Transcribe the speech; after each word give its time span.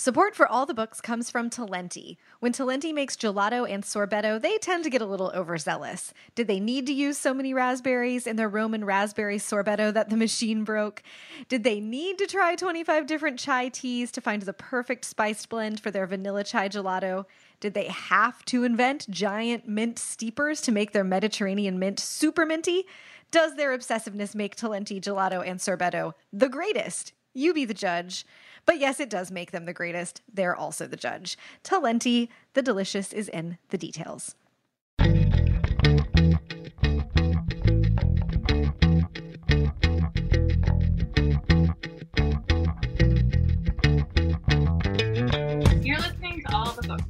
Support 0.00 0.34
for 0.34 0.46
all 0.46 0.64
the 0.64 0.72
books 0.72 0.98
comes 0.98 1.30
from 1.30 1.50
Talenti. 1.50 2.16
When 2.38 2.54
Talenti 2.54 2.94
makes 2.94 3.16
gelato 3.16 3.70
and 3.70 3.84
sorbetto, 3.84 4.40
they 4.40 4.56
tend 4.56 4.82
to 4.84 4.88
get 4.88 5.02
a 5.02 5.06
little 5.06 5.30
overzealous. 5.34 6.14
Did 6.34 6.46
they 6.46 6.58
need 6.58 6.86
to 6.86 6.94
use 6.94 7.18
so 7.18 7.34
many 7.34 7.52
raspberries 7.52 8.26
in 8.26 8.36
their 8.36 8.48
Roman 8.48 8.86
raspberry 8.86 9.36
sorbetto 9.36 9.92
that 9.92 10.08
the 10.08 10.16
machine 10.16 10.64
broke? 10.64 11.02
Did 11.50 11.64
they 11.64 11.80
need 11.80 12.16
to 12.16 12.26
try 12.26 12.54
25 12.54 13.06
different 13.06 13.38
chai 13.38 13.68
teas 13.68 14.10
to 14.12 14.22
find 14.22 14.40
the 14.40 14.54
perfect 14.54 15.04
spiced 15.04 15.50
blend 15.50 15.80
for 15.80 15.90
their 15.90 16.06
vanilla 16.06 16.44
chai 16.44 16.70
gelato? 16.70 17.26
Did 17.60 17.74
they 17.74 17.88
have 17.88 18.42
to 18.46 18.64
invent 18.64 19.10
giant 19.10 19.68
mint 19.68 19.98
steepers 19.98 20.62
to 20.62 20.72
make 20.72 20.92
their 20.92 21.04
Mediterranean 21.04 21.78
mint 21.78 22.00
super 22.00 22.46
minty? 22.46 22.86
Does 23.30 23.56
their 23.56 23.76
obsessiveness 23.76 24.34
make 24.34 24.56
Talenti 24.56 24.98
gelato 24.98 25.46
and 25.46 25.60
sorbetto 25.60 26.14
the 26.32 26.48
greatest? 26.48 27.12
You 27.34 27.52
be 27.52 27.66
the 27.66 27.74
judge. 27.74 28.24
But 28.66 28.78
yes, 28.78 29.00
it 29.00 29.10
does 29.10 29.30
make 29.30 29.50
them 29.50 29.64
the 29.64 29.72
greatest. 29.72 30.22
They're 30.32 30.56
also 30.56 30.86
the 30.86 30.96
judge. 30.96 31.36
Talenti, 31.64 32.28
the 32.54 32.62
delicious 32.62 33.12
is 33.12 33.28
in 33.28 33.58
the 33.70 33.78
details. 33.78 34.34
You're 45.82 45.98
listening 45.98 46.42
to 46.46 46.54
All 46.54 46.72
the 46.72 46.86
Books, 46.86 47.04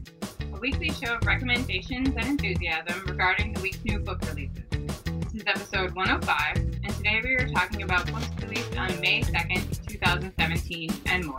a 0.53 0.59
weekly 0.59 0.91
show 0.91 1.17
of 1.17 1.27
recommendations 1.27 2.09
and 2.17 2.25
enthusiasm 2.25 3.05
regarding 3.07 3.53
the 3.53 3.61
week's 3.61 3.85
new 3.85 3.99
book 3.99 4.21
releases. 4.29 4.63
This 4.71 5.35
is 5.35 5.43
episode 5.47 5.95
105, 5.95 6.57
and 6.57 6.80
today 7.03 7.21
we 7.25 7.35
are 7.35 7.49
talking 7.49 7.81
about 7.83 8.07
books 8.13 8.29
released 8.43 8.77
on 8.77 9.01
May 9.01 9.23
2nd, 9.23 9.87
2017, 9.87 10.91
and 11.07 11.25
more. 11.25 11.39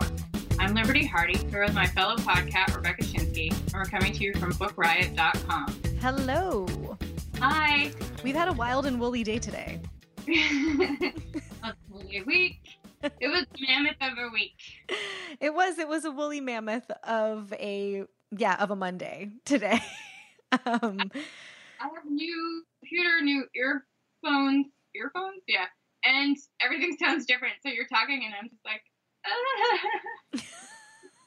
I'm 0.58 0.74
Liberty 0.74 1.06
Hardy, 1.06 1.38
here 1.38 1.62
with 1.62 1.72
my 1.72 1.86
fellow 1.86 2.16
podcat 2.16 2.74
Rebecca 2.74 3.04
Schinsky, 3.04 3.52
and 3.52 3.72
we're 3.72 3.84
coming 3.84 4.12
to 4.12 4.24
you 4.24 4.34
from 4.34 4.52
BookRiot.com. 4.54 5.82
Hello. 6.00 6.98
Hi. 7.38 7.92
We've 8.24 8.34
had 8.34 8.48
a 8.48 8.52
wild 8.54 8.86
and 8.86 8.98
woolly 8.98 9.22
day 9.22 9.38
today. 9.38 9.80
a 10.28 11.74
woolly 11.88 12.24
week. 12.26 12.58
It 13.04 13.28
was 13.28 13.46
mammoth 13.60 13.98
of 14.00 14.18
a 14.18 14.30
week. 14.32 14.58
It 15.40 15.54
was. 15.54 15.78
It 15.78 15.86
was 15.86 16.04
a 16.04 16.10
woolly 16.10 16.40
mammoth 16.40 16.90
of 17.04 17.52
a 17.54 18.02
yeah 18.36 18.56
of 18.62 18.72
a 18.72 18.76
Monday 18.76 19.30
today. 19.44 19.80
um, 20.66 20.98
I 21.80 21.84
have 21.84 22.04
new 22.08 22.64
computer, 22.80 23.22
new 23.22 23.44
earphones, 23.54 24.66
earphones, 24.94 25.42
yeah, 25.48 25.66
and 26.04 26.36
everything 26.60 26.96
sounds 27.02 27.26
different. 27.26 27.54
So 27.64 27.70
you're 27.72 27.86
talking, 27.86 28.22
and 28.24 28.34
I'm 28.34 28.48
just 28.48 28.64
like, 28.64 28.82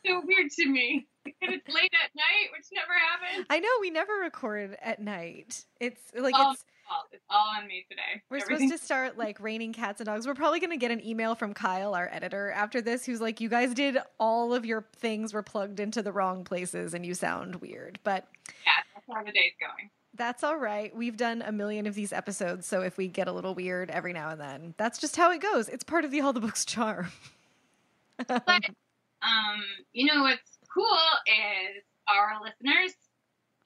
so 0.06 0.22
weird 0.26 0.52
to 0.52 0.68
me. 0.68 1.08
And 1.42 1.54
it's 1.54 1.68
late 1.68 1.92
at 2.04 2.12
night, 2.16 2.52
which 2.56 2.68
never 2.72 2.94
happens. 2.94 3.48
I 3.50 3.60
know 3.60 3.70
we 3.82 3.90
never 3.90 4.14
record 4.14 4.78
at 4.82 5.02
night. 5.02 5.66
It's 5.80 6.00
like 6.16 6.36
all, 6.36 6.52
it's 6.52 6.64
all, 6.92 7.04
it's 7.12 7.24
all 7.32 7.48
on 7.58 7.68
me 7.68 7.84
today. 7.90 8.22
we're 8.30 8.42
supposed 8.42 8.72
to 8.72 8.78
start 8.78 9.18
like 9.18 9.40
raining 9.40 9.74
cats 9.74 10.02
and 10.02 10.06
dogs. 10.06 10.28
We're 10.28 10.36
probably 10.36 10.60
gonna 10.60 10.78
get 10.78 10.92
an 10.92 11.04
email 11.04 11.34
from 11.34 11.54
Kyle, 11.56 11.96
our 11.96 12.08
editor, 12.12 12.52
after 12.52 12.80
this, 12.80 13.06
who's 13.06 13.22
like, 13.22 13.42
"You 13.42 13.50
guys 13.50 13.74
did 13.74 13.98
all 14.20 14.54
of 14.54 14.66
your 14.66 14.86
things 14.98 15.34
were 15.34 15.42
plugged 15.42 15.80
into 15.80 16.04
the 16.04 16.12
wrong 16.12 16.44
places, 16.44 16.94
and 16.94 17.04
you 17.04 17.16
sound 17.16 17.56
weird." 17.56 17.98
But 18.04 18.28
Yeah, 18.66 18.74
that's 18.94 19.06
how 19.12 19.24
the 19.24 19.32
day's 19.32 19.54
going. 19.60 19.90
That's 20.16 20.44
all 20.44 20.58
right. 20.58 20.96
We've 20.96 21.18
done 21.18 21.42
a 21.46 21.52
million 21.52 21.88
of 21.88 21.96
these 21.96 22.14
episodes, 22.14 22.66
so 22.66 22.82
if 22.82 22.98
we 22.98 23.08
get 23.08 23.28
a 23.28 23.32
little 23.32 23.54
weird 23.56 23.90
every 23.90 24.14
now 24.14 24.30
and 24.30 24.40
then, 24.40 24.74
that's 24.78 25.00
just 25.00 25.16
how 25.16 25.32
it 25.32 25.42
goes. 25.42 25.70
It's 25.70 25.84
part 25.84 26.06
of 26.06 26.12
the 26.12 26.22
all 26.22 26.34
the 26.34 26.40
books 26.40 26.66
charm. 26.66 27.08
But 28.28 28.48
um, 28.48 29.60
you 29.92 30.06
know 30.06 30.24
what's 30.24 30.58
cool 30.74 30.88
is 31.28 31.84
our 32.08 32.40
listeners 32.42 32.96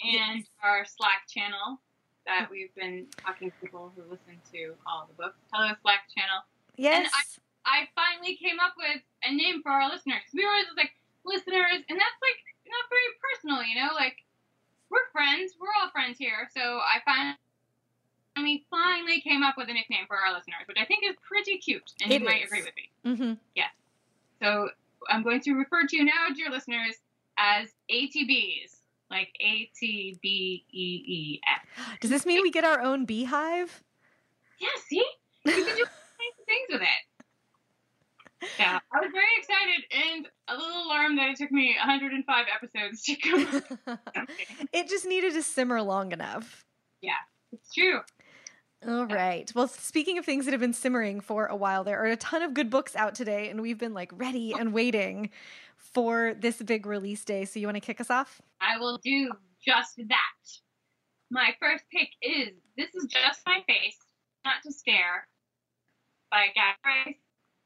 and 0.02 0.44
our 0.64 0.86
Slack 0.90 1.30
channel 1.30 1.78
that 2.26 2.48
we've 2.50 2.74
been 2.74 3.06
talking 3.22 3.52
to 3.52 3.58
people 3.62 3.92
who 3.96 4.02
listen 4.10 4.42
to 4.54 4.74
all 4.88 5.06
the 5.06 5.14
books. 5.14 5.38
Hello, 5.54 5.70
Slack 5.84 6.10
channel. 6.18 6.42
yes. 6.78 7.06
And 7.06 7.14
I 7.66 7.86
finally 7.94 8.38
came 8.42 8.58
up 8.60 8.74
with 8.78 9.04
a 9.22 9.30
name 9.30 9.62
for 9.62 9.70
our 9.70 9.86
listeners. 9.92 10.26
We 10.34 10.42
were 10.44 10.50
always 10.50 10.74
like 10.76 10.98
listeners, 11.26 11.86
and 11.86 11.98
that's 12.00 12.20
like 12.26 12.40
not 12.66 12.86
very 12.90 13.10
personal, 13.22 13.62
you 13.62 13.76
know. 13.78 13.94
Like 13.94 14.18
we're 14.90 15.08
friends, 15.12 15.54
we're 15.60 15.74
all 15.82 15.90
friends 15.92 16.18
here. 16.18 16.50
So 16.56 16.62
I 16.62 17.00
finally, 18.36 18.66
finally 18.70 19.22
came 19.22 19.44
up 19.44 19.56
with 19.58 19.70
a 19.70 19.74
nickname 19.74 20.06
for 20.08 20.18
our 20.18 20.34
listeners, 20.34 20.68
which 20.68 20.78
I 20.80 20.86
think 20.86 21.04
is 21.04 21.16
pretty 21.22 21.58
cute, 21.58 21.92
and 22.02 22.12
It 22.12 22.22
you 22.22 22.28
might 22.28 22.46
agree 22.46 22.64
with 22.64 22.76
me. 22.76 22.90
Mm-hmm. 23.06 23.34
So 24.42 24.70
I'm 25.10 25.24
going 25.24 25.42
to 25.42 25.54
refer 25.54 25.86
to 25.86 25.96
you 25.96 26.06
now, 26.06 26.30
dear 26.36 26.50
listeners, 26.50 26.96
as 27.38 27.70
ATBs, 27.92 28.78
like 29.10 29.30
A 29.42 29.70
T 29.78 30.18
B 30.22 30.66
E 30.72 31.04
E 31.06 31.42
S. 31.48 31.98
Does 32.00 32.10
this 32.10 32.26
mean 32.26 32.42
we 32.42 32.52
get 32.52 32.64
our 32.64 32.82
own 32.82 33.06
beehive? 33.06 33.84
Yeah, 34.60 34.68
see, 34.88 35.04
you 35.46 35.52
can 35.52 35.64
do 35.64 35.84
nice 35.84 36.46
things 36.46 36.68
with 36.70 36.82
it. 36.82 38.48
Yeah, 38.58 38.80
I 38.94 39.00
was 39.02 39.12
very 39.12 39.26
excited 39.38 39.84
and 39.92 40.28
a 40.48 40.56
little 40.56 40.86
alarmed 40.86 41.18
that 41.18 41.19
it 41.30 41.38
took 41.38 41.52
me 41.52 41.76
105 41.78 42.46
episodes 42.54 43.04
to 43.04 43.16
come. 43.16 43.98
it 44.74 44.90
just 44.90 45.06
needed 45.06 45.34
to 45.34 45.44
simmer 45.44 45.82
long 45.82 46.12
enough. 46.12 46.66
Yeah, 47.02 47.14
it's 47.52 47.74
true. 47.74 48.02
All 48.88 49.06
right. 49.06 49.52
Well, 49.54 49.68
speaking 49.68 50.18
of 50.18 50.26
things 50.26 50.46
that 50.46 50.52
have 50.52 50.62
been 50.62 50.74
simmering 50.74 51.20
for 51.20 51.48
a 51.48 51.56
while, 51.56 51.84
there 51.84 52.02
are 52.02 52.06
a 52.06 52.16
ton 52.16 52.42
of 52.42 52.54
good 52.54 52.70
books 52.70 52.96
out 52.96 53.14
today, 53.14 53.50
and 53.50 53.62
we've 53.62 53.78
been 53.78 53.94
like 53.94 54.12
ready 54.16 54.54
oh. 54.56 54.60
and 54.60 54.74
waiting 54.74 55.32
for 55.76 56.34
this 56.40 56.62
big 56.62 56.86
release 56.86 57.26
day. 57.26 57.46
So, 57.46 57.60
you 57.60 57.68
want 57.68 57.76
to 57.76 57.82
kick 57.82 58.00
us 58.00 58.10
off? 58.10 58.42
I 58.62 58.80
will 58.80 59.00
do 59.04 59.32
just 59.66 59.98
that. 59.98 60.60
My 61.30 61.56
first 61.60 61.84
pick 61.92 62.10
is 62.22 62.54
This 62.78 62.96
Is 62.96 63.06
Just 63.06 63.42
My 63.46 63.64
Face, 63.68 63.98
Not 64.46 64.64
to 64.64 64.72
Stare 64.72 65.28
by 66.32 66.48
Gabrielle. 66.48 67.16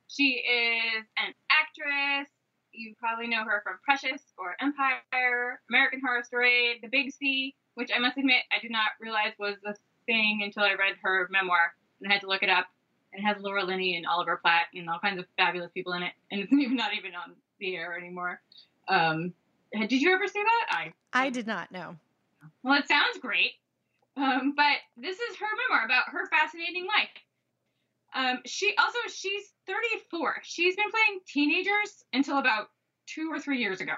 She 0.07 0.43
is 0.43 1.05
an 1.17 1.33
actress. 1.49 2.29
You 2.73 2.95
probably 2.99 3.27
know 3.27 3.43
her 3.45 3.61
from 3.63 3.77
Precious 3.83 4.21
or 4.37 4.55
Empire, 4.59 5.61
American 5.69 6.01
Horror 6.03 6.23
Story, 6.23 6.79
The 6.81 6.89
Big 6.89 7.13
C, 7.13 7.55
which 7.75 7.91
I 7.95 7.99
must 7.99 8.17
admit 8.17 8.41
I 8.51 8.59
did 8.59 8.71
not 8.71 8.91
realize 8.99 9.33
was 9.37 9.57
a 9.65 9.75
thing 10.05 10.41
until 10.43 10.63
I 10.63 10.73
read 10.73 10.95
her 11.03 11.27
memoir 11.31 11.73
and 12.01 12.09
I 12.09 12.13
had 12.13 12.21
to 12.21 12.27
look 12.27 12.43
it 12.43 12.49
up. 12.49 12.65
And 13.13 13.23
it 13.23 13.27
has 13.27 13.37
Laura 13.41 13.63
Linney 13.63 13.95
and 13.95 14.07
Oliver 14.07 14.37
Platt 14.41 14.65
and 14.73 14.89
all 14.89 14.99
kinds 14.99 15.19
of 15.19 15.25
fabulous 15.37 15.71
people 15.71 15.93
in 15.93 16.03
it. 16.03 16.13
And 16.31 16.41
it's 16.41 16.51
even 16.53 16.75
not 16.75 16.95
even 16.95 17.11
on 17.15 17.35
the 17.59 17.75
air 17.75 17.95
anymore. 17.95 18.41
Um, 18.87 19.33
did 19.71 19.91
you 20.01 20.13
ever 20.13 20.27
see 20.27 20.41
that? 20.43 20.67
I 20.69 20.93
I 21.13 21.29
did 21.29 21.47
not 21.47 21.71
know. 21.71 21.95
well, 22.63 22.79
it 22.79 22.87
sounds 22.87 23.17
great. 23.19 23.51
Um, 24.15 24.53
but 24.55 24.77
this 24.97 25.17
is 25.17 25.35
her 25.37 25.45
memoir 25.69 25.85
about 25.85 26.09
her 26.09 26.27
fascinating 26.27 26.85
life. 26.85 27.09
Um, 28.15 28.39
she 28.45 28.73
also 28.77 28.99
she's 29.13 29.43
34. 29.67 30.35
She's 30.43 30.75
been 30.75 30.91
playing 30.91 31.19
teenagers 31.27 32.03
until 32.13 32.37
about 32.37 32.67
two 33.07 33.29
or 33.31 33.39
three 33.39 33.59
years 33.59 33.81
ago. 33.81 33.93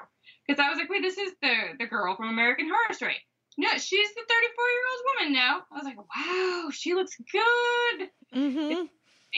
Because 0.47 0.59
I 0.59 0.69
was 0.69 0.77
like, 0.77 0.89
wait, 0.89 1.01
this 1.01 1.17
is 1.17 1.33
the 1.41 1.53
the 1.79 1.85
girl 1.85 2.15
from 2.15 2.29
American 2.29 2.67
Horror 2.69 2.93
Story. 2.93 3.17
No, 3.57 3.69
she's 3.77 4.09
the 4.13 4.21
34 4.27 4.29
year 4.29 4.83
old 4.91 5.01
woman 5.19 5.33
now. 5.33 5.61
I 5.71 5.75
was 5.75 5.85
like, 5.85 5.97
wow, 5.97 6.69
she 6.71 6.93
looks 6.93 7.15
good. 7.31 8.09
Mm-hmm. 8.35 8.85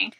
mean, 0.00 0.12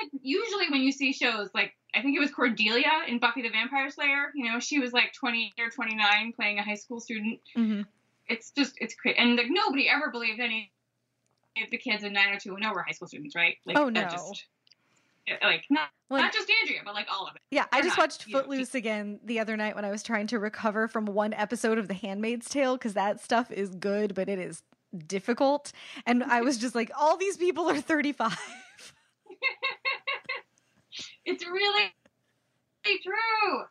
like 0.00 0.10
usually 0.22 0.70
when 0.70 0.82
you 0.82 0.92
see 0.92 1.12
shows 1.12 1.48
like 1.54 1.72
I 1.94 2.02
think 2.02 2.16
it 2.16 2.20
was 2.20 2.30
Cordelia 2.30 3.02
in 3.08 3.18
Buffy 3.18 3.42
the 3.42 3.48
Vampire 3.50 3.90
Slayer. 3.90 4.30
You 4.34 4.50
know, 4.52 4.60
she 4.60 4.78
was 4.78 4.92
like 4.92 5.12
20 5.12 5.54
or 5.58 5.70
29 5.70 6.32
playing 6.34 6.58
a 6.58 6.62
high 6.64 6.74
school 6.74 7.00
student 7.00 7.40
Mm-hmm. 7.56 7.82
it's 8.28 8.50
just 8.52 8.74
it's 8.78 8.94
crazy 8.94 9.18
and 9.18 9.36
like 9.36 9.46
nobody 9.48 9.88
ever 9.88 10.10
believed 10.10 10.40
any 10.40 10.70
the 11.70 11.78
kids 11.78 12.04
in 12.04 12.12
90210 12.12 12.74
were 12.74 12.82
high 12.82 12.92
school 12.92 13.08
students 13.08 13.34
right 13.34 13.56
like 13.66 13.78
Oh, 13.78 13.88
no. 13.88 14.02
just 14.02 14.44
eh, 15.28 15.36
like 15.42 15.64
not, 15.70 15.88
Like, 16.10 16.22
not 16.22 16.32
just 16.32 16.50
andrea 16.60 16.80
but 16.84 16.94
like 16.94 17.06
all 17.12 17.26
of 17.26 17.34
it 17.36 17.42
yeah, 17.50 17.64
I 17.72 17.82
just 17.82 17.96
not, 17.96 18.04
watched 18.04 18.26
you 18.26 18.32
know, 18.34 18.40
Footloose 18.40 18.74
again 18.74 19.20
the 19.24 19.38
other 19.40 19.56
night 19.56 19.74
when 19.76 19.84
I 19.84 19.90
was 19.90 20.02
trying 20.02 20.26
to 20.28 20.38
recover 20.38 20.88
from 20.88 21.06
one 21.06 21.32
episode 21.32 21.78
of 21.78 21.86
The 21.88 21.94
Handmaid's 21.94 22.48
Tale 22.48 22.76
because 22.76 22.94
that 22.94 23.20
stuff 23.20 23.50
is 23.52 23.70
good, 23.70 24.14
but 24.14 24.28
it 24.28 24.38
is 24.40 24.62
difficult. 25.06 25.70
And 26.06 26.24
I 26.24 26.40
was 26.40 26.58
just 26.58 26.74
like, 26.74 26.90
all 26.98 27.16
these 27.16 27.36
people 27.36 27.68
are 27.70 27.80
35. 27.80 28.32
it's 31.24 31.46
really, 31.46 31.92
true 32.84 33.62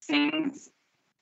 sings 0.00 0.70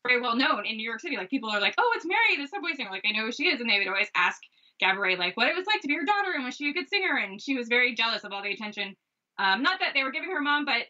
very 0.07 0.21
well 0.21 0.37
known 0.37 0.65
in 0.67 0.77
New 0.77 0.85
York 0.85 1.01
City. 1.01 1.17
Like 1.17 1.31
people 1.31 1.51
are 1.51 1.61
like, 1.61 1.75
oh, 1.79 1.93
it's 1.97 2.07
Mary, 2.07 2.41
the 2.41 2.49
subway 2.49 2.73
singer. 2.75 2.91
Like 2.91 3.03
they 3.03 3.13
know 3.13 3.27
who 3.27 3.33
she 3.33 3.49
is, 3.49 3.61
and 3.61 3.69
they 3.69 3.79
would 3.79 3.89
always 3.89 4.09
ask 4.15 4.41
Gabourey 4.83 5.19
like 5.19 5.37
what 5.37 5.49
it 5.49 5.57
was 5.57 5.67
like 5.67 5.81
to 5.83 5.89
be 5.89 5.95
her 5.95 6.05
daughter 6.05 6.33
and 6.35 6.45
was 6.45 6.57
she 6.57 6.71
a 6.71 6.73
good 6.73 6.89
singer? 6.89 7.17
And 7.17 7.41
she 7.41 7.57
was 7.57 7.69
very 7.69 7.95
jealous 7.95 8.25
of 8.25 8.33
all 8.33 8.43
the 8.43 8.53
attention. 8.53 8.97
Um, 9.39 9.63
not 9.63 9.81
that 9.81 9.93
they 9.95 10.03
were 10.03 10.11
giving 10.11 10.31
her 10.31 10.41
mom, 10.41 10.65
but 10.65 10.83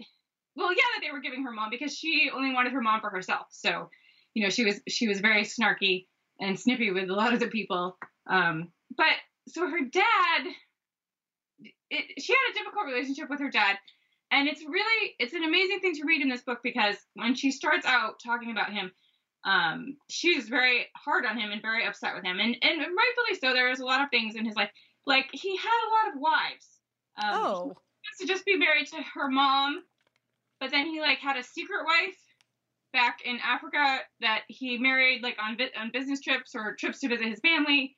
well, 0.57 0.73
yeah, 0.73 0.83
that 0.95 1.03
they 1.03 1.13
were 1.13 1.21
giving 1.21 1.45
her 1.45 1.53
mom 1.53 1.71
because 1.71 1.97
she 1.97 2.31
only 2.35 2.53
wanted 2.53 2.73
her 2.73 2.81
mom 2.81 3.01
for 3.01 3.11
herself. 3.11 3.47
So, 3.51 3.91
you 4.35 4.43
know, 4.43 4.51
she 4.51 4.65
was 4.65 4.81
she 4.89 5.09
was 5.09 5.21
very 5.21 5.43
snarky 5.43 6.07
and 6.41 6.59
snippy 6.59 6.91
with 6.91 7.11
a 7.11 7.15
lot 7.15 7.35
of 7.35 7.41
the 7.41 7.49
people. 7.49 7.97
Um, 8.29 8.73
but 8.97 9.15
so 9.49 9.69
her 9.69 9.81
dad, 9.91 10.47
it, 11.91 12.23
she 12.23 12.33
had 12.33 12.51
a 12.51 12.59
difficult 12.59 12.87
relationship 12.87 13.31
with 13.31 13.41
her 13.41 13.51
dad 13.51 13.77
and 14.31 14.49
it's 14.49 14.63
really 14.63 15.15
it's 15.19 15.33
an 15.33 15.45
amazing 15.45 15.81
thing 15.81 15.95
to 15.95 16.05
read 16.05 16.23
in 16.23 16.29
this 16.29 16.43
book 16.43 16.61
because 16.63 16.97
when 17.15 17.35
she 17.35 17.51
starts 17.51 17.87
out 17.87 18.21
talking 18.25 18.51
about 18.51 18.73
him 18.73 18.91
um, 19.45 19.97
was 20.37 20.49
very 20.49 20.87
hard 20.97 21.25
on 21.25 21.39
him 21.39 21.51
and 21.51 21.63
very 21.63 21.87
upset 21.87 22.15
with 22.15 22.25
him. 22.25 22.39
And 22.41 22.57
and 22.63 22.79
rightfully 22.81 23.39
so 23.41 23.53
There 23.53 23.71
was 23.71 23.81
a 23.81 23.85
lot 23.85 24.03
of 24.03 24.11
things 24.11 24.35
in 24.35 24.45
his 24.45 24.57
life. 24.57 24.71
Like 25.07 25.27
he 25.33 25.57
had 25.57 25.67
a 25.67 25.93
lot 25.95 26.15
of 26.15 26.21
wives. 26.21 26.67
Um, 27.17 27.31
oh. 27.33 27.77
he 28.03 28.09
used 28.09 28.21
to 28.21 28.27
just 28.27 28.45
be 28.45 28.57
married 28.57 28.87
to 28.89 28.97
her 29.15 29.29
mom 29.29 29.83
but 30.61 30.71
then 30.71 30.87
he 30.87 31.01
like 31.01 31.19
had 31.19 31.37
a 31.37 31.43
secret 31.43 31.85
wife 31.85 32.17
back 32.93 33.19
in 33.25 33.39
Africa 33.45 33.99
that 34.21 34.43
he 34.49 34.79
married 34.79 35.23
like 35.23 35.37
on 35.41 35.57
on 35.79 35.91
business 35.93 36.21
trips 36.21 36.55
or 36.55 36.75
trips 36.75 37.01
to 37.01 37.09
visit 37.09 37.27
his 37.27 37.41
family. 37.41 37.97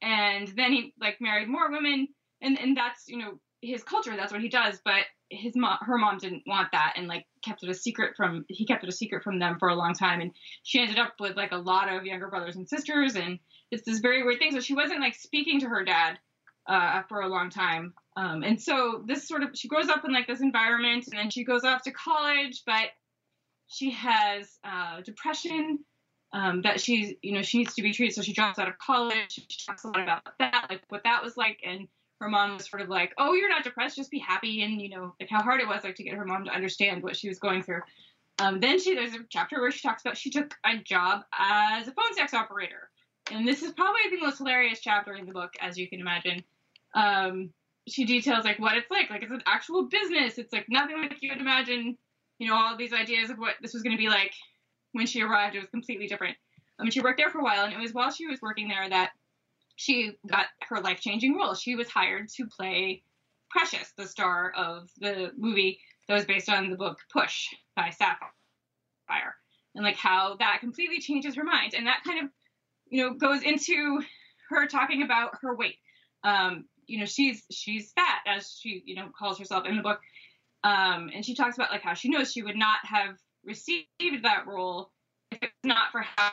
And 0.00 0.48
then 0.56 0.72
he 0.72 0.94
like 1.00 1.20
married 1.20 1.48
more 1.48 1.70
women. 1.70 2.08
And 2.40 2.58
and 2.58 2.76
that's 2.76 3.04
you 3.06 3.18
know 3.18 3.38
his 3.60 3.84
culture 3.84 4.16
that's 4.16 4.32
what 4.32 4.40
he 4.40 4.48
does. 4.48 4.80
But 4.84 5.04
his 5.30 5.54
mom 5.54 5.78
her 5.82 5.98
mom 5.98 6.18
didn't 6.18 6.42
want 6.46 6.72
that. 6.72 6.94
And 6.96 7.06
like 7.06 7.24
kept 7.42 7.62
it 7.62 7.70
a 7.70 7.74
secret 7.74 8.16
from 8.16 8.44
he 8.48 8.64
kept 8.64 8.84
it 8.84 8.88
a 8.88 8.92
secret 8.92 9.22
from 9.22 9.38
them 9.38 9.58
for 9.58 9.68
a 9.68 9.74
long 9.74 9.94
time. 9.94 10.20
And 10.20 10.32
she 10.62 10.80
ended 10.80 10.98
up 10.98 11.14
with 11.20 11.36
like 11.36 11.52
a 11.52 11.56
lot 11.56 11.92
of 11.92 12.04
younger 12.04 12.28
brothers 12.28 12.56
and 12.56 12.68
sisters. 12.68 13.16
And 13.16 13.38
it's 13.70 13.84
this 13.84 14.00
very 14.00 14.22
weird 14.22 14.38
thing. 14.38 14.52
So 14.52 14.60
she 14.60 14.74
wasn't 14.74 15.00
like 15.00 15.14
speaking 15.14 15.60
to 15.60 15.68
her 15.68 15.84
dad 15.84 16.18
uh, 16.68 17.02
for 17.08 17.20
a 17.20 17.28
long 17.28 17.50
time. 17.50 17.94
Um, 18.16 18.42
and 18.42 18.60
so 18.60 19.02
this 19.06 19.26
sort 19.26 19.42
of 19.42 19.50
she 19.54 19.68
grows 19.68 19.88
up 19.88 20.04
in 20.04 20.12
like 20.12 20.26
this 20.26 20.40
environment. 20.40 21.06
And 21.10 21.18
then 21.18 21.30
she 21.30 21.44
goes 21.44 21.64
off 21.64 21.82
to 21.82 21.90
college. 21.92 22.62
But 22.66 22.90
she 23.66 23.90
has 23.92 24.58
uh, 24.64 25.00
depression 25.00 25.78
um, 26.32 26.62
that 26.62 26.80
she's 26.80 27.14
you 27.22 27.32
know 27.32 27.42
she 27.42 27.58
needs 27.58 27.74
to 27.74 27.82
be 27.82 27.92
treated. 27.92 28.14
So 28.14 28.22
she 28.22 28.32
drops 28.32 28.58
out 28.58 28.68
of 28.68 28.78
college. 28.78 29.40
She 29.48 29.66
talks 29.66 29.84
a 29.84 29.88
lot 29.88 30.00
about 30.00 30.22
that 30.38 30.66
like 30.70 30.82
what 30.88 31.04
that 31.04 31.22
was 31.22 31.36
like. 31.36 31.60
And 31.64 31.88
her 32.22 32.28
mom 32.28 32.56
was 32.56 32.70
sort 32.70 32.82
of 32.82 32.88
like, 32.88 33.12
"Oh, 33.18 33.34
you're 33.34 33.48
not 33.48 33.64
depressed, 33.64 33.96
just 33.96 34.10
be 34.10 34.18
happy," 34.18 34.62
and 34.62 34.80
you 34.80 34.88
know, 34.88 35.14
like 35.20 35.28
how 35.28 35.42
hard 35.42 35.60
it 35.60 35.68
was 35.68 35.84
like 35.84 35.96
to 35.96 36.04
get 36.04 36.14
her 36.14 36.24
mom 36.24 36.44
to 36.44 36.50
understand 36.50 37.02
what 37.02 37.16
she 37.16 37.28
was 37.28 37.38
going 37.38 37.62
through. 37.62 37.82
Um, 38.38 38.60
then 38.60 38.80
she 38.80 38.94
there's 38.94 39.14
a 39.14 39.18
chapter 39.28 39.60
where 39.60 39.70
she 39.70 39.86
talks 39.86 40.02
about 40.02 40.16
she 40.16 40.30
took 40.30 40.54
a 40.64 40.78
job 40.78 41.22
as 41.36 41.88
a 41.88 41.92
phone 41.92 42.14
sex 42.14 42.32
operator, 42.32 42.90
and 43.30 43.46
this 43.46 43.62
is 43.62 43.72
probably 43.72 44.02
the 44.10 44.20
most 44.20 44.38
hilarious 44.38 44.80
chapter 44.80 45.14
in 45.14 45.26
the 45.26 45.32
book, 45.32 45.52
as 45.60 45.76
you 45.76 45.88
can 45.88 46.00
imagine. 46.00 46.42
Um, 46.94 47.50
she 47.88 48.04
details 48.04 48.44
like 48.44 48.60
what 48.60 48.76
it's 48.76 48.90
like, 48.90 49.10
like 49.10 49.22
it's 49.22 49.32
an 49.32 49.42
actual 49.46 49.88
business. 49.88 50.38
It's 50.38 50.52
like 50.52 50.66
nothing 50.68 51.02
like 51.02 51.16
you 51.20 51.30
would 51.30 51.40
imagine. 51.40 51.98
You 52.38 52.48
know, 52.48 52.54
all 52.54 52.76
these 52.76 52.92
ideas 52.92 53.30
of 53.30 53.38
what 53.38 53.54
this 53.60 53.74
was 53.74 53.82
going 53.82 53.96
to 53.96 54.00
be 54.00 54.08
like 54.08 54.32
when 54.92 55.06
she 55.06 55.22
arrived. 55.22 55.56
It 55.56 55.60
was 55.60 55.68
completely 55.68 56.06
different. 56.06 56.36
I 56.78 56.82
mean, 56.82 56.90
she 56.90 57.00
worked 57.00 57.18
there 57.18 57.30
for 57.30 57.40
a 57.40 57.44
while, 57.44 57.64
and 57.64 57.72
it 57.72 57.78
was 57.78 57.92
while 57.92 58.10
she 58.10 58.26
was 58.26 58.40
working 58.40 58.68
there 58.68 58.88
that 58.88 59.10
she 59.82 60.12
got 60.26 60.46
her 60.68 60.80
life 60.80 61.00
changing 61.00 61.36
role. 61.36 61.54
She 61.54 61.74
was 61.74 61.88
hired 61.88 62.28
to 62.36 62.46
play 62.46 63.02
Precious, 63.50 63.92
the 63.98 64.06
star 64.06 64.52
of 64.56 64.88
the 64.98 65.32
movie 65.36 65.80
that 66.08 66.14
was 66.14 66.24
based 66.24 66.48
on 66.48 66.70
the 66.70 66.76
book 66.76 66.98
Push 67.12 67.48
by 67.76 67.90
Sapphire, 67.90 69.34
and 69.74 69.84
like 69.84 69.96
how 69.96 70.36
that 70.38 70.60
completely 70.60 71.00
changes 71.00 71.34
her 71.34 71.44
mind, 71.44 71.74
and 71.74 71.86
that 71.86 72.02
kind 72.06 72.24
of 72.24 72.30
you 72.88 73.02
know 73.02 73.14
goes 73.14 73.42
into 73.42 74.00
her 74.48 74.66
talking 74.66 75.02
about 75.02 75.32
her 75.42 75.54
weight. 75.56 75.76
Um, 76.24 76.64
you 76.86 76.98
know, 76.98 77.04
she's 77.04 77.42
she's 77.50 77.92
fat 77.92 78.20
as 78.26 78.56
she 78.58 78.82
you 78.86 78.94
know 78.94 79.08
calls 79.18 79.38
herself 79.38 79.66
in 79.66 79.76
the 79.76 79.82
book, 79.82 80.00
um, 80.64 81.10
and 81.14 81.24
she 81.24 81.34
talks 81.34 81.56
about 81.56 81.72
like 81.72 81.82
how 81.82 81.94
she 81.94 82.08
knows 82.08 82.32
she 82.32 82.42
would 82.42 82.56
not 82.56 82.78
have 82.84 83.16
received 83.44 83.86
that 84.22 84.46
role 84.46 84.92
if 85.32 85.42
it's 85.42 85.52
not 85.64 85.90
for 85.90 86.02
how, 86.16 86.30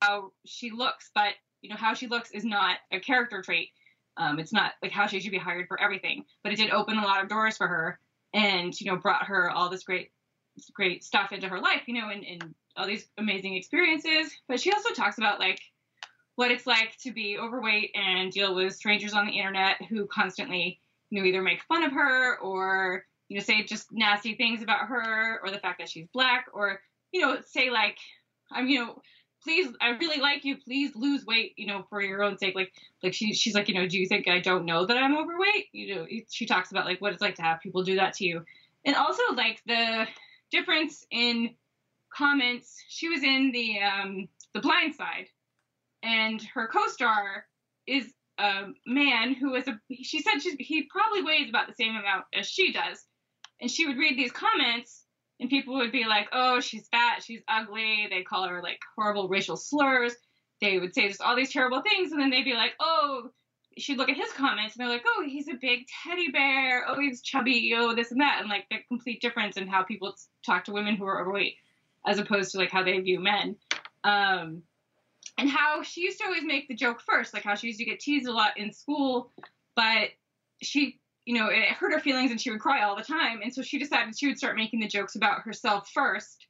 how 0.00 0.32
she 0.44 0.70
looks, 0.70 1.10
but 1.14 1.32
you 1.64 1.70
know, 1.70 1.76
how 1.76 1.94
she 1.94 2.06
looks 2.06 2.30
is 2.30 2.44
not 2.44 2.76
a 2.92 3.00
character 3.00 3.40
trait. 3.40 3.70
Um, 4.18 4.38
it's 4.38 4.52
not 4.52 4.72
like 4.82 4.92
how 4.92 5.06
she 5.06 5.18
should 5.18 5.30
be 5.30 5.38
hired 5.38 5.66
for 5.66 5.80
everything, 5.80 6.26
but 6.42 6.52
it 6.52 6.56
did 6.56 6.70
open 6.70 6.98
a 6.98 7.04
lot 7.04 7.22
of 7.22 7.30
doors 7.30 7.56
for 7.56 7.66
her 7.66 7.98
and, 8.34 8.78
you 8.78 8.90
know, 8.90 8.98
brought 8.98 9.24
her 9.24 9.50
all 9.50 9.70
this 9.70 9.82
great, 9.82 10.12
great 10.74 11.02
stuff 11.02 11.32
into 11.32 11.48
her 11.48 11.58
life, 11.58 11.80
you 11.86 11.94
know, 11.94 12.10
and, 12.10 12.22
and 12.22 12.54
all 12.76 12.86
these 12.86 13.06
amazing 13.16 13.54
experiences. 13.54 14.30
But 14.46 14.60
she 14.60 14.72
also 14.72 14.92
talks 14.92 15.16
about 15.16 15.40
like 15.40 15.58
what 16.36 16.50
it's 16.50 16.66
like 16.66 16.98
to 16.98 17.12
be 17.12 17.38
overweight 17.38 17.92
and 17.94 18.30
deal 18.30 18.54
with 18.54 18.76
strangers 18.76 19.14
on 19.14 19.26
the 19.26 19.38
internet 19.38 19.76
who 19.88 20.06
constantly, 20.06 20.80
you 21.08 21.20
know, 21.20 21.26
either 21.26 21.40
make 21.40 21.62
fun 21.62 21.82
of 21.82 21.92
her 21.92 22.38
or, 22.40 23.06
you 23.28 23.38
know, 23.38 23.42
say 23.42 23.64
just 23.64 23.90
nasty 23.90 24.34
things 24.34 24.62
about 24.62 24.88
her 24.88 25.40
or 25.42 25.50
the 25.50 25.58
fact 25.58 25.78
that 25.78 25.88
she's 25.88 26.06
black 26.12 26.46
or, 26.52 26.82
you 27.10 27.22
know, 27.22 27.38
say 27.46 27.70
like, 27.70 27.96
I'm, 28.52 28.68
you 28.68 28.84
know, 28.84 29.02
please, 29.44 29.68
I 29.80 29.90
really 29.90 30.20
like 30.20 30.44
you. 30.44 30.56
Please 30.56 30.96
lose 30.96 31.24
weight, 31.24 31.52
you 31.56 31.66
know, 31.66 31.84
for 31.90 32.00
your 32.00 32.22
own 32.22 32.38
sake. 32.38 32.54
Like, 32.54 32.72
like 33.02 33.14
she, 33.14 33.34
she's 33.34 33.54
like, 33.54 33.68
you 33.68 33.74
know, 33.74 33.86
do 33.86 33.98
you 33.98 34.08
think 34.08 34.26
I 34.26 34.40
don't 34.40 34.64
know 34.64 34.86
that 34.86 34.96
I'm 34.96 35.16
overweight? 35.16 35.66
You 35.72 35.94
know, 35.94 36.06
she 36.30 36.46
talks 36.46 36.70
about 36.70 36.86
like 36.86 37.00
what 37.00 37.12
it's 37.12 37.22
like 37.22 37.36
to 37.36 37.42
have 37.42 37.60
people 37.60 37.84
do 37.84 37.96
that 37.96 38.14
to 38.14 38.24
you, 38.24 38.44
and 38.84 38.96
also 38.96 39.22
like 39.34 39.62
the 39.66 40.06
difference 40.50 41.06
in 41.10 41.54
comments. 42.12 42.82
She 42.88 43.08
was 43.08 43.22
in 43.22 43.52
the 43.52 43.80
um, 43.80 44.28
the 44.54 44.60
Blind 44.60 44.94
Side, 44.94 45.28
and 46.02 46.42
her 46.54 46.66
co-star 46.66 47.46
is 47.86 48.12
a 48.38 48.68
man 48.86 49.34
who 49.34 49.54
is 49.54 49.68
a. 49.68 49.78
She 50.02 50.22
said 50.22 50.40
she's, 50.40 50.56
he 50.58 50.84
probably 50.84 51.22
weighs 51.22 51.50
about 51.50 51.68
the 51.68 51.74
same 51.74 51.94
amount 51.94 52.24
as 52.32 52.48
she 52.48 52.72
does, 52.72 53.04
and 53.60 53.70
she 53.70 53.86
would 53.86 53.98
read 53.98 54.18
these 54.18 54.32
comments 54.32 55.03
and 55.40 55.50
people 55.50 55.74
would 55.74 55.92
be 55.92 56.04
like, 56.04 56.28
"Oh, 56.32 56.60
she's 56.60 56.88
fat, 56.88 57.22
she's 57.22 57.42
ugly." 57.48 58.06
They'd 58.10 58.26
call 58.26 58.48
her 58.48 58.62
like 58.62 58.80
horrible 58.96 59.28
racial 59.28 59.56
slurs. 59.56 60.14
They 60.60 60.78
would 60.78 60.94
say 60.94 61.08
just 61.08 61.20
all 61.20 61.36
these 61.36 61.52
terrible 61.52 61.82
things, 61.82 62.12
and 62.12 62.20
then 62.20 62.30
they'd 62.30 62.44
be 62.44 62.54
like, 62.54 62.74
"Oh." 62.80 63.30
She'd 63.76 63.98
look 63.98 64.08
at 64.08 64.16
his 64.16 64.30
comments 64.32 64.76
and 64.76 64.82
they're 64.82 64.94
like, 64.94 65.04
"Oh, 65.04 65.24
he's 65.26 65.48
a 65.48 65.54
big 65.54 65.88
teddy 66.04 66.30
bear. 66.30 66.84
Oh, 66.88 67.00
he's 67.00 67.20
chubby. 67.22 67.74
Oh, 67.76 67.92
this 67.92 68.12
and 68.12 68.20
that," 68.20 68.38
and 68.40 68.48
like 68.48 68.68
the 68.70 68.76
complete 68.86 69.20
difference 69.20 69.56
in 69.56 69.66
how 69.66 69.82
people 69.82 70.14
talk 70.46 70.64
to 70.66 70.72
women 70.72 70.94
who 70.94 71.04
are 71.06 71.20
overweight, 71.20 71.56
as 72.06 72.20
opposed 72.20 72.52
to 72.52 72.58
like 72.58 72.70
how 72.70 72.84
they 72.84 73.00
view 73.00 73.18
men. 73.18 73.56
Um, 74.04 74.62
and 75.38 75.50
how 75.50 75.82
she 75.82 76.02
used 76.02 76.18
to 76.18 76.24
always 76.24 76.44
make 76.44 76.68
the 76.68 76.74
joke 76.74 77.00
first, 77.00 77.34
like 77.34 77.42
how 77.42 77.56
she 77.56 77.66
used 77.66 77.80
to 77.80 77.84
get 77.84 77.98
teased 77.98 78.28
a 78.28 78.32
lot 78.32 78.56
in 78.56 78.72
school, 78.72 79.32
but 79.74 80.10
she 80.62 81.00
you 81.24 81.38
know, 81.38 81.48
it 81.48 81.64
hurt 81.68 81.92
her 81.92 82.00
feelings 82.00 82.30
and 82.30 82.40
she 82.40 82.50
would 82.50 82.60
cry 82.60 82.82
all 82.82 82.96
the 82.96 83.02
time. 83.02 83.40
And 83.42 83.52
so 83.52 83.62
she 83.62 83.78
decided 83.78 84.16
she 84.16 84.26
would 84.26 84.38
start 84.38 84.56
making 84.56 84.80
the 84.80 84.88
jokes 84.88 85.16
about 85.16 85.42
herself 85.42 85.90
first 85.92 86.46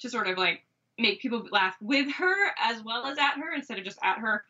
to 0.00 0.10
sort 0.10 0.28
of 0.28 0.36
like 0.36 0.60
make 0.98 1.20
people 1.20 1.46
laugh 1.50 1.76
with 1.80 2.10
her 2.12 2.34
as 2.58 2.82
well 2.84 3.06
as 3.06 3.18
at 3.18 3.38
her 3.38 3.54
instead 3.54 3.78
of 3.78 3.84
just 3.84 3.98
at 4.02 4.18
her. 4.18 4.44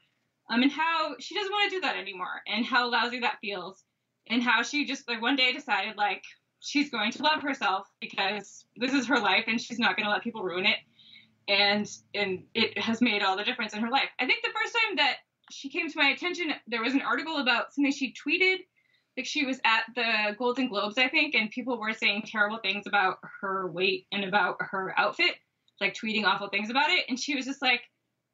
Um, 0.50 0.62
and 0.62 0.72
how 0.72 1.14
she 1.20 1.36
doesn't 1.36 1.52
want 1.52 1.70
to 1.70 1.76
do 1.76 1.80
that 1.82 1.96
anymore 1.96 2.42
and 2.46 2.66
how 2.66 2.90
lousy 2.90 3.20
that 3.20 3.38
feels. 3.40 3.84
And 4.28 4.42
how 4.42 4.62
she 4.62 4.84
just 4.84 5.08
like 5.08 5.22
one 5.22 5.36
day 5.36 5.52
decided 5.52 5.96
like 5.96 6.22
she's 6.60 6.90
going 6.90 7.12
to 7.12 7.22
love 7.22 7.42
herself 7.42 7.88
because 8.00 8.64
this 8.76 8.92
is 8.92 9.06
her 9.06 9.18
life 9.18 9.44
and 9.46 9.60
she's 9.60 9.78
not 9.78 9.96
going 9.96 10.06
to 10.06 10.12
let 10.12 10.22
people 10.22 10.42
ruin 10.42 10.66
it. 10.66 10.78
And 11.48 11.88
and 12.14 12.44
it 12.54 12.78
has 12.78 13.00
made 13.00 13.22
all 13.22 13.36
the 13.36 13.44
difference 13.44 13.74
in 13.74 13.80
her 13.80 13.90
life. 13.90 14.08
I 14.18 14.26
think 14.26 14.42
the 14.42 14.50
first 14.54 14.76
time 14.86 14.96
that 14.96 15.16
she 15.50 15.68
came 15.68 15.88
to 15.90 15.98
my 15.98 16.08
attention, 16.10 16.52
there 16.66 16.82
was 16.82 16.94
an 16.94 17.02
article 17.02 17.38
about 17.38 17.74
something 17.74 17.92
she 17.92 18.14
tweeted 18.14 18.58
like 19.16 19.26
she 19.26 19.44
was 19.44 19.60
at 19.64 19.84
the 19.94 20.34
Golden 20.38 20.68
Globes, 20.68 20.98
I 20.98 21.08
think, 21.08 21.34
and 21.34 21.50
people 21.50 21.78
were 21.78 21.92
saying 21.92 22.22
terrible 22.26 22.58
things 22.58 22.86
about 22.86 23.18
her 23.40 23.70
weight 23.70 24.06
and 24.12 24.24
about 24.24 24.56
her 24.60 24.94
outfit, 24.98 25.34
like 25.80 25.94
tweeting 25.94 26.24
awful 26.24 26.48
things 26.48 26.70
about 26.70 26.90
it. 26.90 27.04
And 27.08 27.18
she 27.18 27.34
was 27.34 27.44
just 27.44 27.60
like, 27.60 27.82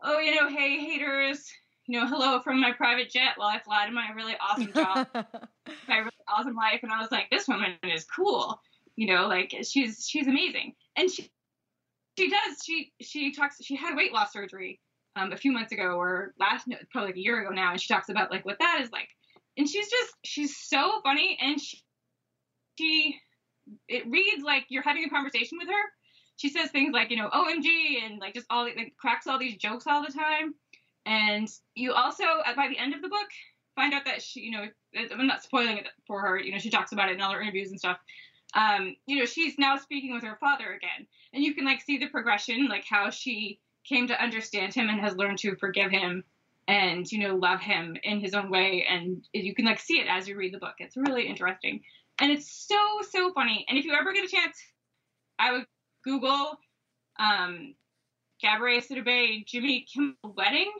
"Oh, 0.03 0.19
you 0.19 0.35
know, 0.35 0.49
hey 0.49 0.79
haters, 0.79 1.51
you 1.87 1.99
know, 1.99 2.07
hello 2.07 2.41
from 2.41 2.61
my 2.61 2.73
private 2.73 3.11
jet 3.11 3.33
while 3.37 3.49
I 3.49 3.61
fly 3.61 3.87
to 3.87 3.93
my 3.93 4.11
really 4.15 4.37
awesome 4.41 4.73
job, 4.73 5.09
my 5.89 5.99
really 5.99 6.11
awesome 6.29 6.55
life." 6.55 6.81
And 6.83 6.93
I 6.93 7.01
was 7.01 7.11
like, 7.11 7.29
"This 7.31 7.49
woman 7.49 7.77
is 7.83 8.05
cool, 8.05 8.61
you 8.95 9.13
know, 9.13 9.27
like 9.27 9.55
she's 9.63 10.07
she's 10.09 10.29
amazing." 10.29 10.75
And 10.97 11.11
she 11.11 11.29
she 12.19 12.31
does. 12.31 12.63
She 12.65 12.93
she 13.01 13.33
talks. 13.33 13.63
She 13.63 13.75
had 13.75 13.97
weight 13.97 14.13
loss 14.13 14.33
surgery 14.33 14.81
um, 15.17 15.33
a 15.33 15.37
few 15.37 15.53
months 15.53 15.73
ago, 15.73 15.99
or 15.99 16.35
last 16.39 16.69
no, 16.69 16.77
probably 16.91 17.09
like 17.09 17.17
a 17.17 17.21
year 17.21 17.41
ago 17.41 17.51
now, 17.51 17.73
and 17.73 17.81
she 17.81 17.93
talks 17.93 18.09
about 18.09 18.31
like 18.31 18.45
what 18.45 18.59
that 18.61 18.81
is 18.83 18.93
like. 18.93 19.09
And 19.59 19.69
she's 19.69 19.91
just 19.91 20.15
she's 20.25 20.57
so 20.57 21.01
funny, 21.03 21.37
and 21.41 21.61
she 21.61 21.83
she 22.79 23.17
it 23.89 24.07
reads 24.09 24.43
like 24.43 24.65
you're 24.69 24.83
having 24.83 25.05
a 25.05 25.11
conversation 25.11 25.59
with 25.59 25.69
her. 25.69 25.85
She 26.37 26.49
says 26.49 26.71
things 26.71 26.93
like 26.95 27.11
you 27.11 27.17
know 27.17 27.29
OMG 27.29 28.05
and 28.05 28.19
like 28.21 28.35
just 28.35 28.47
all 28.49 28.65
like 28.65 28.95
cracks 28.99 29.27
all 29.27 29.39
these 29.39 29.57
jokes 29.57 29.87
all 29.87 30.03
the 30.03 30.13
time. 30.13 30.55
And 31.05 31.49
you 31.75 31.93
also 31.93 32.25
by 32.57 32.69
the 32.69 32.79
end 32.79 32.95
of 32.95 33.03
the 33.03 33.09
book 33.09 33.29
find 33.75 33.93
out 33.93 34.05
that 34.07 34.23
she 34.23 34.41
you 34.41 34.53
know 34.53 34.67
I'm 34.95 35.27
not 35.27 35.43
spoiling 35.43 35.79
it 35.79 35.89
for 36.07 36.21
her. 36.21 36.39
You 36.39 36.53
know 36.53 36.59
she 36.59 36.71
talks 36.71 36.93
about 36.93 37.11
it 37.11 37.17
in 37.17 37.21
all 37.21 37.33
her 37.33 37.43
interviews 37.43 37.71
and 37.71 37.79
stuff 37.79 37.99
um, 38.55 38.97
you 39.07 39.19
know, 39.19 39.27
she's 39.27 39.59
now 39.59 39.77
speaking 39.77 40.15
with 40.15 40.25
her 40.25 40.37
father 40.41 40.73
again. 40.73 41.07
And 41.33 41.45
you 41.45 41.55
can 41.55 41.65
like 41.65 41.83
see 41.83 41.99
the 41.99 42.09
progression, 42.09 42.69
like 42.69 42.85
how 42.89 43.11
she 43.11 43.61
came 43.85 44.09
to 44.09 44.23
understand 44.23 44.75
him 44.75 44.89
and 44.89 45.01
has 45.01 45.17
learned 45.17 45.39
to 45.39 45.57
forgive 45.57 45.91
him 45.91 46.25
and, 46.69 47.11
you 47.11 47.27
know, 47.27 47.35
love 47.35 47.61
him 47.61 47.97
in 48.05 48.21
his 48.21 48.35
own 48.35 48.51
way. 48.51 48.87
And 48.89 49.27
you 49.33 49.55
can 49.55 49.65
like 49.65 49.81
see 49.81 49.99
it 49.99 50.07
as 50.09 50.29
you 50.29 50.37
read 50.37 50.53
the 50.53 50.59
book. 50.59 50.75
It's 50.79 50.97
really 50.97 51.27
interesting. 51.27 51.81
And 52.21 52.31
it's 52.31 52.67
so, 52.69 52.77
so 53.11 53.33
funny. 53.33 53.65
And 53.69 53.79
if 53.79 53.87
you 53.87 53.95
ever 53.95 54.13
get 54.13 54.25
a 54.25 54.29
chance, 54.29 54.57
I 55.39 55.53
would 55.53 55.67
Google 56.05 56.59
um, 57.19 57.75
Gabourey 58.45 58.87
Sidibe 58.87 59.47
Jimmy 59.47 59.87
Kimmel 59.93 60.15
wedding 60.37 60.71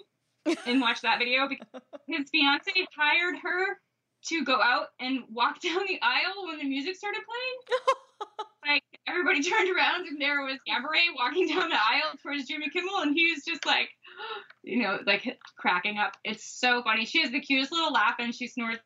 and 0.67 0.81
watch 0.81 1.01
that 1.01 1.19
video 1.19 1.49
because 1.49 1.67
his 2.07 2.29
fiance 2.31 2.71
hired 2.97 3.37
her 3.43 3.79
to 4.27 4.45
go 4.45 4.61
out 4.61 4.89
and 5.01 5.21
walk 5.33 5.61
down 5.63 5.81
the 5.87 5.99
aisle 6.03 6.47
when 6.47 6.59
the 6.59 6.65
music 6.65 6.97
started 6.97 7.23
playing. 7.25 8.49
like 8.67 8.85
everybody 9.07 9.43
turned 9.43 9.75
around 9.75 10.07
and 10.07 10.21
there 10.21 10.43
was 10.43 10.59
Gabourey 10.69 11.17
walking 11.17 11.49
down 11.49 11.71
the 11.71 11.77
aisle 11.77 12.19
towards 12.23 12.47
Jimmy 12.47 12.69
Kimmel 12.69 12.99
and 12.99 13.15
he 13.15 13.33
was 13.33 13.45
just 13.45 13.65
like, 13.65 13.89
you 14.63 14.83
know, 14.83 14.99
like 15.07 15.39
cracking 15.57 15.99
up. 15.99 16.17
It's 16.25 16.45
so 16.45 16.83
funny. 16.83 17.05
She 17.05 17.23
has 17.23 17.31
the 17.31 17.41
cutest 17.41 17.73
little 17.73 17.93
laugh 17.93 18.17
and 18.19 18.35
she 18.35 18.47
snores. 18.49 18.79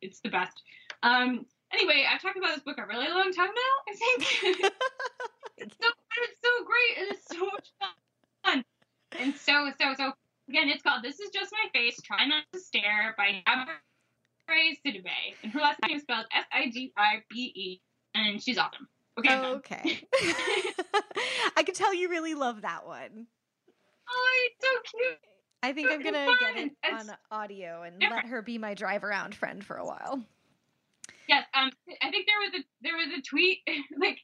It's 0.00 0.20
the 0.20 0.30
best. 0.30 0.62
Um. 1.02 1.46
Anyway, 1.72 2.06
I've 2.10 2.22
talked 2.22 2.38
about 2.38 2.54
this 2.54 2.64
book 2.64 2.78
a 2.78 2.86
really 2.86 3.08
long 3.08 3.30
time 3.32 3.48
now. 3.48 3.74
I 3.88 3.94
think 3.94 4.22
it's 5.58 5.76
so 5.80 5.88
it's 6.22 6.38
so 6.42 6.64
great 6.64 6.98
and 6.98 7.08
it's 7.10 7.28
so 7.28 7.44
much 7.44 7.68
fun. 8.44 8.64
And 9.18 9.34
so 9.34 9.70
so 9.80 9.94
so 9.94 10.12
again, 10.48 10.68
it's 10.68 10.82
called 10.82 11.02
"This 11.02 11.20
Is 11.20 11.30
Just 11.30 11.52
My 11.52 11.68
Face." 11.78 12.00
Try 12.02 12.26
not 12.26 12.44
to 12.52 12.60
stare 12.60 13.14
by 13.18 13.42
Sidibe, 13.46 14.78
Sidibe, 14.86 15.34
and 15.42 15.52
her 15.52 15.60
last 15.60 15.78
name 15.86 15.96
is 15.96 16.02
spelled 16.02 16.26
S 16.34 16.44
I 16.52 16.70
G 16.70 16.92
I 16.96 17.22
B 17.28 17.52
E. 17.54 17.80
and 18.14 18.42
she's 18.42 18.56
awesome. 18.56 18.88
Okay. 19.18 19.36
Okay. 19.36 20.00
I 21.56 21.64
can 21.64 21.74
tell 21.74 21.92
you 21.92 22.08
really 22.08 22.34
love 22.34 22.62
that 22.62 22.86
one. 22.86 23.26
Oh, 24.10 24.46
it's 24.46 24.64
so 24.64 24.98
cute. 24.98 25.18
I 25.62 25.72
think 25.72 25.88
so 25.88 25.94
I'm 25.94 26.02
gonna 26.02 26.26
get 26.40 26.56
it 26.56 26.72
on 26.92 27.16
audio 27.30 27.82
and 27.82 27.98
different. 27.98 28.24
let 28.24 28.30
her 28.30 28.42
be 28.42 28.58
my 28.58 28.74
drive 28.74 29.02
around 29.04 29.34
friend 29.34 29.64
for 29.64 29.76
a 29.76 29.84
while. 29.84 30.22
Yes, 31.28 31.44
um, 31.54 31.70
I 32.02 32.10
think 32.10 32.26
there 32.26 32.38
was 32.38 32.60
a 32.60 32.64
there 32.80 32.96
was 32.96 33.08
a 33.18 33.22
tweet 33.22 33.58
like 34.00 34.18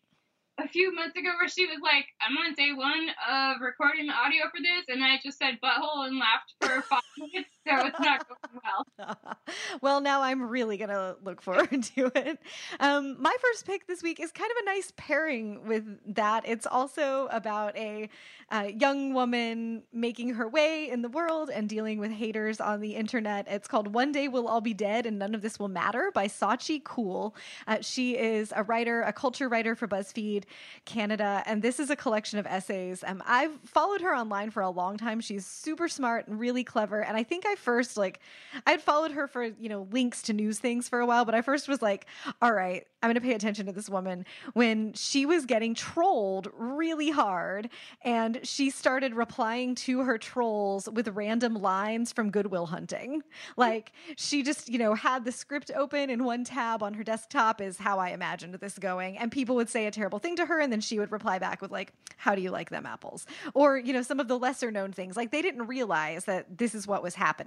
a 0.59 0.69
few 0.69 0.95
months 0.95 1.17
ago 1.17 1.31
where 1.39 1.49
she 1.49 1.67
was 1.67 1.79
like, 1.83 2.07
I'm 2.21 2.37
on 2.39 2.55
day 2.55 2.73
one 2.73 3.09
of 3.29 3.61
recording 3.61 4.07
the 4.07 4.13
audio 4.13 4.45
for 4.45 4.63
this, 4.63 4.85
and 4.89 5.03
I 5.03 5.19
just 5.23 5.39
said 5.39 5.59
butthole 5.63 6.07
and 6.07 6.19
laughed 6.19 6.55
for 6.61 6.83
five 6.89 7.03
minutes, 7.19 7.51
so 7.67 7.87
it's 7.87 8.01
not 8.01 8.27
going 8.29 8.61
well. 8.99 9.37
well, 9.81 10.01
now 10.01 10.23
I'm 10.23 10.43
really 10.43 10.77
going 10.77 10.91
to 10.91 11.17
look 11.23 11.43
forward 11.43 11.83
to 11.95 12.11
it. 12.15 12.39
Um, 12.81 13.21
my 13.21 13.35
first 13.41 13.67
pick 13.67 13.87
this 13.87 14.03
week 14.03 14.21
is 14.21 14.33
kind 14.33 14.51
of 14.51 14.57
a 14.63 14.65
nice 14.67 14.93
pairing 14.97 15.67
with 15.67 15.85
that. 16.15 16.45
It's 16.47 16.67
also 16.67 17.29
about 17.31 17.77
a 17.77 18.09
uh, 18.51 18.69
young 18.77 19.15
woman 19.15 19.83
making 19.93 20.35
her 20.35 20.49
way 20.49 20.91
in 20.91 21.03
the 21.03 21.09
world 21.09 21.51
and 21.51 21.69
dealing 21.69 21.99
with 21.99 22.11
haters 22.11 22.61
on 22.61 22.81
the 22.81 22.95
internet. 22.95 23.47
It's 23.49 23.69
called 23.69 23.95
One 23.95 24.13
Day 24.13 24.29
We'll 24.29 24.49
All 24.49 24.61
Be 24.61 24.75
Dead 24.75 25.07
and 25.07 25.19
None 25.19 25.35
of 25.35 25.43
This 25.43 25.59
Will 25.59 25.69
Matter 25.69 26.11
by 26.15 26.27
Scaachi 26.29 26.83
Koul. 26.83 27.35
Uh, 27.67 27.79
she 27.81 28.17
is 28.17 28.53
a 28.55 28.63
writer, 28.63 29.03
a 29.03 29.13
culture 29.13 29.49
writer 29.49 29.75
for 29.75 29.89
BuzzFeed. 29.89 30.45
Canada. 30.85 31.43
And 31.47 31.63
this 31.63 31.81
is 31.81 31.91
a 31.91 31.97
collection 31.97 32.39
of 32.39 32.47
essays. 32.47 33.05
Um, 33.07 33.23
I've 33.27 33.59
followed 33.65 34.01
her 34.01 34.15
online 34.15 34.51
for 34.51 34.63
a 34.63 34.71
long 34.71 34.97
time. 34.97 35.21
She's 35.21 35.47
super 35.47 35.89
smart 35.89 36.29
and 36.29 36.39
really 36.39 36.65
clever. 36.65 37.03
And 37.03 37.17
I 37.17 37.23
think 37.23 37.45
I 37.47 37.54
first, 37.55 37.97
like, 37.97 38.21
I'd 38.67 38.83
followed 38.83 39.13
her 39.13 39.27
for, 39.27 39.45
you 39.45 39.69
know, 39.69 39.87
links 39.91 40.23
to 40.23 40.33
news 40.33 40.59
things 40.59 40.89
for 40.89 41.01
a 41.01 41.07
while, 41.07 41.25
but 41.25 41.35
I 41.35 41.43
first 41.43 41.69
was 41.69 41.81
like, 41.81 42.07
all 42.43 42.53
right, 42.53 42.87
I'm 43.03 43.09
going 43.09 43.15
to 43.15 43.21
pay 43.21 43.35
attention 43.35 43.67
to 43.67 43.73
this 43.73 43.89
woman 43.89 44.25
when 44.55 44.93
she 44.95 45.27
was 45.27 45.45
getting 45.45 45.75
trolled 45.75 46.49
really 46.55 47.11
hard. 47.11 47.69
And 48.03 48.41
she 48.43 48.71
started 48.71 49.15
replying 49.15 49.75
to 49.77 50.01
her 50.01 50.19
trolls 50.19 50.89
with 50.89 51.09
random 51.09 51.55
lines 51.55 52.13
from 52.13 52.31
Goodwill 52.31 52.67
Hunting. 52.67 53.23
Like, 53.57 53.93
she 54.17 54.43
just, 54.43 54.69
you 54.69 54.79
know, 54.79 54.95
had 54.95 55.25
the 55.25 55.33
script 55.33 55.71
open 55.75 56.11
in 56.11 56.25
one 56.25 56.45
tab 56.45 56.83
on 56.83 56.95
her 56.95 57.05
desktop, 57.05 57.61
is 57.61 57.79
how 57.79 57.99
I 57.99 58.11
imagined 58.11 58.55
this 58.55 58.79
going. 58.79 59.19
And 59.19 59.31
people 59.31 59.57
would 59.57 59.69
say 59.69 59.87
a 59.87 59.91
terrible 59.91 60.19
thing 60.19 60.37
to 60.37 60.47
her 60.47 60.61
and 60.61 60.73
then 60.73 60.81
she 60.81 60.99
would 60.99 61.13
reply 61.13 61.39
back 61.39 61.63
with 61.63 61.71
like 61.71 61.93
how 62.17 62.35
do 62.35 62.43
you 62.43 62.51
like 62.51 62.71
them 62.71 62.87
apples 62.87 63.27
or 63.55 63.77
you 63.79 63.93
know 63.93 64.03
some 64.03 64.21
of 64.21 64.29
the 64.29 64.39
lesser 64.39 64.71
known 64.71 64.93
things 64.93 65.17
like 65.17 65.31
they 65.31 65.43
didn't 65.43 65.67
realize 65.67 66.25
that 66.25 66.59
this 66.59 66.75
is 66.75 66.87
what 66.87 67.03
was 67.03 67.15
happening 67.15 67.44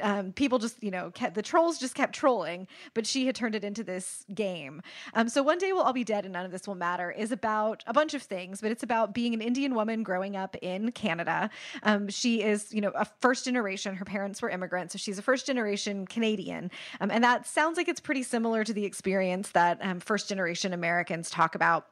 um, 0.00 0.32
people 0.32 0.58
just 0.58 0.82
you 0.82 0.90
know 0.90 1.10
kept, 1.10 1.34
the 1.34 1.42
trolls 1.42 1.78
just 1.78 1.94
kept 1.94 2.14
trolling 2.14 2.66
but 2.94 3.06
she 3.06 3.26
had 3.26 3.34
turned 3.34 3.54
it 3.54 3.64
into 3.64 3.82
this 3.84 4.24
game. 4.34 4.82
Um, 5.14 5.28
so 5.28 5.42
one 5.42 5.58
day 5.58 5.72
we'll 5.72 5.82
all 5.82 5.92
be 5.92 6.04
dead 6.04 6.24
and 6.24 6.32
none 6.32 6.44
of 6.44 6.52
this 6.52 6.66
will 6.66 6.74
matter 6.74 7.10
is 7.10 7.32
about 7.32 7.82
a 7.86 7.92
bunch 7.92 8.14
of 8.14 8.22
things 8.22 8.60
but 8.60 8.70
it's 8.70 8.82
about 8.82 9.14
being 9.14 9.34
an 9.34 9.40
indian 9.40 9.74
woman 9.74 10.02
growing 10.02 10.36
up 10.36 10.56
in 10.62 10.92
canada. 10.92 11.50
Um, 11.82 12.08
she 12.08 12.42
is 12.42 12.72
you 12.72 12.80
know 12.80 12.92
a 12.94 13.06
first 13.20 13.44
generation 13.44 13.94
her 13.94 14.04
parents 14.04 14.42
were 14.42 14.50
immigrants 14.50 14.92
so 14.92 14.98
she's 14.98 15.18
a 15.18 15.22
first 15.22 15.46
generation 15.46 16.06
canadian. 16.06 16.70
Um, 17.00 17.10
and 17.10 17.22
that 17.24 17.46
sounds 17.46 17.76
like 17.76 17.88
it's 17.88 18.00
pretty 18.00 18.22
similar 18.22 18.64
to 18.64 18.72
the 18.72 18.84
experience 18.84 19.50
that 19.50 19.78
um, 19.80 20.00
first 20.00 20.28
generation 20.28 20.72
americans 20.72 21.30
talk 21.30 21.54
about 21.54 21.86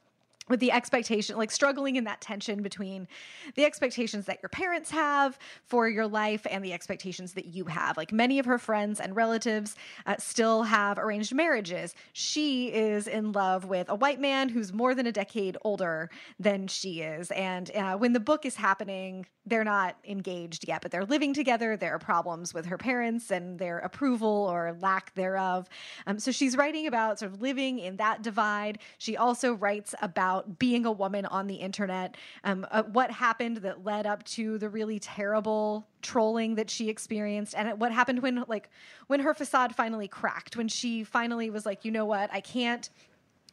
with 0.52 0.60
the 0.60 0.70
expectation 0.70 1.34
like 1.38 1.50
struggling 1.50 1.96
in 1.96 2.04
that 2.04 2.20
tension 2.20 2.60
between 2.60 3.08
the 3.54 3.64
expectations 3.64 4.26
that 4.26 4.38
your 4.42 4.50
parents 4.50 4.90
have 4.90 5.38
for 5.64 5.88
your 5.88 6.06
life 6.06 6.46
and 6.50 6.62
the 6.62 6.74
expectations 6.74 7.32
that 7.32 7.46
you 7.46 7.64
have. 7.64 7.96
Like 7.96 8.12
many 8.12 8.38
of 8.38 8.44
her 8.44 8.58
friends 8.58 9.00
and 9.00 9.16
relatives 9.16 9.76
uh, 10.04 10.16
still 10.18 10.64
have 10.64 10.98
arranged 10.98 11.34
marriages. 11.34 11.94
She 12.12 12.66
is 12.66 13.06
in 13.06 13.32
love 13.32 13.64
with 13.64 13.88
a 13.88 13.94
white 13.94 14.20
man 14.20 14.50
who's 14.50 14.74
more 14.74 14.94
than 14.94 15.06
a 15.06 15.12
decade 15.12 15.56
older 15.64 16.10
than 16.38 16.66
she 16.66 17.00
is. 17.00 17.30
And 17.30 17.74
uh, 17.74 17.96
when 17.96 18.12
the 18.12 18.20
book 18.20 18.44
is 18.44 18.54
happening 18.54 19.24
they're 19.44 19.64
not 19.64 19.96
engaged 20.04 20.68
yet 20.68 20.82
but 20.82 20.90
they're 20.90 21.04
living 21.04 21.34
together. 21.34 21.76
There 21.76 21.94
are 21.94 21.98
problems 21.98 22.54
with 22.54 22.66
her 22.66 22.78
parents 22.78 23.30
and 23.30 23.58
their 23.58 23.78
approval 23.78 24.28
or 24.28 24.76
lack 24.80 25.14
thereof. 25.14 25.68
Um, 26.06 26.18
so 26.18 26.30
she's 26.30 26.56
writing 26.56 26.86
about 26.86 27.18
sort 27.18 27.32
of 27.32 27.40
living 27.40 27.78
in 27.78 27.96
that 27.96 28.22
divide. 28.22 28.78
She 28.98 29.16
also 29.16 29.54
writes 29.54 29.94
about 30.02 30.41
about 30.42 30.58
being 30.58 30.86
a 30.86 30.92
woman 30.92 31.26
on 31.26 31.46
the 31.46 31.54
internet, 31.54 32.16
um, 32.44 32.66
uh, 32.70 32.82
what 32.84 33.10
happened 33.10 33.58
that 33.58 33.84
led 33.84 34.06
up 34.06 34.22
to 34.24 34.58
the 34.58 34.68
really 34.68 34.98
terrible 34.98 35.86
trolling 36.02 36.56
that 36.56 36.70
she 36.70 36.88
experienced, 36.88 37.54
and 37.54 37.78
what 37.80 37.92
happened 37.92 38.22
when 38.22 38.44
like 38.48 38.68
when 39.06 39.20
her 39.20 39.34
facade 39.34 39.74
finally 39.74 40.08
cracked, 40.08 40.56
when 40.56 40.68
she 40.68 41.04
finally 41.04 41.50
was 41.50 41.64
like, 41.66 41.84
you 41.84 41.90
know 41.90 42.04
what, 42.04 42.30
I 42.32 42.40
can't 42.40 42.90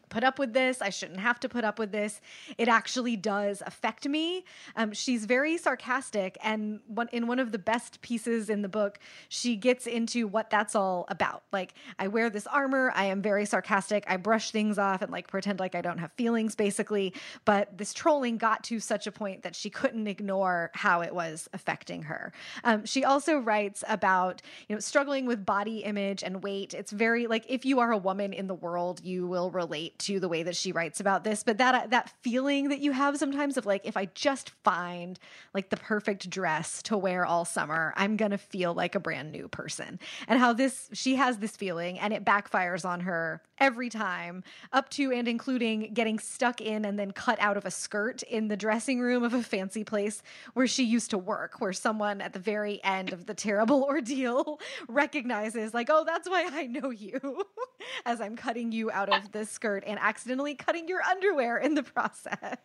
put 0.09 0.23
up 0.23 0.39
with 0.39 0.53
this. 0.53 0.81
I 0.81 0.89
shouldn't 0.89 1.19
have 1.19 1.39
to 1.41 1.49
put 1.49 1.63
up 1.63 1.79
with 1.79 1.91
this. 1.91 2.21
It 2.57 2.67
actually 2.67 3.15
does 3.15 3.61
affect 3.65 4.07
me. 4.07 4.43
Um, 4.75 4.91
she's 4.91 5.25
very 5.25 5.57
sarcastic, 5.57 6.37
and 6.43 6.79
one, 6.87 7.09
in 7.11 7.27
one 7.27 7.39
of 7.39 7.51
the 7.51 7.59
best 7.59 8.01
pieces 8.01 8.49
in 8.49 8.61
the 8.61 8.69
book, 8.69 8.99
she 9.29 9.55
gets 9.55 9.87
into 9.87 10.27
what 10.27 10.49
that's 10.49 10.75
all 10.75 11.05
about. 11.09 11.43
Like, 11.51 11.73
I 11.97 12.07
wear 12.07 12.29
this 12.29 12.47
armor. 12.47 12.91
I 12.95 13.05
am 13.05 13.21
very 13.21 13.45
sarcastic. 13.45 14.03
I 14.07 14.17
brush 14.17 14.51
things 14.51 14.77
off 14.77 15.01
and 15.01 15.11
like 15.11 15.27
pretend 15.27 15.59
like 15.59 15.75
I 15.75 15.81
don't 15.81 15.99
have 15.99 16.11
feelings, 16.13 16.55
basically. 16.55 17.13
But 17.45 17.77
this 17.77 17.93
trolling 17.93 18.37
got 18.37 18.63
to 18.65 18.79
such 18.79 19.07
a 19.07 19.11
point 19.11 19.43
that 19.43 19.55
she 19.55 19.69
couldn't 19.69 20.07
ignore 20.07 20.71
how 20.73 21.01
it 21.01 21.13
was 21.13 21.47
affecting 21.53 22.03
her. 22.03 22.33
Um, 22.63 22.85
she 22.85 23.03
also 23.03 23.37
writes 23.37 23.83
about 23.87 24.41
you 24.67 24.75
know 24.75 24.79
struggling 24.79 25.25
with 25.25 25.45
body 25.45 25.79
image 25.79 26.23
and 26.23 26.43
weight. 26.43 26.73
It's 26.73 26.91
very 26.91 27.27
like 27.27 27.45
if 27.47 27.65
you 27.65 27.79
are 27.79 27.91
a 27.91 27.97
woman 27.97 28.33
in 28.33 28.47
the 28.47 28.55
world, 28.55 29.01
you 29.03 29.27
will 29.27 29.51
relate 29.51 29.98
to 29.99 30.19
the 30.19 30.29
way 30.29 30.43
that 30.43 30.55
she 30.55 30.71
writes 30.71 30.99
about 30.99 31.23
this, 31.23 31.43
but 31.43 31.57
that 31.57 31.91
that 31.91 32.13
feeling 32.21 32.69
that 32.69 32.79
you 32.79 32.91
have 32.91 33.17
sometimes 33.17 33.57
of 33.57 33.65
like 33.65 33.85
if 33.85 33.97
I 33.97 34.05
just 34.13 34.51
find 34.63 35.19
like 35.53 35.69
the 35.69 35.77
perfect 35.77 36.29
dress 36.29 36.81
to 36.83 36.97
wear 36.97 37.25
all 37.25 37.45
summer, 37.45 37.93
I'm 37.95 38.17
going 38.17 38.31
to 38.31 38.37
feel 38.37 38.73
like 38.73 38.95
a 38.95 38.99
brand 38.99 39.31
new 39.31 39.47
person. 39.47 39.99
And 40.27 40.39
how 40.39 40.53
this 40.53 40.89
she 40.93 41.15
has 41.15 41.37
this 41.37 41.55
feeling 41.55 41.99
and 41.99 42.13
it 42.13 42.25
backfires 42.25 42.85
on 42.85 43.01
her 43.01 43.41
every 43.59 43.89
time, 43.89 44.43
up 44.71 44.89
to 44.89 45.11
and 45.11 45.27
including 45.27 45.93
getting 45.93 46.17
stuck 46.17 46.61
in 46.61 46.85
and 46.85 46.97
then 46.97 47.11
cut 47.11 47.39
out 47.39 47.57
of 47.57 47.65
a 47.65 47.71
skirt 47.71 48.23
in 48.23 48.47
the 48.47 48.57
dressing 48.57 48.99
room 48.99 49.23
of 49.23 49.33
a 49.33 49.43
fancy 49.43 49.83
place 49.83 50.23
where 50.53 50.67
she 50.67 50.83
used 50.83 51.09
to 51.11 51.17
work, 51.17 51.59
where 51.59 51.73
someone 51.73 52.21
at 52.21 52.33
the 52.33 52.39
very 52.39 52.83
end 52.83 53.11
of 53.11 53.25
the 53.25 53.33
terrible 53.33 53.83
ordeal 53.89 54.59
recognizes 54.87 55.73
like, 55.73 55.89
"Oh, 55.91 56.03
that's 56.05 56.29
why 56.29 56.47
I 56.51 56.67
know 56.67 56.89
you." 56.89 57.43
as 58.05 58.21
I'm 58.21 58.35
cutting 58.35 58.71
you 58.71 58.91
out 58.91 59.09
of 59.09 59.31
the 59.31 59.45
skirt 59.45 59.83
and 59.89 59.99
accidentally 59.99 60.55
cutting 60.55 60.87
your 60.87 61.01
underwear 61.01 61.57
in 61.57 61.75
the 61.75 61.83
process. 61.95 62.57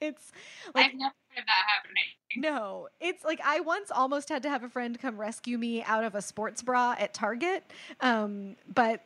it's 0.00 0.32
like 0.74 0.86
I've 0.86 0.94
never 0.94 1.14
heard 1.30 1.40
of 1.40 1.46
that 1.46 1.64
happening. 1.74 2.04
No, 2.36 2.88
it's 3.00 3.24
like 3.24 3.40
I 3.44 3.60
once 3.60 3.90
almost 3.90 4.28
had 4.28 4.42
to 4.42 4.50
have 4.50 4.62
a 4.62 4.68
friend 4.68 4.98
come 5.00 5.18
rescue 5.18 5.58
me 5.58 5.82
out 5.82 6.04
of 6.04 6.14
a 6.14 6.22
sports 6.22 6.62
bra 6.62 6.94
at 6.98 7.14
Target, 7.14 7.64
um, 8.00 8.56
but 8.72 9.02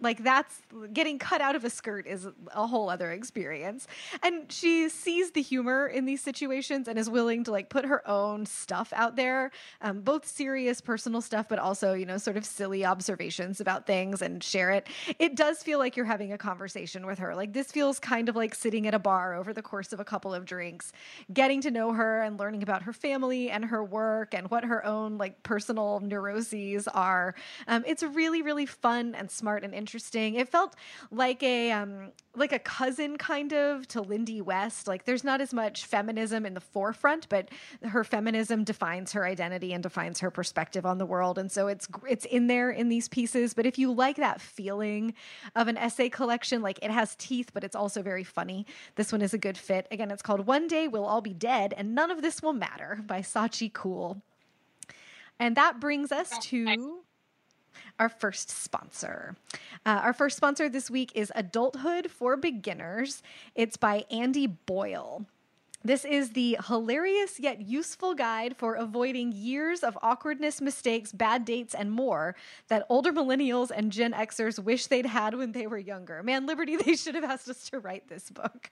like 0.00 0.22
that's 0.22 0.60
getting 0.92 1.18
cut 1.18 1.40
out 1.40 1.56
of 1.56 1.64
a 1.64 1.70
skirt 1.70 2.06
is 2.06 2.28
a 2.54 2.66
whole 2.66 2.88
other 2.88 3.10
experience. 3.10 3.86
And 4.22 4.50
she 4.50 4.88
sees 4.88 5.32
the 5.32 5.42
humor 5.42 5.86
in 5.88 6.04
these 6.04 6.20
situations 6.20 6.86
and 6.86 6.98
is 6.98 7.10
willing 7.10 7.44
to 7.44 7.50
like 7.50 7.68
put 7.68 7.84
her 7.84 8.06
own 8.08 8.46
stuff 8.46 8.92
out 8.94 9.16
there 9.16 9.50
um, 9.80 10.00
both 10.00 10.26
serious 10.26 10.80
personal 10.80 11.20
stuff 11.20 11.46
but 11.48 11.58
also 11.58 11.94
you 11.94 12.06
know 12.06 12.18
sort 12.18 12.36
of 12.36 12.44
silly 12.44 12.84
observations 12.84 13.60
about 13.60 13.86
things 13.86 14.22
and 14.22 14.42
share 14.42 14.70
it. 14.70 14.86
It 15.18 15.34
does 15.34 15.62
feel 15.62 15.78
like 15.78 15.96
you're 15.96 16.06
having 16.06 16.32
a 16.32 16.38
conversation 16.38 17.04
with 17.06 17.18
her. 17.18 17.34
Like 17.34 17.52
this 17.52 17.72
feels 17.72 17.98
kind 17.98 18.28
of 18.28 18.36
like 18.36 18.54
sitting 18.54 18.86
at 18.86 18.94
a 18.94 18.98
bar 18.98 19.34
over 19.34 19.52
the 19.52 19.62
course 19.62 19.92
of 19.92 20.00
a 20.00 20.04
couple 20.04 20.32
of 20.32 20.44
drinks 20.44 20.92
getting 21.32 21.60
to 21.62 21.70
know 21.70 21.92
her 21.92 22.22
and 22.22 22.38
learning 22.38 22.62
about 22.62 22.82
her 22.82 22.92
family 22.92 23.50
and 23.50 23.64
her 23.64 23.82
work 23.82 24.32
and 24.32 24.48
what 24.50 24.64
her 24.64 24.84
own 24.84 25.18
like 25.18 25.42
personal 25.42 26.00
neuroses 26.00 26.86
are. 26.88 27.34
Um, 27.66 27.82
it's 27.86 28.02
really 28.02 28.42
really 28.42 28.66
fun 28.66 29.16
and 29.16 29.28
smart 29.28 29.64
and 29.64 29.74
interesting 29.74 29.87
interesting. 29.88 30.34
It 30.34 30.50
felt 30.50 30.74
like 31.10 31.42
a 31.42 31.72
um, 31.72 32.12
like 32.36 32.52
a 32.52 32.58
cousin 32.58 33.16
kind 33.16 33.54
of 33.54 33.88
to 33.88 34.02
Lindy 34.02 34.42
West. 34.42 34.86
Like 34.86 35.06
there's 35.06 35.24
not 35.24 35.40
as 35.40 35.54
much 35.54 35.86
feminism 35.86 36.44
in 36.44 36.52
the 36.52 36.60
forefront, 36.60 37.26
but 37.30 37.48
her 37.82 38.04
feminism 38.04 38.64
defines 38.64 39.12
her 39.12 39.24
identity 39.24 39.72
and 39.72 39.82
defines 39.82 40.20
her 40.20 40.30
perspective 40.30 40.84
on 40.84 40.98
the 40.98 41.06
world, 41.06 41.38
and 41.38 41.50
so 41.50 41.68
it's 41.68 41.88
it's 42.06 42.26
in 42.26 42.48
there 42.48 42.70
in 42.70 42.90
these 42.90 43.08
pieces. 43.08 43.54
But 43.54 43.64
if 43.64 43.78
you 43.78 43.90
like 43.90 44.16
that 44.16 44.42
feeling 44.42 45.14
of 45.56 45.68
an 45.68 45.78
essay 45.78 46.10
collection, 46.10 46.60
like 46.60 46.78
it 46.82 46.90
has 46.90 47.16
teeth, 47.16 47.50
but 47.54 47.64
it's 47.64 47.76
also 47.76 48.02
very 48.02 48.24
funny. 48.24 48.66
This 48.96 49.10
one 49.10 49.22
is 49.22 49.32
a 49.32 49.38
good 49.38 49.56
fit. 49.56 49.86
Again, 49.90 50.10
it's 50.10 50.22
called 50.22 50.46
"One 50.46 50.68
Day 50.68 50.86
We'll 50.86 51.06
All 51.06 51.22
Be 51.22 51.32
Dead, 51.32 51.72
and 51.78 51.94
None 51.94 52.10
of 52.10 52.20
This 52.20 52.42
Will 52.42 52.52
Matter" 52.52 53.00
by 53.06 53.20
Scaachi 53.22 53.72
Koul. 53.72 54.20
And 55.40 55.56
that 55.56 55.80
brings 55.80 56.12
us 56.12 56.36
to 56.48 57.00
our 57.98 58.08
first 58.08 58.50
sponsor. 58.50 59.36
Uh, 59.84 60.00
our 60.02 60.12
first 60.12 60.36
sponsor 60.36 60.68
this 60.68 60.90
week 60.90 61.12
is 61.14 61.32
Adulthood 61.34 62.10
for 62.10 62.36
Beginners. 62.36 63.22
It's 63.54 63.76
by 63.76 64.04
Andy 64.10 64.46
Boyle. 64.46 65.26
This 65.84 66.04
is 66.04 66.30
the 66.30 66.58
hilarious 66.66 67.38
yet 67.38 67.60
useful 67.60 68.12
guide 68.14 68.56
for 68.56 68.74
avoiding 68.74 69.32
years 69.32 69.84
of 69.84 69.96
awkwardness, 70.02 70.60
mistakes, 70.60 71.12
bad 71.12 71.44
dates, 71.44 71.74
and 71.74 71.92
more 71.92 72.34
that 72.68 72.84
older 72.88 73.12
millennials 73.12 73.70
and 73.74 73.92
Gen 73.92 74.12
Xers 74.12 74.58
wish 74.58 74.86
they'd 74.86 75.06
had 75.06 75.34
when 75.34 75.52
they 75.52 75.66
were 75.68 75.78
younger. 75.78 76.22
Man, 76.22 76.46
Liberty, 76.46 76.76
they 76.84 76.96
should 76.96 77.14
have 77.14 77.24
asked 77.24 77.48
us 77.48 77.70
to 77.70 77.78
write 77.78 78.08
this 78.08 78.28
book. 78.28 78.70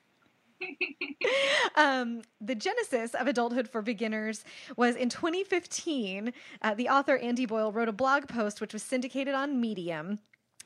um, 1.76 2.22
the 2.40 2.54
genesis 2.54 3.14
of 3.14 3.26
adulthood 3.26 3.68
for 3.68 3.82
beginners 3.82 4.44
was 4.76 4.96
in 4.96 5.08
2015. 5.08 6.32
Uh, 6.62 6.74
the 6.74 6.88
author 6.88 7.16
Andy 7.16 7.46
Boyle 7.46 7.72
wrote 7.72 7.88
a 7.88 7.92
blog 7.92 8.28
post 8.28 8.60
which 8.60 8.72
was 8.72 8.82
syndicated 8.82 9.34
on 9.34 9.60
Medium 9.60 10.18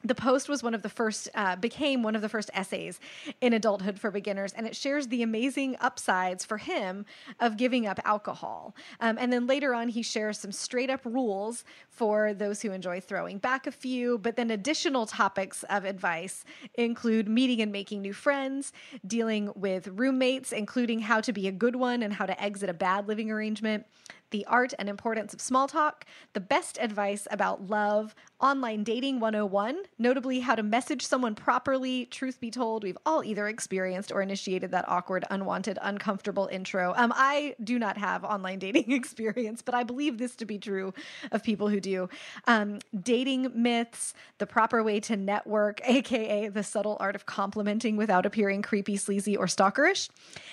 the 0.02 0.14
post 0.14 0.49
was 0.49 0.62
one 0.62 0.75
of 0.75 0.83
the 0.83 0.88
first 0.88 1.28
uh, 1.35 1.57
became 1.57 2.02
one 2.02 2.16
of 2.16 2.23
the 2.23 2.28
first 2.28 2.50
essays 2.54 2.99
in 3.40 3.52
adulthood 3.52 3.99
for 3.99 4.11
beginners 4.11 4.52
and 4.52 4.66
it 4.66 4.75
shares 4.75 5.09
the 5.09 5.23
amazing 5.23 5.76
upsides 5.80 6.45
for 6.45 6.59
him 6.59 7.04
of 7.38 7.57
giving 7.57 7.87
up 7.87 8.00
alcohol. 8.04 8.75
Um, 9.00 9.19
and 9.19 9.33
then 9.33 9.47
later 9.47 9.75
on 9.75 9.88
he 9.88 10.02
shares 10.02 10.38
some 10.38 10.52
straight 10.52 10.90
up 10.90 11.00
rules 11.04 11.64
for 11.88 12.33
those 12.33 12.62
who 12.62 12.73
enjoy 12.73 13.00
throwing 13.00 13.38
back 13.38 13.66
a 13.66 13.73
few 13.73 14.19
but 14.19 14.37
then 14.37 14.50
additional 14.50 15.07
topics 15.07 15.62
of 15.64 15.85
advice 15.85 16.45
include 16.75 17.28
meeting 17.28 17.61
and 17.61 17.73
making 17.73 18.00
new 18.00 18.12
friends 18.12 18.73
dealing 19.07 19.52
with 19.54 19.88
roommates 19.88 20.52
including 20.52 21.00
how 21.00 21.21
to 21.21 21.33
be 21.33 21.47
a 21.47 21.52
good 21.52 21.76
one 21.76 22.02
and 22.02 22.14
how 22.14 22.25
to 22.25 22.42
exit 22.42 22.71
a 22.71 22.75
bad 22.75 23.07
living 23.07 23.30
arrangement 23.30 23.85
the 24.30 24.47
art 24.47 24.73
and 24.78 24.88
importance 24.88 25.35
of 25.35 25.40
small 25.40 25.69
talk, 25.69 26.07
the 26.33 26.40
best 26.40 26.78
advice 26.80 27.26
about 27.30 27.69
love, 27.69 28.15
online 28.41 28.83
dating 28.85 29.21
101, 29.21 29.83
notably 29.99 30.41
how 30.41 30.55
to 30.55 30.63
message 30.63 31.05
someone 31.05 31.35
properly. 31.35 32.07
Truth 32.07 32.41
be 32.41 32.50
told, 32.50 32.83
we've 32.83 32.97
all 33.05 33.23
either 33.23 33.49
experienced 33.49 34.11
or 34.11 34.23
initiated 34.23 34.71
that 34.71 34.89
awkward, 34.89 35.25
unwanted, 35.31 35.79
uncomfortable 35.83 36.49
intro. 36.50 36.95
Um, 36.97 37.13
I 37.15 37.55
do 37.63 37.79
not 37.79 37.99
have 37.99 38.25
online 38.25 38.59
dating 38.61 38.93
experience, 38.93 39.63
but 39.63 39.75
I 39.75 39.83
believe 39.83 40.19
this 40.19 40.35
to 40.37 40.47
be 40.47 40.59
true 40.59 40.95
of 41.33 41.43
people 41.43 41.69
who 41.69 41.81
do. 41.81 42.09
Um, 42.47 42.79
dating 42.99 43.50
myths, 43.55 44.15
the 44.39 44.47
proper 44.47 44.83
way 44.83 45.00
to 45.00 45.17
network, 45.17 45.81
aka 45.85 46.49
the 46.49 46.63
subtle 46.63 46.97
art 47.00 47.15
of 47.15 47.26
complimenting 47.26 47.97
without 47.97 48.25
appearing 48.25 48.63
creepy, 48.63 48.97
sleazy, 48.97 49.37
or 49.37 49.47
stalkerish, 49.47 50.09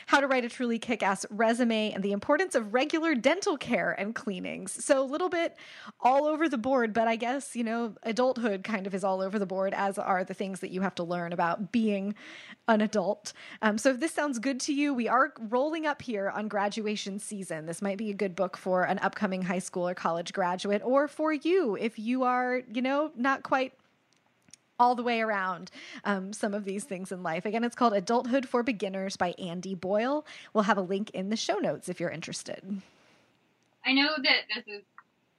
how 0.08 0.19
to 0.19 0.28
write 0.28 0.43
a 0.43 0.50
truly 0.50 0.80
kick 0.80 1.04
ass 1.04 1.26
resume, 1.30 1.91
and 1.93 2.04
the 2.04 2.12
importance 2.12 2.56
of 2.56 2.73
regular 2.73 3.15
dental 3.15 3.58
care 3.58 3.91
and 3.97 4.13
cleanings. 4.13 4.84
So 4.84 5.02
a 5.02 5.06
little 5.06 5.30
bit 5.30 5.56
all 6.02 6.26
over 6.26 6.50
the 6.50 6.58
board, 6.58 6.93
but 6.93 7.08
I 7.08 7.15
guess, 7.15 7.56
you 7.56 7.63
know, 7.77 7.93
adulthood 8.03 8.63
kind 8.63 8.87
of 8.87 8.93
is 8.93 9.03
all 9.03 9.21
over 9.21 9.39
the 9.39 9.45
board, 9.45 9.73
as 9.73 9.97
are 9.97 10.23
the 10.23 10.33
things 10.33 10.59
that 10.59 10.71
you 10.71 10.81
have 10.81 10.95
to 10.95 11.03
learn 11.03 11.33
about 11.33 11.71
being 11.71 12.15
an 12.67 12.81
adult. 12.81 13.33
Um, 13.61 13.77
so 13.77 13.91
if 13.91 13.99
this 13.99 14.11
sounds 14.11 14.39
good 14.39 14.59
to 14.61 14.73
you, 14.73 14.93
we 14.93 15.07
are 15.07 15.33
rolling 15.49 15.85
up 15.85 16.01
here 16.01 16.29
on 16.29 16.47
graduation 16.47 17.19
season. 17.19 17.65
This 17.65 17.81
might 17.81 17.97
be 17.97 18.09
a 18.09 18.13
good 18.13 18.35
book 18.35 18.57
for 18.57 18.83
an 18.83 18.99
upcoming 18.99 19.43
high 19.43 19.59
school 19.59 19.87
or 19.87 19.93
college 19.93 20.33
graduate, 20.33 20.81
or 20.83 21.07
for 21.07 21.31
you 21.33 21.75
if 21.75 21.97
you 21.99 22.23
are, 22.23 22.61
you 22.71 22.81
know, 22.81 23.11
not 23.15 23.43
quite 23.43 23.73
all 24.79 24.93
the 24.93 25.03
way 25.03 25.21
around 25.21 25.71
um, 26.03 26.31
some 26.31 26.53
of 26.53 26.63
these 26.63 26.83
things 26.83 27.11
in 27.11 27.23
life. 27.23 27.45
Again, 27.45 27.63
it's 27.63 27.75
called 27.75 27.93
Adulthood 27.93 28.47
for 28.47 28.61
Beginners 28.61 29.17
by 29.17 29.33
Andy 29.39 29.73
Boyle. 29.73 30.25
We'll 30.53 30.65
have 30.65 30.77
a 30.77 30.81
link 30.81 31.09
in 31.11 31.29
the 31.29 31.35
show 31.35 31.57
notes 31.57 31.89
if 31.89 31.99
you're 31.99 32.11
interested. 32.11 32.81
I 33.85 33.93
know 33.93 34.09
that 34.17 34.41
this 34.53 34.67
is 34.67 34.83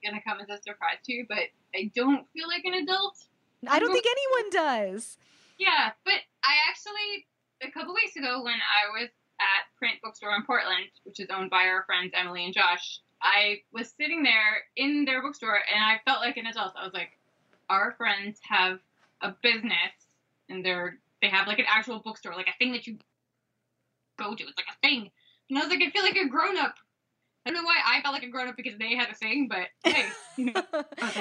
going 0.03 0.15
to 0.15 0.23
come 0.27 0.39
as 0.39 0.49
a 0.49 0.61
surprise 0.61 0.97
to 1.05 1.13
you, 1.13 1.25
but 1.27 1.49
I 1.75 1.91
don't 1.95 2.27
feel 2.31 2.47
like 2.47 2.65
an 2.65 2.73
adult. 2.73 3.17
I 3.67 3.79
don't 3.79 3.91
think 3.91 4.05
anyone 4.05 4.49
does. 4.51 5.17
Yeah, 5.57 5.91
but 6.05 6.19
I 6.43 6.53
actually, 6.69 7.27
a 7.61 7.71
couple 7.71 7.93
weeks 7.93 8.15
ago 8.15 8.43
when 8.43 8.55
I 8.55 9.01
was 9.01 9.09
at 9.39 9.67
Print 9.77 9.95
Bookstore 10.03 10.35
in 10.35 10.43
Portland, 10.43 10.89
which 11.03 11.19
is 11.19 11.27
owned 11.29 11.49
by 11.49 11.65
our 11.65 11.83
friends 11.83 12.11
Emily 12.13 12.45
and 12.45 12.53
Josh, 12.53 13.01
I 13.21 13.61
was 13.73 13.93
sitting 13.99 14.23
there 14.23 14.63
in 14.75 15.05
their 15.05 15.21
bookstore 15.21 15.55
and 15.55 15.83
I 15.83 15.99
felt 16.05 16.21
like 16.21 16.37
an 16.37 16.45
adult. 16.45 16.73
I 16.79 16.85
was 16.85 16.93
like, 16.93 17.17
our 17.69 17.93
friends 17.97 18.39
have 18.47 18.79
a 19.21 19.33
business 19.41 19.93
and 20.49 20.65
they're 20.65 20.97
they 21.21 21.27
have 21.27 21.47
like 21.47 21.59
an 21.59 21.65
actual 21.67 21.99
bookstore, 21.99 22.33
like 22.33 22.47
a 22.47 22.57
thing 22.57 22.71
that 22.71 22.87
you 22.87 22.97
go 24.17 24.35
to. 24.35 24.43
It's 24.43 24.57
like 24.57 24.73
a 24.73 24.79
thing. 24.87 25.11
And 25.49 25.57
I 25.57 25.61
was 25.61 25.69
like, 25.69 25.81
I 25.81 25.89
feel 25.89 26.03
like 26.03 26.15
a 26.15 26.29
grown 26.29 26.57
up 26.57 26.75
I 27.49 27.51
don't 27.51 27.63
know 27.63 27.67
why 27.67 27.77
I 27.83 28.01
felt 28.03 28.13
like 28.13 28.21
a 28.21 28.27
grown 28.27 28.47
up 28.47 28.55
because 28.55 28.77
they 28.77 28.95
had 28.95 29.09
a 29.09 29.15
thing, 29.15 29.49
but 29.49 29.69
hey. 29.83 30.05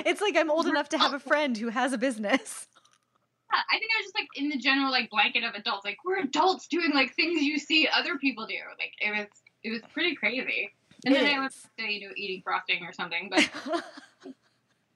it's 0.05 0.21
like 0.21 0.37
I'm 0.37 0.51
old 0.51 0.67
enough 0.67 0.91
to 0.91 0.99
have 0.99 1.15
a 1.15 1.19
friend 1.19 1.57
who 1.57 1.69
has 1.71 1.93
a 1.93 1.99
business. 1.99 2.67
Yeah, 3.51 3.61
I 3.71 3.79
think 3.79 3.91
I 3.95 4.01
was 4.01 4.05
just 4.05 4.15
like 4.15 4.29
in 4.37 4.51
the 4.51 4.59
general 4.59 4.91
like 4.91 5.09
blanket 5.09 5.43
of 5.43 5.55
adults. 5.55 5.83
Like 5.83 5.97
we're 6.05 6.19
adults 6.19 6.67
doing 6.69 6.91
like 6.93 7.15
things 7.15 7.41
you 7.41 7.59
see 7.59 7.89
other 7.91 8.19
people 8.19 8.47
do. 8.47 8.53
Like 8.79 8.93
it 9.01 9.11
was 9.11 9.27
it 9.65 9.71
was 9.71 9.81
pretty 9.95 10.15
crazy. 10.17 10.71
And 11.07 11.15
it 11.15 11.21
then 11.21 11.45
is. 11.45 11.67
I 11.79 11.83
to 11.83 11.91
you 11.91 12.09
know 12.09 12.13
eating 12.15 12.43
frosting 12.43 12.85
or 12.85 12.93
something, 12.93 13.31
but 13.31 13.49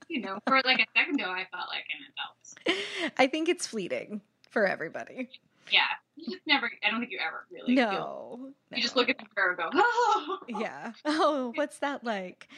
you 0.09 0.21
know, 0.21 0.39
for 0.47 0.61
like 0.67 0.81
a 0.81 0.87
second 0.95 1.19
though, 1.19 1.31
I 1.31 1.47
felt 1.51 1.69
like 1.71 1.87
an 1.97 2.77
adult. 2.77 3.15
I 3.17 3.27
think 3.27 3.49
it's 3.49 3.67
fleeting 3.67 4.21
for 4.51 4.67
everybody. 4.67 5.31
Yeah, 5.71 5.89
you 6.27 6.39
never. 6.47 6.71
I 6.85 6.91
don't 6.91 7.01
think 7.01 7.13
you 7.13 7.19
ever 7.25 7.47
really. 7.51 7.75
No, 7.75 7.91
feel, 7.91 8.39
no. 8.71 8.77
You 8.77 8.83
just 8.83 8.97
look 8.97 9.09
at 9.09 9.19
the 9.19 9.25
mirror 9.37 9.51
and 9.51 9.59
go, 9.59 9.71
oh. 9.75 10.39
Yeah. 10.49 10.93
Oh, 11.05 11.53
what's 11.55 11.79
that 11.79 12.05
like? 12.05 12.49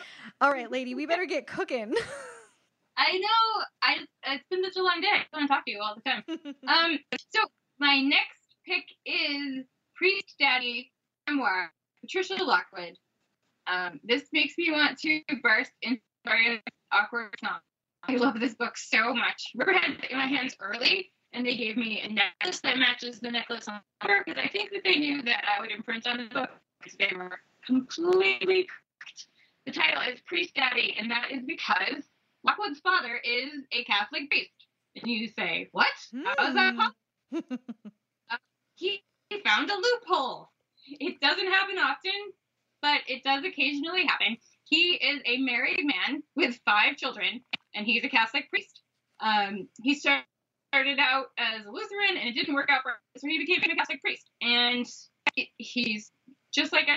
All 0.40 0.50
right, 0.50 0.70
lady, 0.70 0.94
we 0.94 1.06
better 1.06 1.26
get 1.26 1.46
cooking. 1.46 1.94
I 2.96 3.18
know. 3.18 3.64
I 3.82 3.96
it's 4.26 4.44
been 4.50 4.62
such 4.64 4.76
a 4.76 4.82
long 4.82 5.00
day. 5.00 5.08
I 5.10 5.36
want 5.36 5.48
to 5.48 5.54
talk 5.54 5.64
to 5.64 5.70
you 5.70 5.80
all 5.82 5.96
the 5.96 6.08
time. 6.08 6.22
um. 6.68 6.98
So 7.30 7.40
my 7.78 8.00
next 8.00 8.54
pick 8.66 8.84
is 9.04 9.64
Priestdaddy 10.00 10.90
memoir, 11.28 11.72
Patricia 12.00 12.42
Lockwood. 12.42 12.96
Um, 13.66 14.00
this 14.04 14.24
makes 14.32 14.54
me 14.58 14.70
want 14.70 14.98
to 15.00 15.20
burst 15.42 15.72
into 15.82 16.00
various 16.24 16.60
awkward 16.92 17.34
songs. 17.42 17.62
I 18.06 18.16
love 18.16 18.38
this 18.38 18.54
book 18.54 18.76
so 18.76 19.14
much. 19.14 19.50
Riverhead 19.54 19.98
it 20.02 20.10
in 20.10 20.18
my 20.18 20.26
hands 20.26 20.54
early, 20.60 21.10
and 21.34 21.44
they 21.44 21.56
gave 21.56 21.76
me 21.76 22.00
a 22.00 22.08
necklace 22.08 22.60
that 22.60 22.78
matches 22.78 23.20
the 23.20 23.30
necklace 23.30 23.66
on 23.68 23.80
her 24.02 24.22
because 24.24 24.40
I 24.42 24.48
think 24.48 24.70
that 24.70 24.82
they 24.84 24.96
knew 24.96 25.20
that 25.22 25.44
I 25.44 25.60
would 25.60 25.70
imprint 25.70 26.06
on 26.06 26.18
the 26.18 26.24
book 26.32 26.50
because 26.78 26.96
they 26.96 27.10
were 27.14 27.38
completely 27.66 28.68
correct. 28.68 29.26
The 29.66 29.72
title 29.72 30.02
is 30.02 30.20
Priestdaddy, 30.30 30.94
and 30.98 31.10
that 31.10 31.30
is 31.32 31.42
because 31.46 32.04
Lockwood's 32.44 32.80
father 32.80 33.18
is 33.24 33.64
a 33.72 33.82
Catholic 33.84 34.30
priest. 34.30 34.50
And 34.96 35.10
you 35.10 35.28
say, 35.28 35.68
What? 35.72 35.86
How 36.38 36.46
is 36.48 36.54
that 36.54 36.74
hmm. 36.74 36.80
possible? 36.80 37.58
uh, 38.30 38.36
he 38.76 39.02
found 39.44 39.70
a 39.70 39.74
loophole. 39.74 40.50
It 40.86 41.20
doesn't 41.20 41.46
happen 41.46 41.78
often, 41.78 42.32
but 42.80 43.00
it 43.08 43.24
does 43.24 43.44
occasionally 43.44 44.06
happen. 44.06 44.36
He 44.64 44.94
is 44.94 45.20
a 45.24 45.38
married 45.38 45.80
man 45.82 46.22
with 46.36 46.60
five 46.64 46.96
children, 46.96 47.40
and 47.74 47.86
he's 47.86 48.04
a 48.04 48.08
Catholic 48.08 48.48
priest. 48.50 48.82
Um, 49.20 49.68
he 49.82 49.94
started 49.94 50.24
started 50.74 50.98
out 50.98 51.26
as 51.38 51.64
a 51.66 51.70
Lutheran 51.70 52.16
and 52.18 52.28
it 52.28 52.34
didn't 52.34 52.54
work 52.54 52.68
out 52.68 52.82
for 52.82 52.90
him, 52.90 52.96
so 53.16 53.28
he 53.28 53.38
became 53.38 53.62
a 53.62 53.76
Catholic 53.76 54.00
priest. 54.00 54.28
And 54.42 54.84
he's 55.56 56.10
just 56.52 56.72
like 56.72 56.88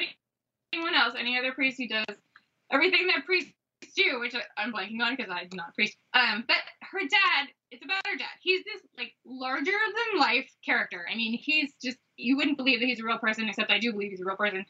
anyone 0.74 0.96
else, 0.96 1.14
any 1.18 1.38
other 1.38 1.52
priest. 1.52 1.78
He 1.78 1.88
does 1.88 2.18
everything 2.72 3.06
that 3.08 3.26
priests 3.26 3.54
do, 3.96 4.20
which 4.20 4.34
I'm 4.58 4.74
blanking 4.74 5.00
on 5.02 5.16
because 5.16 5.32
I'm 5.32 5.50
not 5.54 5.70
a 5.70 5.74
priest. 5.74 5.96
Um, 6.16 6.44
but 6.48 6.58
her 6.92 7.02
dad, 7.02 7.50
it's 7.70 7.86
about 7.86 8.02
her 8.08 8.18
dad. 8.18 8.34
He's 8.42 8.64
this 8.66 8.82
like 8.98 9.14
larger 9.26 9.72
than 9.72 10.20
life 10.20 10.50
character. 10.66 11.06
I 11.12 11.16
mean, 11.16 11.38
he's 11.38 11.72
just 11.80 11.98
you 12.16 12.36
wouldn't 12.36 12.58
believe 12.58 12.80
that 12.80 12.88
he's 12.88 13.00
a 13.00 13.06
real 13.06 13.20
person, 13.20 13.48
except 13.48 13.72
I 13.72 13.80
do 13.80 13.92
believe 13.92 14.10
he's 14.10 14.22
a 14.22 14.26
real 14.26 14.38
person. 14.38 14.66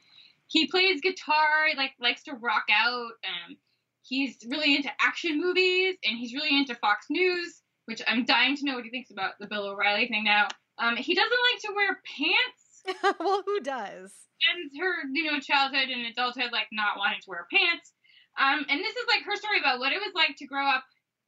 He 0.48 0.66
plays 0.66 1.00
guitar, 1.00 1.68
like 1.78 1.92
likes 1.98 2.24
to 2.24 2.34
rock 2.34 2.64
out. 2.70 3.12
Um, 3.24 3.56
he's 4.02 4.36
really 4.46 4.76
into 4.76 4.90
action 5.00 5.40
movies, 5.40 5.96
and 6.04 6.18
he's 6.18 6.34
really 6.34 6.54
into 6.54 6.74
Fox 6.74 7.06
News, 7.08 7.62
which 7.88 8.02
I'm 8.06 8.26
dying 8.26 8.54
to 8.54 8.66
know 8.66 8.74
what 8.74 8.84
he 8.84 8.90
thinks 8.90 9.10
about 9.10 9.38
the 9.40 9.46
Bill 9.46 9.64
O'Reilly 9.66 10.08
thing 10.08 10.22
now. 10.22 10.46
Um, 10.78 10.96
he 10.96 11.14
doesn't 11.14 11.30
like 11.52 11.62
to 11.62 11.72
wear 11.74 11.98
pants. 12.04 13.16
well, 13.18 13.42
who 13.46 13.60
does? 13.60 14.12
And 14.52 14.70
her, 14.78 15.08
you 15.10 15.24
know, 15.24 15.40
childhood 15.40 15.88
and 15.88 16.04
adulthood, 16.04 16.52
like 16.52 16.66
not 16.70 16.98
wanting 16.98 17.20
to 17.22 17.30
wear 17.30 17.46
pants. 17.50 17.94
Um, 18.38 18.66
and 18.68 18.78
this 18.78 18.94
is 18.94 19.06
like 19.08 19.24
her 19.24 19.36
story 19.36 19.58
about 19.58 19.78
what 19.78 19.92
it 19.92 20.02
was 20.04 20.12
like 20.14 20.36
to 20.36 20.46
grow 20.46 20.68
up 20.68 20.84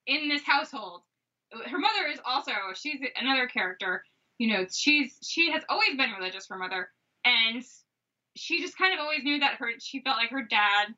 in 0.06 0.28
this 0.28 0.42
household. 0.44 1.00
Her 1.64 1.78
mother 1.78 2.06
is 2.12 2.20
also 2.26 2.52
she's 2.74 3.00
another 3.18 3.46
character. 3.46 4.04
You 4.36 4.52
know, 4.52 4.66
she's 4.70 5.16
she 5.22 5.50
has 5.52 5.62
always 5.70 5.96
been 5.96 6.12
religious. 6.12 6.46
Her 6.50 6.58
mother, 6.58 6.90
and 7.24 7.64
she 8.36 8.60
just 8.60 8.76
kind 8.76 8.92
of 8.92 9.00
always 9.00 9.24
knew 9.24 9.40
that 9.40 9.54
her 9.54 9.70
she 9.80 10.02
felt 10.02 10.18
like 10.18 10.30
her 10.30 10.42
dad, 10.42 10.88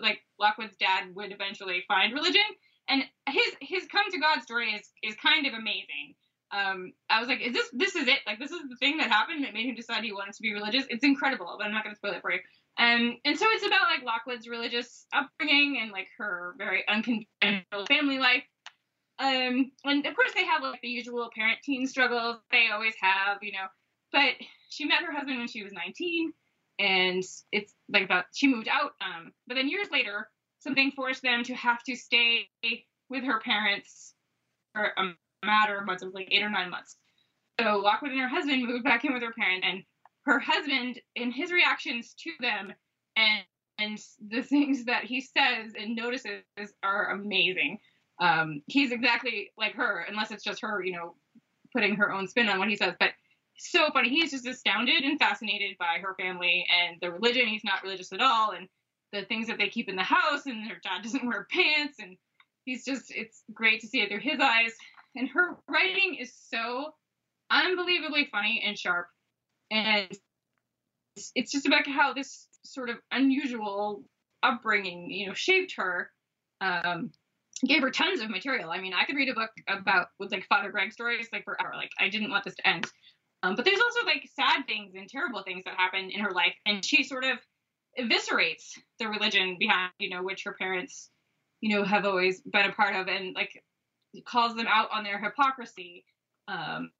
like 0.00 0.20
Lockwood's 0.38 0.76
dad, 0.76 1.14
would 1.14 1.32
eventually 1.32 1.82
find 1.88 2.12
religion. 2.12 2.44
And 2.88 3.04
his 3.28 3.54
his 3.60 3.86
come 3.86 4.10
to 4.10 4.18
God 4.18 4.42
story 4.42 4.72
is 4.72 4.90
is 5.02 5.14
kind 5.16 5.46
of 5.46 5.54
amazing. 5.54 6.14
Um, 6.50 6.94
I 7.10 7.20
was 7.20 7.28
like, 7.28 7.40
is 7.40 7.52
this 7.52 7.68
this 7.72 7.94
is 7.94 8.08
it? 8.08 8.20
Like 8.26 8.38
this 8.38 8.50
is 8.50 8.62
the 8.68 8.76
thing 8.76 8.98
that 8.98 9.10
happened 9.10 9.44
that 9.44 9.52
made 9.52 9.66
him 9.66 9.74
decide 9.74 10.02
he 10.02 10.12
wanted 10.12 10.34
to 10.34 10.42
be 10.42 10.54
religious. 10.54 10.84
It's 10.88 11.04
incredible, 11.04 11.56
but 11.58 11.66
I'm 11.66 11.72
not 11.72 11.84
going 11.84 11.94
to 11.94 11.98
spoil 11.98 12.12
it 12.12 12.22
for 12.22 12.32
you. 12.32 12.40
And 12.78 13.16
and 13.24 13.38
so 13.38 13.46
it's 13.50 13.66
about 13.66 13.88
like 13.92 14.04
Lockwood's 14.04 14.48
religious 14.48 15.06
upbringing 15.12 15.78
and 15.82 15.90
like 15.92 16.08
her 16.16 16.54
very 16.56 16.84
unconventional 16.88 17.86
family 17.86 18.18
life. 18.18 18.44
Um, 19.18 19.72
and 19.84 20.06
of 20.06 20.14
course 20.14 20.32
they 20.34 20.44
have 20.44 20.62
like 20.62 20.80
the 20.80 20.88
usual 20.88 21.28
parent-teen 21.34 21.86
struggles 21.88 22.36
they 22.52 22.68
always 22.72 22.94
have, 23.00 23.38
you 23.42 23.52
know. 23.52 23.66
But 24.12 24.34
she 24.70 24.84
met 24.86 25.02
her 25.02 25.12
husband 25.12 25.38
when 25.38 25.48
she 25.48 25.62
was 25.62 25.72
19, 25.72 26.32
and 26.78 27.22
it's 27.52 27.74
like 27.88 28.04
about 28.04 28.26
she 28.32 28.46
moved 28.46 28.68
out. 28.68 28.92
Um, 29.02 29.32
but 29.46 29.56
then 29.56 29.68
years 29.68 29.88
later, 29.90 30.28
something 30.60 30.92
forced 30.92 31.22
them 31.22 31.44
to 31.44 31.54
have 31.54 31.82
to 31.84 31.96
stay 31.96 32.48
with 33.08 33.24
her 33.24 33.40
parents 33.40 34.14
for 34.74 34.92
a 34.96 35.14
matter 35.44 35.78
of 35.78 35.86
months, 35.86 36.02
it 36.02 36.06
was 36.06 36.14
like 36.14 36.28
eight 36.30 36.42
or 36.42 36.50
nine 36.50 36.70
months. 36.70 36.96
So 37.60 37.78
Lockwood 37.78 38.12
and 38.12 38.20
her 38.20 38.28
husband 38.28 38.66
moved 38.66 38.84
back 38.84 39.04
in 39.04 39.12
with 39.12 39.22
her 39.22 39.32
parents, 39.32 39.66
and 39.68 39.82
her 40.26 40.38
husband 40.38 41.00
in 41.16 41.32
his 41.32 41.50
reactions 41.50 42.14
to 42.22 42.30
them 42.40 42.72
and 43.16 43.44
and 43.78 43.98
the 44.28 44.42
things 44.42 44.84
that 44.84 45.04
he 45.04 45.20
says 45.20 45.72
and 45.78 45.96
notices 45.96 46.42
are 46.82 47.10
amazing. 47.10 47.78
Um, 48.20 48.62
he's 48.66 48.90
exactly 48.90 49.50
like 49.56 49.74
her, 49.74 50.04
unless 50.08 50.30
it's 50.32 50.42
just 50.42 50.60
her, 50.62 50.82
you 50.84 50.92
know, 50.92 51.14
putting 51.72 51.94
her 51.96 52.12
own 52.12 52.26
spin 52.26 52.48
on 52.48 52.58
what 52.58 52.68
he 52.68 52.76
says. 52.76 52.94
But 52.98 53.10
so 53.58 53.90
funny. 53.92 54.08
He's 54.08 54.30
just 54.30 54.46
astounded 54.46 55.02
and 55.02 55.18
fascinated 55.18 55.76
by 55.78 55.98
her 56.00 56.14
family 56.14 56.66
and 56.70 56.96
the 57.00 57.10
religion. 57.10 57.48
He's 57.48 57.64
not 57.64 57.82
religious 57.82 58.12
at 58.12 58.20
all, 58.20 58.52
and 58.52 58.68
the 59.12 59.24
things 59.24 59.46
that 59.48 59.58
they 59.58 59.68
keep 59.68 59.88
in 59.88 59.96
the 59.96 60.02
house, 60.02 60.46
and 60.46 60.68
their 60.68 60.80
dad 60.82 61.02
doesn't 61.02 61.26
wear 61.26 61.46
pants, 61.50 61.98
and 62.00 62.16
he's 62.64 62.84
just. 62.84 63.10
It's 63.14 63.42
great 63.52 63.80
to 63.80 63.86
see 63.86 64.00
it 64.00 64.10
through 64.10 64.20
his 64.20 64.40
eyes. 64.40 64.72
And 65.16 65.28
her 65.30 65.56
writing 65.68 66.16
is 66.20 66.32
so 66.50 66.92
unbelievably 67.50 68.28
funny 68.30 68.62
and 68.64 68.78
sharp 68.78 69.08
and 69.70 70.08
it's 71.34 71.52
just 71.52 71.66
about 71.66 71.86
how 71.86 72.12
this 72.14 72.46
sort 72.64 72.90
of 72.90 72.96
unusual 73.10 74.04
upbringing, 74.42 75.10
you 75.10 75.26
know, 75.26 75.34
shaped 75.34 75.74
her. 75.76 76.10
Um, 76.60 77.10
gave 77.66 77.82
her 77.82 77.90
tons 77.90 78.20
of 78.20 78.30
material. 78.30 78.70
I 78.70 78.80
mean, 78.80 78.94
I 78.94 79.04
could 79.04 79.16
read 79.16 79.28
a 79.28 79.34
book 79.34 79.50
about 79.68 80.08
with 80.20 80.30
like 80.30 80.46
Father 80.48 80.70
Greg 80.70 80.92
stories 80.92 81.28
like 81.32 81.44
forever. 81.44 81.72
Like 81.74 81.90
I 81.98 82.08
didn't 82.08 82.30
want 82.30 82.44
this 82.44 82.54
to 82.54 82.68
end. 82.68 82.86
Um, 83.42 83.56
but 83.56 83.64
there's 83.64 83.80
also 83.80 84.06
like 84.06 84.28
sad 84.34 84.64
things 84.66 84.94
and 84.94 85.08
terrible 85.08 85.42
things 85.42 85.64
that 85.64 85.74
happen 85.74 86.10
in 86.10 86.20
her 86.20 86.30
life, 86.30 86.54
and 86.66 86.84
she 86.84 87.02
sort 87.02 87.24
of 87.24 87.38
eviscerates 87.98 88.78
the 88.98 89.08
religion 89.08 89.56
behind, 89.58 89.92
you 89.98 90.10
know, 90.10 90.22
which 90.22 90.44
her 90.44 90.54
parents, 90.58 91.10
you 91.60 91.76
know, 91.76 91.84
have 91.84 92.04
always 92.04 92.40
been 92.40 92.66
a 92.66 92.72
part 92.72 92.94
of, 92.94 93.08
and 93.08 93.34
like 93.34 93.62
calls 94.24 94.54
them 94.56 94.66
out 94.68 94.88
on 94.92 95.04
their 95.04 95.18
hypocrisy. 95.18 96.04
Um, 96.46 96.90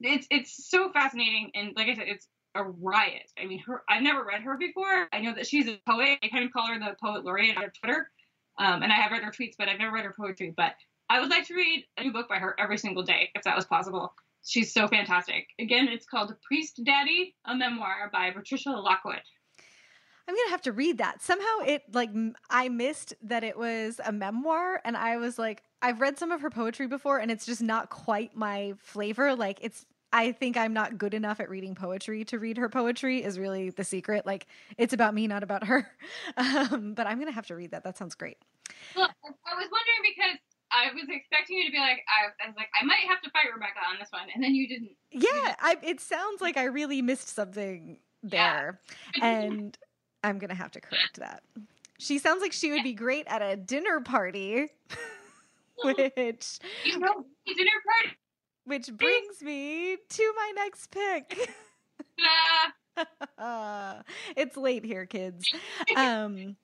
it's 0.00 0.26
it's 0.30 0.68
so 0.68 0.90
fascinating, 0.92 1.50
and 1.54 1.72
like 1.76 1.88
I 1.88 1.94
said, 1.94 2.08
it's 2.08 2.28
a 2.54 2.64
riot. 2.64 3.30
I 3.38 3.46
mean, 3.46 3.60
her 3.60 3.82
I've 3.88 4.02
never 4.02 4.24
read 4.24 4.42
her 4.42 4.56
before. 4.56 5.08
I 5.12 5.20
know 5.20 5.34
that 5.34 5.46
she's 5.46 5.68
a 5.68 5.78
poet. 5.88 6.18
I 6.22 6.28
kind 6.28 6.44
of 6.44 6.52
call 6.52 6.68
her 6.68 6.78
the 6.78 6.96
poet 7.02 7.24
laureate 7.24 7.56
on 7.56 7.70
Twitter, 7.70 8.10
um, 8.58 8.82
and 8.82 8.92
I 8.92 8.96
have 8.96 9.12
read 9.12 9.22
her 9.22 9.30
tweets, 9.30 9.54
but 9.58 9.68
I've 9.68 9.78
never 9.78 9.94
read 9.94 10.04
her 10.04 10.14
poetry. 10.18 10.52
But 10.56 10.74
I 11.08 11.20
would 11.20 11.30
like 11.30 11.46
to 11.46 11.54
read 11.54 11.84
a 11.98 12.02
new 12.02 12.12
book 12.12 12.28
by 12.28 12.36
her 12.36 12.54
every 12.58 12.78
single 12.78 13.02
day 13.02 13.30
if 13.34 13.44
that 13.44 13.56
was 13.56 13.64
possible. 13.64 14.12
She's 14.44 14.72
so 14.72 14.86
fantastic. 14.86 15.48
Again, 15.58 15.88
it's 15.88 16.06
called 16.06 16.34
Priestdaddy, 16.50 17.34
a 17.46 17.56
memoir 17.56 18.10
by 18.12 18.30
Patricia 18.30 18.70
Lockwood. 18.70 19.20
I'm 20.28 20.34
gonna 20.34 20.50
have 20.50 20.62
to 20.62 20.72
read 20.72 20.98
that. 20.98 21.22
Somehow 21.22 21.60
it 21.64 21.82
like 21.92 22.10
I 22.50 22.68
missed 22.68 23.14
that 23.22 23.44
it 23.44 23.56
was 23.56 24.00
a 24.04 24.12
memoir, 24.12 24.80
and 24.84 24.96
I 24.96 25.18
was 25.18 25.38
like, 25.38 25.62
I've 25.82 26.00
read 26.00 26.18
some 26.18 26.32
of 26.32 26.40
her 26.40 26.50
poetry 26.50 26.86
before, 26.86 27.18
and 27.18 27.30
it's 27.30 27.46
just 27.46 27.62
not 27.62 27.90
quite 27.90 28.34
my 28.34 28.74
flavor. 28.78 29.36
Like 29.36 29.58
it's, 29.62 29.86
I 30.12 30.32
think 30.32 30.56
I'm 30.56 30.72
not 30.72 30.98
good 30.98 31.14
enough 31.14 31.38
at 31.38 31.48
reading 31.48 31.76
poetry 31.76 32.24
to 32.24 32.38
read 32.40 32.56
her 32.58 32.68
poetry. 32.68 33.22
Is 33.22 33.38
really 33.38 33.70
the 33.70 33.84
secret. 33.84 34.26
Like 34.26 34.46
it's 34.76 34.92
about 34.92 35.14
me, 35.14 35.26
not 35.28 35.42
about 35.42 35.64
her. 35.64 35.88
Um, 36.36 36.94
but 36.94 37.06
I'm 37.06 37.18
gonna 37.18 37.30
have 37.30 37.46
to 37.46 37.54
read 37.54 37.70
that. 37.70 37.84
That 37.84 37.96
sounds 37.96 38.14
great. 38.14 38.38
Well, 38.96 39.08
I 39.24 39.54
was 39.54 39.68
wondering 39.70 40.14
because 40.14 40.38
I 40.72 40.92
was 40.92 41.04
expecting 41.08 41.58
you 41.58 41.66
to 41.66 41.72
be 41.72 41.78
like, 41.78 42.04
I, 42.08 42.44
I, 42.44 42.48
was 42.48 42.56
like, 42.56 42.68
I 42.80 42.84
might 42.84 43.06
have 43.08 43.22
to 43.22 43.30
fight 43.30 43.44
Rebecca 43.52 43.78
on 43.88 43.98
this 43.98 44.08
one, 44.10 44.28
and 44.34 44.42
then 44.42 44.54
you 44.54 44.68
didn't. 44.68 44.90
Yeah, 45.10 45.20
you 45.20 45.32
didn't. 45.32 45.56
I, 45.60 45.76
it 45.82 46.00
sounds 46.00 46.40
like 46.40 46.56
I 46.56 46.64
really 46.64 47.00
missed 47.02 47.28
something 47.28 47.98
there, 48.22 48.80
yeah. 49.16 49.24
and 49.24 49.78
I'm 50.26 50.38
gonna 50.38 50.54
have 50.54 50.72
to 50.72 50.80
correct 50.80 51.20
that. 51.20 51.44
She 51.98 52.18
sounds 52.18 52.42
like 52.42 52.52
she 52.52 52.72
would 52.72 52.82
be 52.82 52.94
great 52.94 53.26
at 53.28 53.42
a 53.42 53.54
dinner 53.56 54.00
party, 54.00 54.66
which 55.84 56.58
you 56.84 56.98
know, 56.98 57.24
dinner 57.46 57.70
party. 57.86 58.16
Which 58.64 58.92
brings 58.92 59.40
me 59.40 59.96
to 59.96 60.32
my 60.36 60.52
next 60.56 60.90
pick. 60.90 61.50
it's 64.36 64.56
late 64.56 64.84
here, 64.84 65.06
kids. 65.06 65.48
Um, 65.94 66.56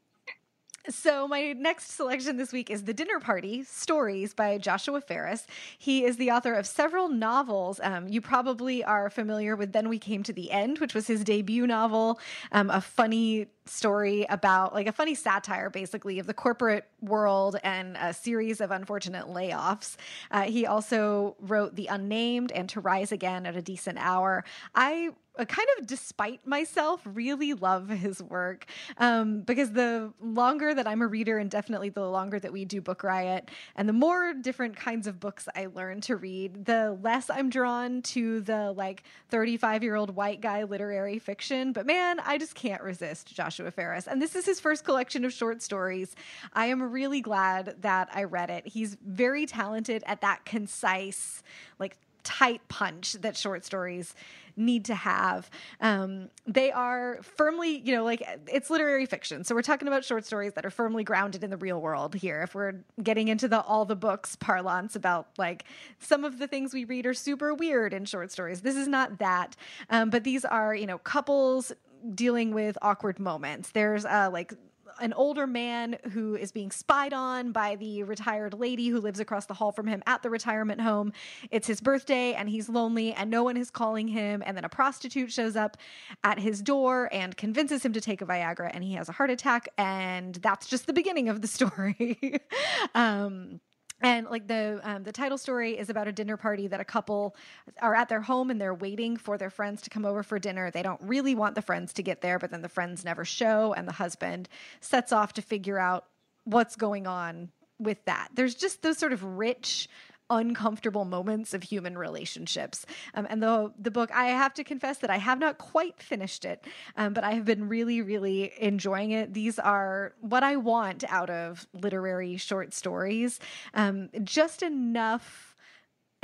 so, 0.88 1.29
my 1.29 1.53
next 1.53 1.92
selection 1.92 2.37
this 2.37 2.53
week 2.53 2.68
is 2.68 2.83
The 2.83 2.92
Dinner 2.92 3.21
Party 3.21 3.62
Stories 3.62 4.35
by 4.35 4.59
Joshua 4.59 5.01
Ferris. 5.01 5.47
He 5.79 6.05
is 6.05 6.16
the 6.16 6.33
author 6.33 6.55
of 6.55 6.66
several 6.66 7.09
novels. 7.09 7.79
Um, 7.83 8.09
you 8.09 8.21
probably 8.21 8.83
are 8.83 9.09
familiar 9.09 9.55
with 9.55 9.73
Then 9.73 9.88
We 9.88 10.01
Came 10.01 10.25
to 10.25 10.33
the 10.33 10.51
End, 10.51 10.81
which 10.81 10.92
was 10.92 11.07
his 11.07 11.23
debut 11.23 11.68
novel, 11.68 12.18
um, 12.51 12.68
a 12.68 12.81
funny 12.81 13.47
story 13.64 14.27
about 14.29 14.75
like 14.75 14.88
a 14.88 14.92
funny 14.92 15.14
satire 15.14 15.71
basically 15.71 16.18
of 16.18 16.27
the 16.27 16.35
corporate 16.35 16.85
world 17.01 17.57
and 17.62 17.97
a 17.97 18.12
series 18.12 18.61
of 18.61 18.73
unfortunate 18.73 19.27
layoffs. 19.27 19.97
Uh, 20.33 20.42
he 20.42 20.66
also 20.66 21.37
wrote 21.38 21.77
The 21.77 21.87
Unnamed 21.87 22.51
and 22.51 22.68
To 22.71 22.81
Rise 22.81 23.12
Again 23.12 23.47
at 23.47 23.55
a 23.55 23.62
Decent 23.62 23.99
Hour. 23.99 24.45
I 24.75 25.11
kind 25.38 25.68
of 25.79 25.87
despite 25.87 26.47
myself 26.47 27.01
really 27.05 27.55
love 27.55 27.88
his 27.88 28.23
work 28.23 28.66
um, 28.99 29.40
because 29.40 29.73
the 29.73 30.12
longer 30.21 30.75
that 30.75 30.87
i'm 30.87 31.03
a 31.03 31.07
reader 31.07 31.38
and 31.38 31.51
definitely 31.51 31.88
the 31.88 32.07
longer 32.07 32.38
that 32.38 32.53
we 32.53 32.64
do 32.64 32.81
book 32.81 33.03
riot 33.03 33.51
and 33.77 33.88
the 33.88 33.92
more 33.92 34.35
different 34.35 34.77
kinds 34.77 35.07
of 35.07 35.18
books 35.18 35.49
i 35.57 35.66
learn 35.75 36.01
to 36.01 36.16
read 36.16 36.64
the 36.66 36.99
less 37.03 37.31
i'm 37.31 37.49
drawn 37.49 38.03
to 38.03 38.40
the 38.42 38.73
like 38.73 39.05
35 39.31 39.83
year 39.83 39.95
old 39.95 40.14
white 40.14 40.40
guy 40.40 40.64
literary 40.64 41.18
fiction. 41.18 41.73
But 41.73 41.87
man 41.87 42.21
i 42.21 42.38
just 42.38 42.55
can't 42.55 42.83
resist 42.83 43.35
joshua 43.35 43.71
ferris. 43.71 44.07
And 44.07 44.21
this 44.21 44.35
is 44.35 44.45
his 44.45 44.61
first 44.61 44.85
collection 44.85 45.25
of 45.25 45.33
short 45.33 45.62
stories. 45.62 46.14
I 46.53 46.66
am 46.66 46.83
really 46.83 47.21
glad 47.21 47.77
that 47.81 48.09
i 48.12 48.25
read 48.25 48.51
it. 48.51 48.66
He's 48.66 48.97
very 49.07 49.47
talented 49.47 50.03
at 50.07 50.21
that 50.21 50.45
concise 50.45 51.42
like 51.79 51.97
tight 52.25 52.61
punch 52.68 53.14
that 53.14 53.37
short 53.37 53.64
stories 53.64 54.14
need 54.57 54.85
to 54.87 54.95
have. 54.95 55.51
Um, 55.81 56.29
they 56.47 56.71
are 56.71 57.21
firmly, 57.23 57.79
you 57.79 57.95
know, 57.95 58.05
like 58.05 58.23
it's 58.47 58.71
literary 58.71 59.07
fiction. 59.07 59.45
So 59.45 59.55
we're 59.55 59.62
talking 59.62 59.88
about 59.88 60.05
short 60.05 60.25
stories 60.25 60.55
that 60.55 60.65
are 60.67 60.71
firmly 60.71 61.05
grounded 61.05 61.45
in 61.45 61.51
the 61.51 61.57
real 61.57 61.81
world 61.81 62.15
here. 62.15 62.43
If 62.43 62.55
we're 62.55 62.75
getting 63.03 63.29
into 63.29 63.49
the 63.49 63.61
all 63.62 63.85
the 63.85 63.97
books 63.97 64.37
parlance 64.37 64.97
about 64.97 65.29
like 65.38 65.65
some 65.99 66.25
of 66.25 66.38
the 66.38 66.47
things 66.47 66.75
we 66.75 66.85
read 66.85 67.07
are 67.07 67.15
super 67.15 67.55
weird 67.55 67.93
in 67.93 68.05
short 68.05 68.31
stories, 68.31 68.62
this 68.62 68.77
is 68.77 68.88
not 68.88 69.19
that. 69.19 69.57
Um, 69.91 70.11
but 70.11 70.25
these 70.25 70.45
are, 70.45 70.75
you 70.75 70.87
know, 70.87 70.99
couples 70.99 71.73
dealing 72.15 72.53
with 72.53 72.77
awkward 72.83 73.19
moments. 73.19 73.71
There's 73.71 74.05
uh, 74.05 74.31
like 74.33 74.53
an 75.00 75.12
older 75.12 75.46
man 75.46 75.96
who 76.12 76.37
is 76.37 76.52
being 76.52 76.70
spied 76.70 77.12
on 77.12 77.52
by 77.52 77.76
the 77.76 78.02
retired 78.02 78.55
lady 78.55 78.88
who 78.88 79.00
lives 79.00 79.20
across 79.20 79.46
the 79.46 79.55
hall 79.55 79.72
from 79.72 79.87
him 79.87 80.02
at 80.07 80.22
the 80.22 80.31
retirement 80.31 80.81
home. 80.81 81.12
It's 81.50 81.66
his 81.66 81.81
birthday 81.81 82.35
and 82.35 82.48
he's 82.48 82.68
lonely 82.68 83.12
and 83.12 83.31
no 83.31 83.42
one 83.42 83.57
is 83.57 83.70
calling 83.70 84.09
him. 84.09 84.42
And 84.44 84.57
then 84.57 84.64
a 84.64 84.68
prostitute 84.68 85.33
shows 85.33 85.57
up 85.57 85.76
at 86.24 86.38
his 86.38 86.62
door 86.62 87.09
and 87.12 87.37
convinces 87.37 87.85
him 87.85 87.92
to 87.92 88.00
take 88.00 88.22
a 88.22 88.26
Viagra 88.26 88.70
and 88.72 88.85
he 88.85 88.94
has 88.94 89.09
a 89.09 89.12
heart 89.12 89.31
attack. 89.31 89.68
And 89.78 90.35
that's 90.37 90.66
just 90.66 90.87
the 90.87 90.92
beginning 90.92 91.28
of 91.28 91.42
the 91.42 91.48
story. 91.48 92.40
um, 92.94 93.61
and 94.03 94.27
like 94.29 94.47
the 94.47 94.81
um, 94.83 95.03
the 95.03 95.12
title 95.12 95.38
story 95.38 95.79
is 95.79 95.88
about 95.91 96.09
a 96.09 96.12
dinner 96.12 96.37
party 96.37 96.67
that 96.67 96.81
a 96.81 96.85
couple 96.85 97.37
are 97.81 97.95
at 97.95 98.09
their 98.09 98.21
home 98.21 98.51
and 98.51 98.61
they're 98.61 98.75
waiting 98.75 99.17
for 99.17 99.38
their 99.38 99.51
friends 99.51 99.83
to 99.83 99.91
come 99.91 100.05
over 100.05 100.23
for 100.23 100.38
dinner. 100.38 100.71
They 100.71 100.83
don't 100.83 101.01
really 101.03 101.35
want 101.35 101.55
the 101.55 101.62
friends 101.62 101.93
to 101.95 102.03
get 102.03 102.21
there 102.21 102.38
but 102.38 102.51
then 102.51 102.62
the 102.62 102.69
friends 102.69 103.05
never 103.05 103.25
show 103.25 103.73
and 103.73 103.87
the 103.87 103.93
husband 103.93 104.49
sets 104.81 105.12
off 105.12 105.33
to 105.35 105.43
figure 105.43 105.79
out 105.79 106.07
what's 106.45 106.77
going 106.77 107.07
on 107.07 107.51
with 107.79 108.05
that. 108.05 108.29
There's 108.35 108.55
just 108.55 108.83
those 108.83 108.99
sort 108.99 109.12
of 109.12 109.23
rich 109.25 109.88
uncomfortable 110.37 111.05
moments 111.05 111.55
of 111.55 111.62
human 111.62 111.97
relationships. 111.97 112.87
Um, 113.14 113.27
and 113.31 113.42
the 113.42 113.73
the 113.79 113.90
book, 113.90 114.11
I 114.12 114.27
have 114.27 114.55
to 114.55 114.64
confess 114.64 114.99
that 114.99 115.11
I 115.11 115.18
have 115.18 115.38
not 115.38 115.59
quite 115.59 116.03
finished 116.03 116.45
it, 116.45 116.64
um, 116.97 117.12
but 117.12 117.25
I 117.25 117.33
have 117.33 117.45
been 117.45 117.68
really, 117.68 118.03
really 118.03 118.53
enjoying 118.59 119.11
it. 119.12 119.35
These 119.35 119.59
are 119.59 120.14
what 120.21 120.42
I 120.42 120.57
want 120.57 121.05
out 121.09 121.31
of 121.31 121.66
literary 121.73 122.37
short 122.37 122.73
stories, 122.75 123.40
um, 123.75 124.09
just 124.25 124.62
enough 124.62 125.51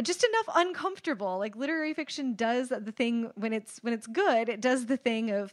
just 0.01 0.23
enough 0.23 0.55
uncomfortable 0.55 1.39
like 1.39 1.57
literary 1.57 1.93
fiction 1.93 2.35
does 2.35 2.69
the 2.69 2.93
thing 2.93 3.33
when 3.35 3.53
it's 3.53 3.79
when 3.83 3.93
it's 3.93 4.07
good 4.07 4.49
it 4.49 4.61
does 4.61 4.87
the 4.87 4.97
thing 4.97 5.33
of 5.33 5.53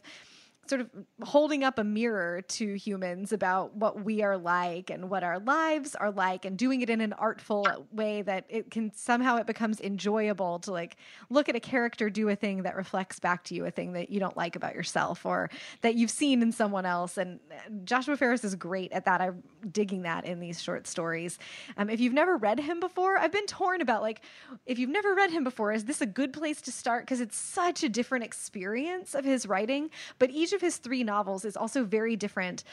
sort 0.68 0.80
of 0.80 0.90
holding 1.22 1.64
up 1.64 1.78
a 1.78 1.84
mirror 1.84 2.42
to 2.42 2.74
humans 2.74 3.32
about 3.32 3.74
what 3.74 4.04
we 4.04 4.22
are 4.22 4.36
like 4.36 4.90
and 4.90 5.08
what 5.08 5.24
our 5.24 5.38
lives 5.38 5.94
are 5.94 6.10
like 6.10 6.44
and 6.44 6.56
doing 6.56 6.80
it 6.80 6.90
in 6.90 7.00
an 7.00 7.12
artful 7.14 7.66
way 7.92 8.22
that 8.22 8.44
it 8.48 8.70
can 8.70 8.92
somehow 8.94 9.36
it 9.36 9.46
becomes 9.46 9.80
enjoyable 9.80 10.58
to 10.60 10.72
like 10.72 10.96
look 11.30 11.48
at 11.48 11.56
a 11.56 11.60
character 11.60 12.10
do 12.10 12.28
a 12.28 12.36
thing 12.36 12.62
that 12.62 12.76
reflects 12.76 13.18
back 13.18 13.44
to 13.44 13.54
you 13.54 13.64
a 13.64 13.70
thing 13.70 13.92
that 13.92 14.10
you 14.10 14.20
don't 14.20 14.36
like 14.36 14.56
about 14.56 14.74
yourself 14.74 15.24
or 15.24 15.50
that 15.82 15.94
you've 15.94 16.10
seen 16.10 16.42
in 16.42 16.52
someone 16.52 16.86
else. 16.86 17.16
And 17.16 17.40
joshua 17.84 18.16
ferris 18.16 18.44
is 18.44 18.54
great 18.54 18.92
at 18.92 19.04
that. 19.04 19.20
I'm 19.20 19.42
digging 19.70 20.02
that 20.02 20.24
in 20.24 20.40
these 20.40 20.60
short 20.60 20.86
stories. 20.86 21.38
Um, 21.76 21.90
if 21.90 22.00
you've 22.00 22.12
never 22.12 22.36
read 22.36 22.60
him 22.60 22.80
before 22.80 23.18
i've 23.18 23.32
been 23.32 23.46
torn 23.46 23.80
about 23.80 24.02
like 24.02 24.20
if 24.66 24.78
you've 24.78 24.90
never 24.90 25.14
read 25.14 25.30
him 25.30 25.44
before 25.44 25.72
is 25.72 25.84
this 25.84 26.00
a 26.00 26.06
good 26.06 26.32
place 26.32 26.60
to 26.62 26.72
start? 26.72 27.04
Because 27.04 27.20
it's 27.20 27.36
such 27.36 27.82
a 27.82 27.88
different 27.88 28.24
experience 28.24 29.14
of 29.14 29.24
his 29.24 29.46
writing. 29.46 29.90
But 30.18 30.30
each 30.30 30.52
of 30.56 30.60
his 30.60 30.78
three 30.78 31.04
novels 31.04 31.44
is 31.44 31.56
also 31.56 31.84
very 31.84 32.16
different 32.16 32.64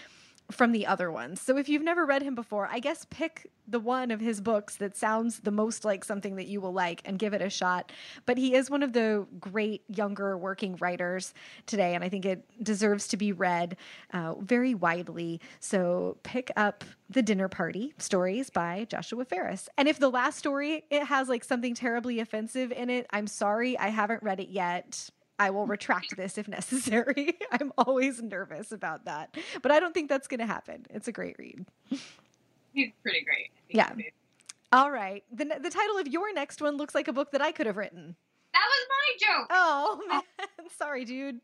from 0.51 0.71
the 0.71 0.85
other 0.85 1.11
ones. 1.11 1.41
So 1.41 1.57
if 1.57 1.69
you've 1.69 1.83
never 1.83 2.05
read 2.05 2.21
him 2.21 2.35
before, 2.35 2.67
I 2.71 2.79
guess 2.79 3.05
pick 3.09 3.49
the 3.67 3.79
one 3.79 4.11
of 4.11 4.19
his 4.19 4.41
books 4.41 4.75
that 4.77 4.95
sounds 4.95 5.39
the 5.39 5.51
most 5.51 5.85
like 5.85 6.03
something 6.03 6.35
that 6.35 6.47
you 6.47 6.59
will 6.59 6.73
like 6.73 7.01
and 7.05 7.17
give 7.17 7.33
it 7.33 7.41
a 7.41 7.49
shot. 7.49 7.91
But 8.25 8.37
he 8.37 8.53
is 8.53 8.69
one 8.69 8.83
of 8.83 8.91
the 8.91 9.25
great 9.39 9.83
younger 9.87 10.37
working 10.37 10.75
writers 10.77 11.33
today, 11.65 11.95
and 11.95 12.03
I 12.03 12.09
think 12.09 12.25
it 12.25 12.43
deserves 12.61 13.07
to 13.09 13.17
be 13.17 13.31
read 13.31 13.77
uh, 14.13 14.35
very 14.35 14.75
widely. 14.75 15.39
So 15.61 16.17
pick 16.23 16.51
up 16.57 16.83
The 17.09 17.21
Dinner 17.21 17.47
Party 17.47 17.93
Stories 17.97 18.49
by 18.49 18.85
Joshua 18.89 19.23
Ferris. 19.23 19.69
And 19.77 19.87
if 19.87 19.97
the 19.97 20.09
last 20.09 20.37
story 20.37 20.83
it 20.89 21.05
has 21.05 21.29
like 21.29 21.45
something 21.45 21.73
terribly 21.73 22.19
offensive 22.19 22.71
in 22.73 22.89
it, 22.89 23.07
I'm 23.11 23.27
sorry, 23.27 23.77
I 23.79 23.87
haven't 23.87 24.21
read 24.21 24.41
it 24.41 24.49
yet. 24.49 25.09
I 25.43 25.49
will 25.49 25.67
retract 25.67 26.15
this 26.15 26.37
if 26.37 26.47
necessary. 26.59 27.37
I'm 27.51 27.73
always 27.77 28.21
nervous 28.21 28.71
about 28.71 29.03
that, 29.05 29.35
but 29.61 29.71
I 29.73 29.81
don't 29.81 29.93
think 29.93 30.07
that's 30.07 30.27
going 30.27 30.39
to 30.39 30.45
happen. 30.45 30.85
It's 30.89 31.09
a 31.09 31.11
great 31.11 31.35
read. 31.37 31.65
He's 32.71 32.91
pretty 33.01 33.25
great. 33.25 33.51
Yeah. 33.69 33.93
All 34.71 34.89
right. 34.89 35.23
The, 35.31 35.43
the 35.61 35.69
title 35.69 35.97
of 35.97 36.07
your 36.07 36.33
next 36.33 36.61
one 36.61 36.77
looks 36.77 36.95
like 36.95 37.09
a 37.09 37.13
book 37.13 37.31
that 37.31 37.41
I 37.41 37.51
could 37.51 37.67
have 37.67 37.75
written. 37.75 38.15
That 38.53 38.65
was 38.69 38.87
my 38.89 39.27
joke. 39.27 39.47
Oh, 39.51 40.01
man. 40.07 40.47
Sorry, 40.77 41.03
dude. 41.03 41.41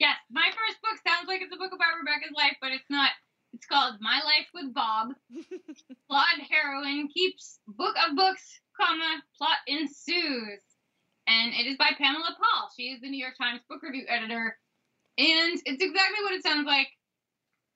yes, 0.00 0.16
my 0.30 0.48
first 0.48 0.82
book 0.82 0.98
sounds 1.06 1.28
like 1.28 1.40
it's 1.40 1.54
a 1.54 1.58
book 1.58 1.72
about 1.72 1.96
Rebecca's 2.00 2.34
life, 2.36 2.56
but 2.60 2.72
it's 2.72 2.90
not. 2.90 3.10
It's 3.54 3.64
called 3.64 3.94
My 4.00 4.20
Life 4.24 4.48
with 4.52 4.74
Bob. 4.74 5.08
Flawed 6.08 6.40
heroine 6.50 7.08
keeps 7.08 7.60
book 7.66 7.94
of 8.06 8.14
books, 8.14 8.60
comma, 8.78 9.22
plot 9.38 9.56
ensues 9.66 10.60
and 11.28 11.52
it 11.52 11.66
is 11.66 11.76
by 11.76 11.90
Pamela 11.96 12.36
Paul. 12.38 12.70
She 12.74 12.84
is 12.84 13.00
the 13.00 13.10
New 13.10 13.18
York 13.18 13.36
Times 13.36 13.60
book 13.68 13.82
review 13.82 14.04
editor, 14.08 14.56
and 15.18 15.60
it's 15.64 15.82
exactly 15.82 16.24
what 16.24 16.32
it 16.32 16.42
sounds 16.42 16.66
like. 16.66 16.88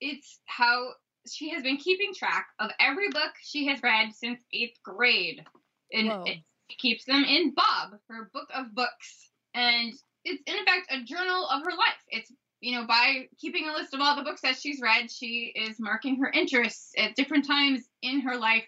It's 0.01 0.39
how 0.45 0.89
she 1.31 1.49
has 1.51 1.63
been 1.63 1.77
keeping 1.77 2.13
track 2.13 2.47
of 2.59 2.71
every 2.79 3.09
book 3.09 3.31
she 3.41 3.67
has 3.67 3.81
read 3.83 4.13
since 4.13 4.41
eighth 4.51 4.81
grade, 4.83 5.43
and 5.91 6.27
it, 6.27 6.37
she 6.69 6.77
keeps 6.77 7.05
them 7.05 7.23
in 7.23 7.53
Bob, 7.53 7.99
her 8.09 8.31
book 8.33 8.49
of 8.53 8.73
books, 8.73 9.29
and 9.53 9.93
it's 10.25 10.43
in 10.47 10.55
effect 10.55 10.91
a 10.91 11.03
journal 11.03 11.47
of 11.47 11.63
her 11.63 11.71
life. 11.71 12.01
It's 12.09 12.31
you 12.59 12.75
know 12.75 12.87
by 12.87 13.27
keeping 13.37 13.69
a 13.69 13.73
list 13.73 13.93
of 13.93 14.01
all 14.01 14.15
the 14.15 14.23
books 14.23 14.41
that 14.41 14.57
she's 14.57 14.81
read, 14.81 15.11
she 15.11 15.53
is 15.55 15.79
marking 15.79 16.19
her 16.21 16.31
interests 16.31 16.91
at 16.97 17.15
different 17.15 17.45
times 17.45 17.83
in 18.01 18.21
her 18.21 18.35
life, 18.35 18.65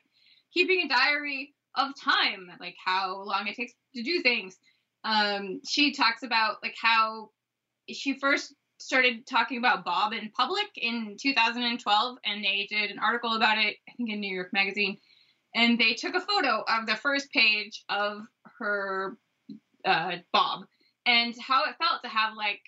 keeping 0.53 0.85
a 0.85 0.89
diary 0.89 1.55
of 1.75 1.89
time, 1.99 2.49
like 2.59 2.75
how 2.85 3.23
long 3.23 3.47
it 3.47 3.55
takes 3.55 3.73
to 3.95 4.03
do 4.03 4.21
things 4.21 4.57
um, 5.05 5.61
she 5.65 5.93
talks 5.93 6.23
about 6.23 6.57
like 6.63 6.75
how 6.81 7.29
she 7.89 8.19
first 8.19 8.53
started 8.79 9.25
talking 9.25 9.59
about 9.59 9.85
Bob 9.85 10.11
in 10.13 10.31
public 10.35 10.67
in 10.75 11.15
2012, 11.21 12.17
and 12.25 12.43
they 12.43 12.67
did 12.69 12.91
an 12.91 12.99
article 12.99 13.35
about 13.35 13.57
it, 13.57 13.77
I 13.87 13.91
think 13.95 14.09
in 14.09 14.19
New 14.19 14.33
York 14.33 14.51
Magazine, 14.51 14.97
and 15.53 15.79
they 15.79 15.93
took 15.93 16.15
a 16.15 16.21
photo 16.21 16.63
of 16.67 16.87
the 16.87 16.95
first 16.95 17.31
page 17.31 17.83
of 17.87 18.21
her 18.59 19.17
uh, 19.85 20.17
Bob 20.33 20.65
and 21.05 21.35
how 21.39 21.65
it 21.65 21.75
felt 21.77 22.01
to 22.03 22.09
have 22.09 22.33
like 22.35 22.59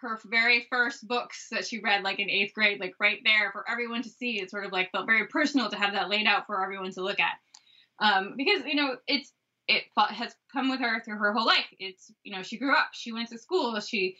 her 0.00 0.18
very 0.24 0.66
first 0.70 1.06
books 1.06 1.48
that 1.50 1.66
she 1.66 1.80
read 1.80 2.02
like 2.02 2.18
in 2.18 2.30
eighth 2.30 2.54
grade, 2.54 2.80
like 2.80 2.94
right 2.98 3.20
there 3.24 3.52
for 3.52 3.68
everyone 3.70 4.02
to 4.02 4.08
see. 4.08 4.40
It 4.40 4.50
sort 4.50 4.64
of 4.64 4.72
like 4.72 4.90
felt 4.90 5.06
very 5.06 5.26
personal 5.26 5.68
to 5.70 5.76
have 5.76 5.92
that 5.92 6.08
laid 6.08 6.26
out 6.26 6.46
for 6.46 6.62
everyone 6.62 6.92
to 6.92 7.02
look 7.02 7.20
at. 7.20 7.34
Um, 8.00 8.34
because 8.36 8.64
you 8.66 8.74
know 8.74 8.96
it's 9.06 9.32
it 9.68 9.84
has 9.96 10.34
come 10.52 10.70
with 10.70 10.80
her 10.80 11.00
through 11.00 11.18
her 11.18 11.32
whole 11.32 11.46
life. 11.46 11.66
It's 11.78 12.12
you 12.22 12.34
know 12.34 12.42
she 12.42 12.58
grew 12.58 12.74
up, 12.74 12.88
she 12.92 13.12
went 13.12 13.28
to 13.30 13.38
school, 13.38 13.78
she 13.80 14.16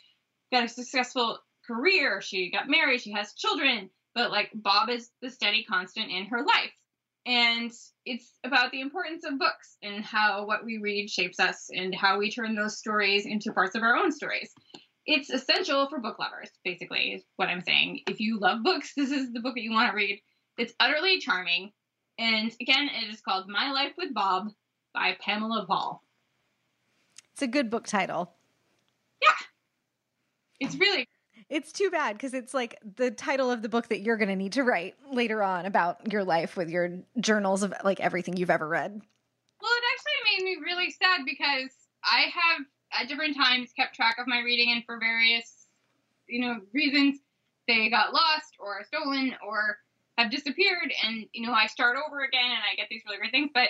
got 0.52 0.64
a 0.64 0.68
successful 0.68 1.38
career, 1.66 2.20
she 2.20 2.50
got 2.50 2.68
married, 2.68 3.00
she 3.00 3.12
has 3.12 3.34
children, 3.34 3.90
but 4.14 4.30
like 4.30 4.50
Bob 4.54 4.88
is 4.88 5.10
the 5.20 5.30
steady 5.30 5.64
constant 5.64 6.10
in 6.10 6.26
her 6.26 6.44
life. 6.44 6.72
And 7.26 7.72
it's 8.04 8.32
about 8.44 8.70
the 8.70 8.82
importance 8.82 9.24
of 9.24 9.38
books 9.38 9.78
and 9.82 10.04
how 10.04 10.46
what 10.46 10.64
we 10.64 10.78
read 10.78 11.08
shapes 11.08 11.40
us 11.40 11.70
and 11.72 11.94
how 11.94 12.18
we 12.18 12.30
turn 12.30 12.54
those 12.54 12.78
stories 12.78 13.24
into 13.24 13.52
parts 13.52 13.74
of 13.74 13.82
our 13.82 13.96
own 13.96 14.12
stories. 14.12 14.52
It's 15.06 15.30
essential 15.30 15.88
for 15.88 16.00
book 16.00 16.18
lovers, 16.18 16.50
basically, 16.64 17.12
is 17.12 17.22
what 17.36 17.48
I'm 17.48 17.62
saying. 17.62 18.00
If 18.08 18.20
you 18.20 18.38
love 18.38 18.62
books, 18.62 18.92
this 18.96 19.10
is 19.10 19.32
the 19.32 19.40
book 19.40 19.54
that 19.54 19.62
you 19.62 19.72
want 19.72 19.90
to 19.90 19.96
read. 19.96 20.20
It's 20.58 20.74
utterly 20.78 21.18
charming. 21.18 21.72
And 22.18 22.52
again, 22.60 22.88
it 22.88 23.12
is 23.12 23.20
called 23.22 23.48
My 23.48 23.72
Life 23.72 23.92
with 23.96 24.14
Bob 24.14 24.48
by 24.94 25.16
Pamela 25.20 25.66
Paul. 25.66 26.02
It's 27.32 27.42
a 27.42 27.46
good 27.46 27.68
book 27.68 27.86
title. 27.86 28.32
Yeah. 29.20 29.28
It's 30.60 30.76
really 30.76 31.08
it's 31.50 31.72
too 31.72 31.90
bad 31.90 32.16
because 32.16 32.32
it's 32.32 32.54
like 32.54 32.78
the 32.96 33.10
title 33.10 33.50
of 33.50 33.62
the 33.62 33.68
book 33.68 33.88
that 33.88 34.00
you're 34.00 34.16
going 34.16 34.28
to 34.28 34.36
need 34.36 34.52
to 34.52 34.62
write 34.62 34.94
later 35.12 35.42
on 35.42 35.66
about 35.66 36.10
your 36.10 36.24
life 36.24 36.56
with 36.56 36.70
your 36.70 37.00
journals 37.20 37.62
of 37.62 37.74
like 37.84 38.00
everything 38.00 38.36
you've 38.36 38.50
ever 38.50 38.66
read. 38.66 38.92
Well, 39.60 39.70
it 39.72 39.84
actually 39.92 40.44
made 40.44 40.44
me 40.44 40.64
really 40.64 40.90
sad 40.90 41.20
because 41.24 41.70
I 42.02 42.26
have 42.32 42.66
at 42.92 43.08
different 43.08 43.36
times 43.36 43.70
kept 43.76 43.94
track 43.94 44.16
of 44.18 44.26
my 44.26 44.40
reading 44.40 44.72
and 44.72 44.84
for 44.84 44.98
various, 44.98 45.66
you 46.26 46.40
know, 46.40 46.60
reasons 46.72 47.20
they 47.68 47.90
got 47.90 48.12
lost 48.12 48.56
or 48.58 48.82
stolen 48.84 49.34
or 49.46 49.78
have 50.18 50.30
disappeared 50.30 50.92
and 51.04 51.26
you 51.32 51.46
know 51.46 51.52
I 51.52 51.66
start 51.66 51.96
over 51.96 52.22
again 52.22 52.44
and 52.44 52.60
I 52.70 52.76
get 52.76 52.88
these 52.88 53.02
really 53.06 53.18
great 53.18 53.32
things, 53.32 53.50
but 53.52 53.68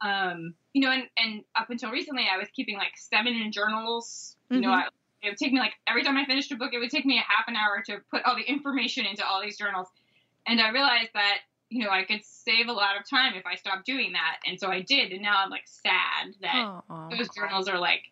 um, 0.00 0.54
you 0.72 0.82
know, 0.82 0.90
and, 0.90 1.04
and 1.16 1.44
up 1.54 1.70
until 1.70 1.90
recently, 1.90 2.24
I 2.32 2.38
was 2.38 2.48
keeping 2.54 2.76
like 2.76 2.96
seven 2.96 3.50
journals. 3.52 4.36
You 4.48 4.56
mm-hmm. 4.56 4.62
know, 4.64 4.72
I, 4.72 4.88
it 5.22 5.30
would 5.30 5.36
take 5.36 5.52
me 5.52 5.58
like 5.58 5.72
every 5.86 6.02
time 6.02 6.16
I 6.16 6.24
finished 6.24 6.50
a 6.52 6.56
book, 6.56 6.70
it 6.72 6.78
would 6.78 6.90
take 6.90 7.04
me 7.04 7.18
a 7.18 7.20
half 7.20 7.48
an 7.48 7.56
hour 7.56 7.82
to 7.86 7.98
put 8.10 8.24
all 8.24 8.36
the 8.36 8.42
information 8.42 9.04
into 9.06 9.26
all 9.26 9.42
these 9.42 9.58
journals. 9.58 9.88
And 10.46 10.60
I 10.60 10.70
realized 10.70 11.10
that, 11.14 11.38
you 11.68 11.84
know, 11.84 11.90
I 11.90 12.04
could 12.04 12.24
save 12.24 12.68
a 12.68 12.72
lot 12.72 12.98
of 12.98 13.08
time 13.08 13.34
if 13.34 13.44
I 13.46 13.56
stopped 13.56 13.84
doing 13.84 14.12
that. 14.12 14.38
And 14.46 14.58
so 14.58 14.68
I 14.68 14.80
did. 14.80 15.12
And 15.12 15.22
now 15.22 15.42
I'm 15.44 15.50
like 15.50 15.66
sad 15.66 16.34
that 16.40 16.82
Aww. 16.90 17.16
those 17.16 17.28
journals 17.34 17.68
are 17.68 17.78
like, 17.78 18.02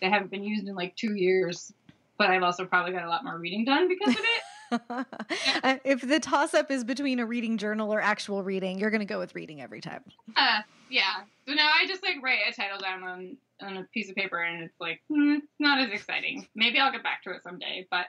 they 0.00 0.10
haven't 0.10 0.30
been 0.30 0.42
used 0.42 0.66
in 0.66 0.74
like 0.74 0.96
two 0.96 1.14
years. 1.14 1.72
But 2.18 2.30
I've 2.30 2.42
also 2.42 2.66
probably 2.66 2.92
got 2.92 3.04
a 3.04 3.08
lot 3.08 3.24
more 3.24 3.38
reading 3.38 3.64
done 3.64 3.88
because 3.88 4.14
of 4.14 4.20
it. 4.20 4.42
if 5.84 6.00
the 6.00 6.20
toss 6.20 6.54
up 6.54 6.70
is 6.70 6.84
between 6.84 7.18
a 7.18 7.26
reading 7.26 7.58
journal 7.58 7.92
or 7.92 8.00
actual 8.00 8.42
reading, 8.42 8.78
you're 8.78 8.90
going 8.90 9.00
to 9.00 9.06
go 9.06 9.18
with 9.18 9.34
reading 9.34 9.60
every 9.60 9.80
time. 9.80 10.02
Uh, 10.36 10.60
yeah. 10.90 11.22
So 11.46 11.54
now 11.54 11.68
I 11.68 11.86
just 11.86 12.02
like 12.02 12.16
write 12.22 12.38
a 12.48 12.52
title 12.54 12.78
down 12.78 13.02
on 13.02 13.36
on 13.62 13.76
a 13.76 13.84
piece 13.92 14.08
of 14.08 14.16
paper, 14.16 14.38
and 14.42 14.62
it's 14.62 14.80
like 14.80 15.00
hmm, 15.12 15.36
not 15.58 15.80
as 15.80 15.90
exciting. 15.90 16.46
Maybe 16.54 16.78
I'll 16.78 16.92
get 16.92 17.02
back 17.02 17.22
to 17.24 17.30
it 17.30 17.42
someday, 17.42 17.86
but 17.90 18.06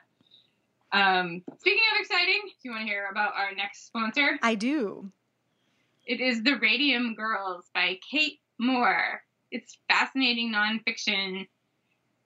Um, 0.94 1.42
speaking 1.60 1.84
of 1.94 2.02
exciting, 2.02 2.42
do 2.46 2.52
you 2.64 2.72
want 2.72 2.82
to 2.84 2.88
hear 2.88 3.08
about 3.10 3.34
our 3.36 3.56
next 3.56 3.86
sponsor? 3.88 4.38
I 4.42 4.56
do. 4.56 5.12
It 6.06 6.20
is 6.20 6.44
The 6.44 6.58
Radium 6.58 7.16
Girls 7.16 7.66
by 7.74 7.98
Kate 8.10 8.40
Moore. 8.60 9.22
It's 9.52 9.78
fascinating 9.90 10.52
nonfiction. 10.54 11.48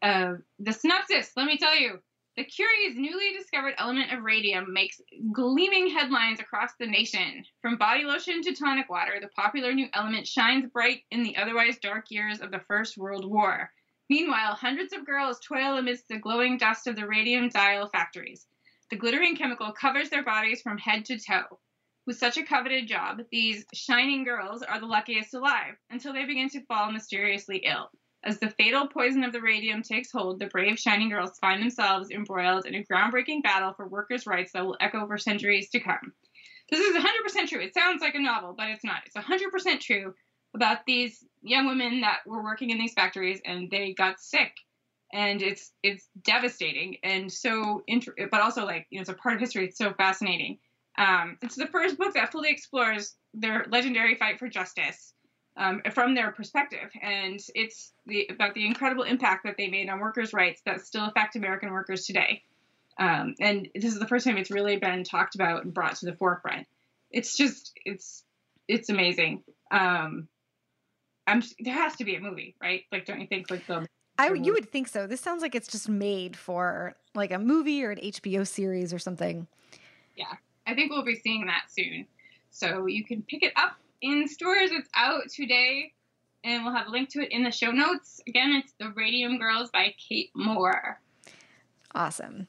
Uh, 0.01 0.35
the 0.59 0.73
synopsis, 0.73 1.31
let 1.35 1.45
me 1.45 1.57
tell 1.57 1.75
you. 1.75 1.99
The 2.37 2.43
curious 2.43 2.95
newly 2.97 3.31
discovered 3.31 3.75
element 3.77 4.11
of 4.11 4.21
radium 4.21 4.73
makes 4.73 4.99
gleaming 5.31 5.89
headlines 5.89 6.41
across 6.41 6.75
the 6.75 6.85
nation. 6.85 7.45
From 7.61 7.77
body 7.77 8.03
lotion 8.03 8.41
to 8.41 8.53
tonic 8.53 8.89
water, 8.89 9.21
the 9.21 9.29
popular 9.29 9.73
new 9.73 9.87
element 9.93 10.27
shines 10.27 10.69
bright 10.69 11.03
in 11.11 11.23
the 11.23 11.37
otherwise 11.37 11.79
dark 11.79 12.11
years 12.11 12.41
of 12.41 12.51
the 12.51 12.59
First 12.59 12.97
World 12.97 13.23
War. 13.23 13.71
Meanwhile, 14.09 14.55
hundreds 14.55 14.91
of 14.91 15.05
girls 15.05 15.39
toil 15.39 15.77
amidst 15.77 16.09
the 16.09 16.19
glowing 16.19 16.57
dust 16.57 16.87
of 16.87 16.97
the 16.97 17.07
radium 17.07 17.47
dial 17.47 17.87
factories. 17.87 18.45
The 18.89 18.97
glittering 18.97 19.37
chemical 19.37 19.71
covers 19.71 20.09
their 20.09 20.23
bodies 20.23 20.61
from 20.61 20.77
head 20.77 21.05
to 21.05 21.17
toe. 21.17 21.61
With 22.05 22.17
such 22.17 22.35
a 22.35 22.43
coveted 22.43 22.85
job, 22.85 23.21
these 23.31 23.65
shining 23.73 24.25
girls 24.25 24.61
are 24.61 24.81
the 24.81 24.87
luckiest 24.87 25.33
alive 25.33 25.75
until 25.89 26.11
they 26.11 26.25
begin 26.25 26.49
to 26.49 26.65
fall 26.65 26.91
mysteriously 26.91 27.59
ill. 27.59 27.91
As 28.25 28.39
the 28.39 28.49
fatal 28.49 28.87
poison 28.87 29.23
of 29.23 29.33
the 29.33 29.41
radium 29.41 29.83
takes 29.83 30.11
hold, 30.11 30.39
the 30.39 30.47
brave 30.47 30.79
shining 30.79 31.09
girls 31.09 31.37
find 31.37 31.61
themselves 31.61 32.09
embroiled 32.09 32.65
in 32.65 32.73
a 32.73 32.83
groundbreaking 32.83 33.43
battle 33.43 33.73
for 33.73 33.87
workers' 33.87 34.25
rights 34.25 34.51
that 34.53 34.65
will 34.65 34.77
echo 34.79 35.05
for 35.05 35.19
centuries 35.19 35.69
to 35.69 35.79
come. 35.79 36.11
This 36.71 36.79
is 36.79 36.95
100% 36.95 37.47
true. 37.47 37.61
It 37.61 37.75
sounds 37.75 38.01
like 38.01 38.15
a 38.15 38.19
novel, 38.19 38.55
but 38.57 38.69
it's 38.69 38.83
not. 38.83 39.03
It's 39.05 39.15
100% 39.15 39.79
true 39.79 40.15
about 40.55 40.79
these 40.87 41.23
young 41.43 41.67
women 41.67 42.01
that 42.01 42.21
were 42.25 42.41
working 42.41 42.71
in 42.71 42.79
these 42.79 42.93
factories 42.93 43.41
and 43.45 43.69
they 43.69 43.93
got 43.93 44.19
sick. 44.19 44.53
And 45.13 45.43
it's 45.43 45.71
it's 45.83 46.09
devastating 46.23 46.97
and 47.03 47.31
so, 47.31 47.83
int- 47.87 48.09
but 48.31 48.41
also 48.41 48.65
like 48.65 48.87
you 48.89 48.97
know, 48.97 49.01
it's 49.01 49.09
a 49.09 49.13
part 49.13 49.35
of 49.35 49.39
history. 49.39 49.65
It's 49.65 49.77
so 49.77 49.93
fascinating. 49.93 50.57
Um, 50.97 51.37
it's 51.43 51.55
the 51.55 51.67
first 51.67 51.97
book 51.99 52.15
that 52.15 52.31
fully 52.31 52.49
explores 52.49 53.15
their 53.35 53.67
legendary 53.69 54.15
fight 54.15 54.39
for 54.39 54.49
justice 54.49 55.13
um, 55.57 55.81
from 55.93 56.15
their 56.15 56.31
perspective, 56.31 56.89
and 57.01 57.39
it's 57.53 57.93
the, 58.05 58.27
about 58.29 58.55
the 58.55 58.65
incredible 58.65 59.03
impact 59.03 59.45
that 59.45 59.55
they 59.57 59.67
made 59.67 59.89
on 59.89 59.99
workers' 59.99 60.33
rights 60.33 60.61
that 60.65 60.81
still 60.81 61.05
affect 61.05 61.35
American 61.35 61.71
workers 61.71 62.05
today. 62.05 62.43
Um, 62.97 63.35
and 63.39 63.69
this 63.73 63.93
is 63.93 63.99
the 63.99 64.07
first 64.07 64.25
time 64.25 64.37
it's 64.37 64.51
really 64.51 64.77
been 64.77 65.03
talked 65.03 65.35
about 65.35 65.63
and 65.63 65.73
brought 65.73 65.95
to 65.97 66.05
the 66.05 66.15
forefront. 66.15 66.67
It's 67.11 67.35
just 67.37 67.71
it's 67.85 68.23
it's 68.67 68.89
amazing. 68.89 69.43
Um, 69.71 70.27
I'm 71.27 71.41
there 71.59 71.73
has 71.73 71.95
to 71.97 72.05
be 72.05 72.15
a 72.15 72.19
movie, 72.19 72.55
right? 72.61 72.83
Like, 72.91 73.05
don't 73.05 73.19
you 73.19 73.27
think? 73.27 73.49
Like 73.49 73.65
the 73.67 73.87
I 74.17 74.33
you 74.33 74.53
would 74.53 74.71
think 74.71 74.87
so. 74.87 75.07
This 75.07 75.19
sounds 75.21 75.41
like 75.41 75.55
it's 75.55 75.67
just 75.67 75.89
made 75.89 76.37
for 76.37 76.95
like 77.13 77.31
a 77.31 77.39
movie 77.39 77.83
or 77.83 77.91
an 77.91 77.99
HBO 77.99 78.47
series 78.47 78.93
or 78.93 78.99
something. 78.99 79.47
Yeah, 80.15 80.33
I 80.65 80.73
think 80.73 80.91
we'll 80.91 81.03
be 81.03 81.15
seeing 81.15 81.45
that 81.47 81.65
soon. 81.69 82.07
So 82.49 82.85
you 82.85 83.03
can 83.03 83.23
pick 83.23 83.43
it 83.43 83.51
up 83.57 83.77
in 84.05 84.27
stores. 84.27 84.69
It's 84.71 84.87
out 84.95 85.23
today, 85.29 85.91
and 86.43 86.63
we'll 86.63 86.75
have 86.75 86.87
a 86.87 86.91
link 86.91 87.09
to 87.09 87.21
it 87.21 87.31
in 87.31 87.43
the 87.43 87.51
show 87.51 87.71
notes. 87.71 88.21
Again, 88.27 88.51
it's 88.51 88.73
The 88.79 88.91
Radium 88.95 89.39
Girls 89.39 89.71
by 89.71 89.95
Kate 89.97 90.29
Moore. 90.35 90.99
Awesome. 91.95 92.47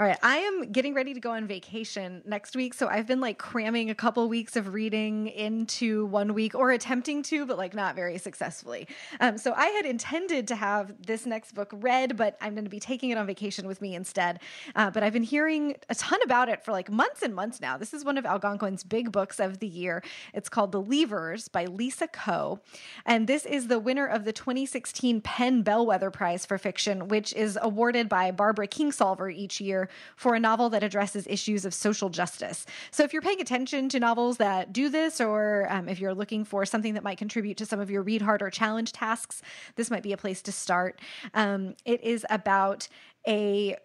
All 0.00 0.04
right, 0.04 0.18
I 0.24 0.38
am 0.38 0.72
getting 0.72 0.92
ready 0.92 1.14
to 1.14 1.20
go 1.20 1.30
on 1.30 1.46
vacation 1.46 2.20
next 2.26 2.56
week, 2.56 2.74
so 2.74 2.88
I've 2.88 3.06
been 3.06 3.20
like 3.20 3.38
cramming 3.38 3.90
a 3.90 3.94
couple 3.94 4.28
weeks 4.28 4.56
of 4.56 4.74
reading 4.74 5.28
into 5.28 6.06
one 6.06 6.34
week 6.34 6.56
or 6.56 6.72
attempting 6.72 7.22
to, 7.24 7.46
but 7.46 7.58
like 7.58 7.74
not 7.74 7.94
very 7.94 8.18
successfully. 8.18 8.88
Um, 9.20 9.38
so 9.38 9.52
I 9.52 9.66
had 9.66 9.86
intended 9.86 10.48
to 10.48 10.56
have 10.56 10.94
this 11.06 11.26
next 11.26 11.54
book 11.54 11.70
read, 11.74 12.16
but 12.16 12.36
I'm 12.40 12.54
going 12.54 12.64
to 12.64 12.70
be 12.70 12.80
taking 12.80 13.10
it 13.10 13.18
on 13.18 13.24
vacation 13.24 13.68
with 13.68 13.80
me 13.80 13.94
instead. 13.94 14.40
Uh, 14.74 14.90
but 14.90 15.04
I've 15.04 15.12
been 15.12 15.22
hearing 15.22 15.76
a 15.88 15.94
ton 15.94 16.20
about 16.24 16.48
it 16.48 16.64
for 16.64 16.72
like 16.72 16.90
months 16.90 17.22
and 17.22 17.32
months 17.32 17.60
now. 17.60 17.76
This 17.76 17.94
is 17.94 18.04
one 18.04 18.18
of 18.18 18.26
Algonquin's 18.26 18.82
big 18.82 19.12
books 19.12 19.38
of 19.38 19.60
the 19.60 19.68
year. 19.68 20.02
It's 20.32 20.48
called 20.48 20.72
The 20.72 20.82
Leavers 20.82 21.52
by 21.52 21.66
Lisa 21.66 22.08
Ko, 22.08 22.58
and 23.06 23.28
this 23.28 23.46
is 23.46 23.68
the 23.68 23.78
winner 23.78 24.08
of 24.08 24.24
the 24.24 24.32
2016 24.32 25.20
PEN 25.20 25.62
Bellwether 25.62 26.10
Prize 26.10 26.44
for 26.44 26.58
Fiction, 26.58 27.06
which 27.06 27.32
is 27.34 27.56
awarded 27.62 28.08
by 28.08 28.32
Barbara 28.32 28.66
Kingsolver 28.66 29.32
each 29.32 29.60
year 29.60 29.83
for 30.16 30.34
a 30.34 30.40
novel 30.40 30.70
that 30.70 30.82
addresses 30.82 31.26
issues 31.26 31.64
of 31.64 31.74
social 31.74 32.08
justice. 32.08 32.66
So 32.90 33.02
if 33.04 33.12
you're 33.12 33.22
paying 33.22 33.40
attention 33.40 33.88
to 33.90 34.00
novels 34.00 34.36
that 34.38 34.72
do 34.72 34.88
this, 34.88 35.20
or 35.20 35.66
um, 35.70 35.88
if 35.88 36.00
you're 36.00 36.14
looking 36.14 36.44
for 36.44 36.64
something 36.64 36.94
that 36.94 37.02
might 37.02 37.18
contribute 37.18 37.56
to 37.58 37.66
some 37.66 37.80
of 37.80 37.90
your 37.90 38.02
read 38.02 38.22
hard 38.22 38.42
or 38.42 38.50
challenge 38.50 38.92
tasks, 38.92 39.42
this 39.76 39.90
might 39.90 40.02
be 40.02 40.12
a 40.12 40.16
place 40.16 40.42
to 40.42 40.52
start. 40.52 41.00
Um, 41.34 41.74
it 41.84 42.02
is 42.02 42.26
about 42.30 42.88
a 43.26 43.76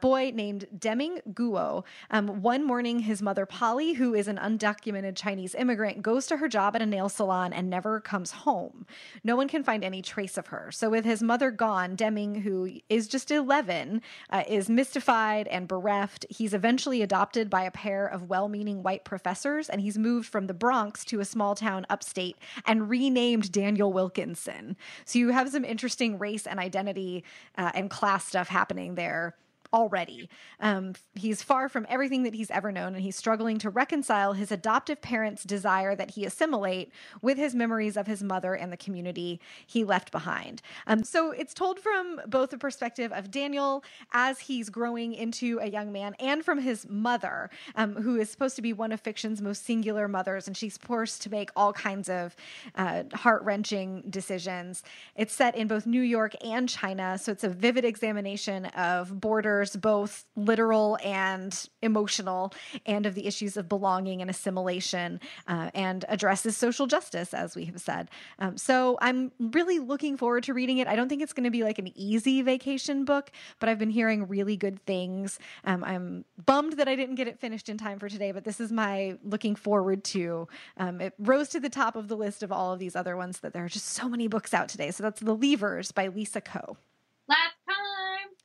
boy 0.00 0.32
named 0.34 0.66
Deming 0.76 1.20
Guo. 1.32 1.84
Um, 2.10 2.42
one 2.42 2.64
morning, 2.64 3.00
his 3.00 3.22
mother, 3.22 3.46
Polly, 3.46 3.94
who 3.94 4.14
is 4.14 4.28
an 4.28 4.36
undocumented 4.36 5.16
Chinese 5.16 5.54
immigrant, 5.54 6.02
goes 6.02 6.26
to 6.26 6.38
her 6.38 6.48
job 6.48 6.74
at 6.74 6.82
a 6.82 6.86
nail 6.86 7.08
salon 7.08 7.52
and 7.52 7.70
never 7.70 8.00
comes 8.00 8.32
home. 8.32 8.86
No 9.22 9.36
one 9.36 9.48
can 9.48 9.62
find 9.62 9.84
any 9.84 10.02
trace 10.02 10.36
of 10.36 10.48
her. 10.48 10.70
So, 10.72 10.90
with 10.90 11.04
his 11.04 11.22
mother 11.22 11.50
gone, 11.50 11.94
Deming, 11.94 12.36
who 12.36 12.70
is 12.88 13.06
just 13.06 13.30
11, 13.30 14.02
uh, 14.30 14.42
is 14.48 14.68
mystified 14.68 15.46
and 15.48 15.68
bereft. 15.68 16.26
He's 16.30 16.54
eventually 16.54 17.02
adopted 17.02 17.48
by 17.48 17.62
a 17.62 17.70
pair 17.70 18.06
of 18.06 18.28
well 18.28 18.48
meaning 18.48 18.82
white 18.82 19.04
professors, 19.04 19.68
and 19.68 19.80
he's 19.80 19.98
moved 19.98 20.28
from 20.28 20.46
the 20.46 20.54
Bronx 20.54 21.04
to 21.06 21.20
a 21.20 21.24
small 21.24 21.54
town 21.54 21.86
upstate 21.88 22.36
and 22.66 22.88
renamed 22.88 23.52
Daniel 23.52 23.92
Wilkinson. 23.92 24.76
So, 25.04 25.18
you 25.18 25.28
have 25.28 25.50
some 25.50 25.64
interesting 25.64 26.18
race 26.18 26.46
and 26.46 26.58
identity 26.58 27.24
uh, 27.56 27.70
and 27.74 27.90
class 27.90 28.24
stuff 28.24 28.48
happening 28.48 28.94
there 28.94 29.36
already. 29.72 30.28
Um, 30.58 30.94
he's 31.14 31.42
far 31.42 31.68
from 31.68 31.86
everything 31.88 32.24
that 32.24 32.34
he's 32.34 32.50
ever 32.50 32.72
known, 32.72 32.94
and 32.94 33.02
he's 33.02 33.16
struggling 33.16 33.58
to 33.58 33.70
reconcile 33.70 34.32
his 34.32 34.50
adoptive 34.50 35.00
parents' 35.00 35.44
desire 35.44 35.94
that 35.94 36.12
he 36.12 36.24
assimilate 36.24 36.92
with 37.22 37.36
his 37.36 37.54
memories 37.54 37.96
of 37.96 38.06
his 38.06 38.22
mother 38.22 38.54
and 38.54 38.72
the 38.72 38.76
community 38.76 39.40
he 39.66 39.84
left 39.84 40.10
behind. 40.10 40.62
Um, 40.86 41.04
so 41.04 41.30
it's 41.30 41.54
told 41.54 41.78
from 41.78 42.20
both 42.26 42.50
the 42.50 42.58
perspective 42.58 43.12
of 43.12 43.30
Daniel 43.30 43.84
as 44.12 44.40
he's 44.40 44.70
growing 44.70 45.14
into 45.14 45.58
a 45.60 45.66
young 45.66 45.92
man, 45.92 46.14
and 46.18 46.44
from 46.44 46.58
his 46.58 46.88
mother, 46.88 47.50
um, 47.76 47.94
who 47.94 48.16
is 48.16 48.30
supposed 48.30 48.56
to 48.56 48.62
be 48.62 48.72
one 48.72 48.92
of 48.92 49.00
fiction's 49.00 49.40
most 49.40 49.64
singular 49.64 50.08
mothers, 50.08 50.46
and 50.46 50.56
she's 50.56 50.76
forced 50.78 51.22
to 51.22 51.30
make 51.30 51.50
all 51.54 51.72
kinds 51.72 52.08
of 52.08 52.34
uh, 52.74 53.04
heart 53.14 53.42
wrenching 53.42 54.02
decisions. 54.10 54.82
It's 55.16 55.32
set 55.32 55.56
in 55.56 55.68
both 55.68 55.86
New 55.86 56.02
York 56.02 56.34
and 56.44 56.68
China, 56.68 57.18
so 57.18 57.32
it's 57.32 57.44
a 57.44 57.48
vivid 57.48 57.84
examination 57.84 58.66
of 58.66 59.20
borders 59.60 59.76
both 59.76 60.24
literal 60.36 60.98
and 61.04 61.68
emotional, 61.82 62.52
and 62.86 63.04
of 63.04 63.14
the 63.14 63.26
issues 63.26 63.58
of 63.58 63.68
belonging 63.68 64.22
and 64.22 64.30
assimilation, 64.30 65.20
uh, 65.48 65.70
and 65.74 66.04
addresses 66.08 66.56
social 66.56 66.86
justice, 66.86 67.34
as 67.34 67.54
we 67.54 67.66
have 67.66 67.78
said. 67.78 68.08
Um, 68.38 68.56
so 68.56 68.96
I'm 69.02 69.32
really 69.38 69.78
looking 69.78 70.16
forward 70.16 70.44
to 70.44 70.54
reading 70.54 70.78
it. 70.78 70.88
I 70.88 70.96
don't 70.96 71.08
think 71.08 71.20
it's 71.20 71.34
going 71.34 71.44
to 71.44 71.50
be 71.50 71.62
like 71.62 71.78
an 71.78 71.92
easy 71.94 72.40
vacation 72.40 73.04
book, 73.04 73.30
but 73.58 73.68
I've 73.68 73.78
been 73.78 73.90
hearing 73.90 74.28
really 74.28 74.56
good 74.56 74.84
things. 74.86 75.38
Um, 75.64 75.84
I'm 75.84 76.24
bummed 76.46 76.74
that 76.78 76.88
I 76.88 76.96
didn't 76.96 77.16
get 77.16 77.28
it 77.28 77.38
finished 77.38 77.68
in 77.68 77.76
time 77.76 77.98
for 77.98 78.08
today, 78.08 78.32
but 78.32 78.44
this 78.44 78.60
is 78.60 78.72
my 78.72 79.18
looking 79.22 79.56
forward 79.56 80.04
to. 80.04 80.48
Um, 80.78 81.02
it 81.02 81.12
rose 81.18 81.50
to 81.50 81.60
the 81.60 81.68
top 81.68 81.96
of 81.96 82.08
the 82.08 82.16
list 82.16 82.42
of 82.42 82.50
all 82.50 82.72
of 82.72 82.78
these 82.78 82.96
other 82.96 83.14
ones 83.14 83.40
that 83.40 83.52
there 83.52 83.64
are 83.64 83.68
just 83.68 83.88
so 83.88 84.08
many 84.08 84.26
books 84.26 84.54
out 84.54 84.70
today. 84.70 84.90
So 84.90 85.02
that's 85.02 85.20
The 85.20 85.36
Leavers 85.36 85.92
by 85.92 86.06
Lisa 86.08 86.40
Ko. 86.40 86.78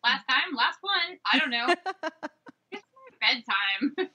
Last 0.06 0.26
time, 0.30 0.56
last 0.56 0.78
one. 0.82 1.18
I 1.34 1.39
don't 1.39 1.50
know. 1.50 1.65
it's 2.72 2.84
bedtime. 3.20 4.08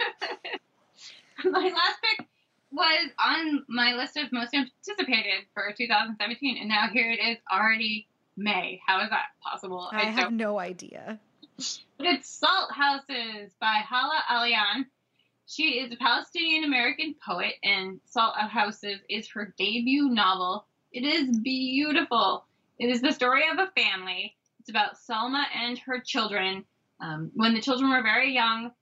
my 1.52 1.64
last 1.64 1.98
pick 2.00 2.28
was 2.70 3.10
on 3.18 3.64
my 3.68 3.94
list 3.94 4.16
of 4.16 4.30
most 4.30 4.54
anticipated 4.54 5.46
for 5.52 5.74
2017, 5.76 6.58
and 6.60 6.68
now 6.68 6.86
here 6.92 7.10
it 7.10 7.18
is 7.18 7.38
already 7.50 8.06
May. 8.36 8.80
How 8.86 9.02
is 9.02 9.10
that 9.10 9.30
possible? 9.42 9.88
I, 9.90 10.02
I 10.02 10.04
have 10.04 10.32
no 10.32 10.60
idea. 10.60 11.18
But 11.56 12.06
it's 12.06 12.28
Salt 12.28 12.70
Houses 12.72 13.50
by 13.60 13.82
Hala 13.84 14.22
Alyan. 14.30 14.86
She 15.46 15.80
is 15.80 15.90
a 15.92 15.96
Palestinian 15.96 16.62
American 16.62 17.16
poet, 17.26 17.54
and 17.64 17.98
Salt 18.04 18.36
Houses 18.36 19.00
is 19.08 19.28
her 19.30 19.52
debut 19.58 20.08
novel. 20.08 20.66
It 20.92 21.02
is 21.02 21.36
beautiful. 21.36 22.44
It 22.78 22.90
is 22.90 23.00
the 23.00 23.10
story 23.10 23.42
of 23.50 23.58
a 23.58 23.72
family 23.72 24.36
about 24.70 24.98
Selma 24.98 25.46
and 25.54 25.78
her 25.80 26.00
children. 26.00 26.64
Um, 27.00 27.30
when 27.34 27.54
the 27.54 27.60
children 27.60 27.90
were 27.90 28.02
very 28.02 28.32
young, 28.32 28.72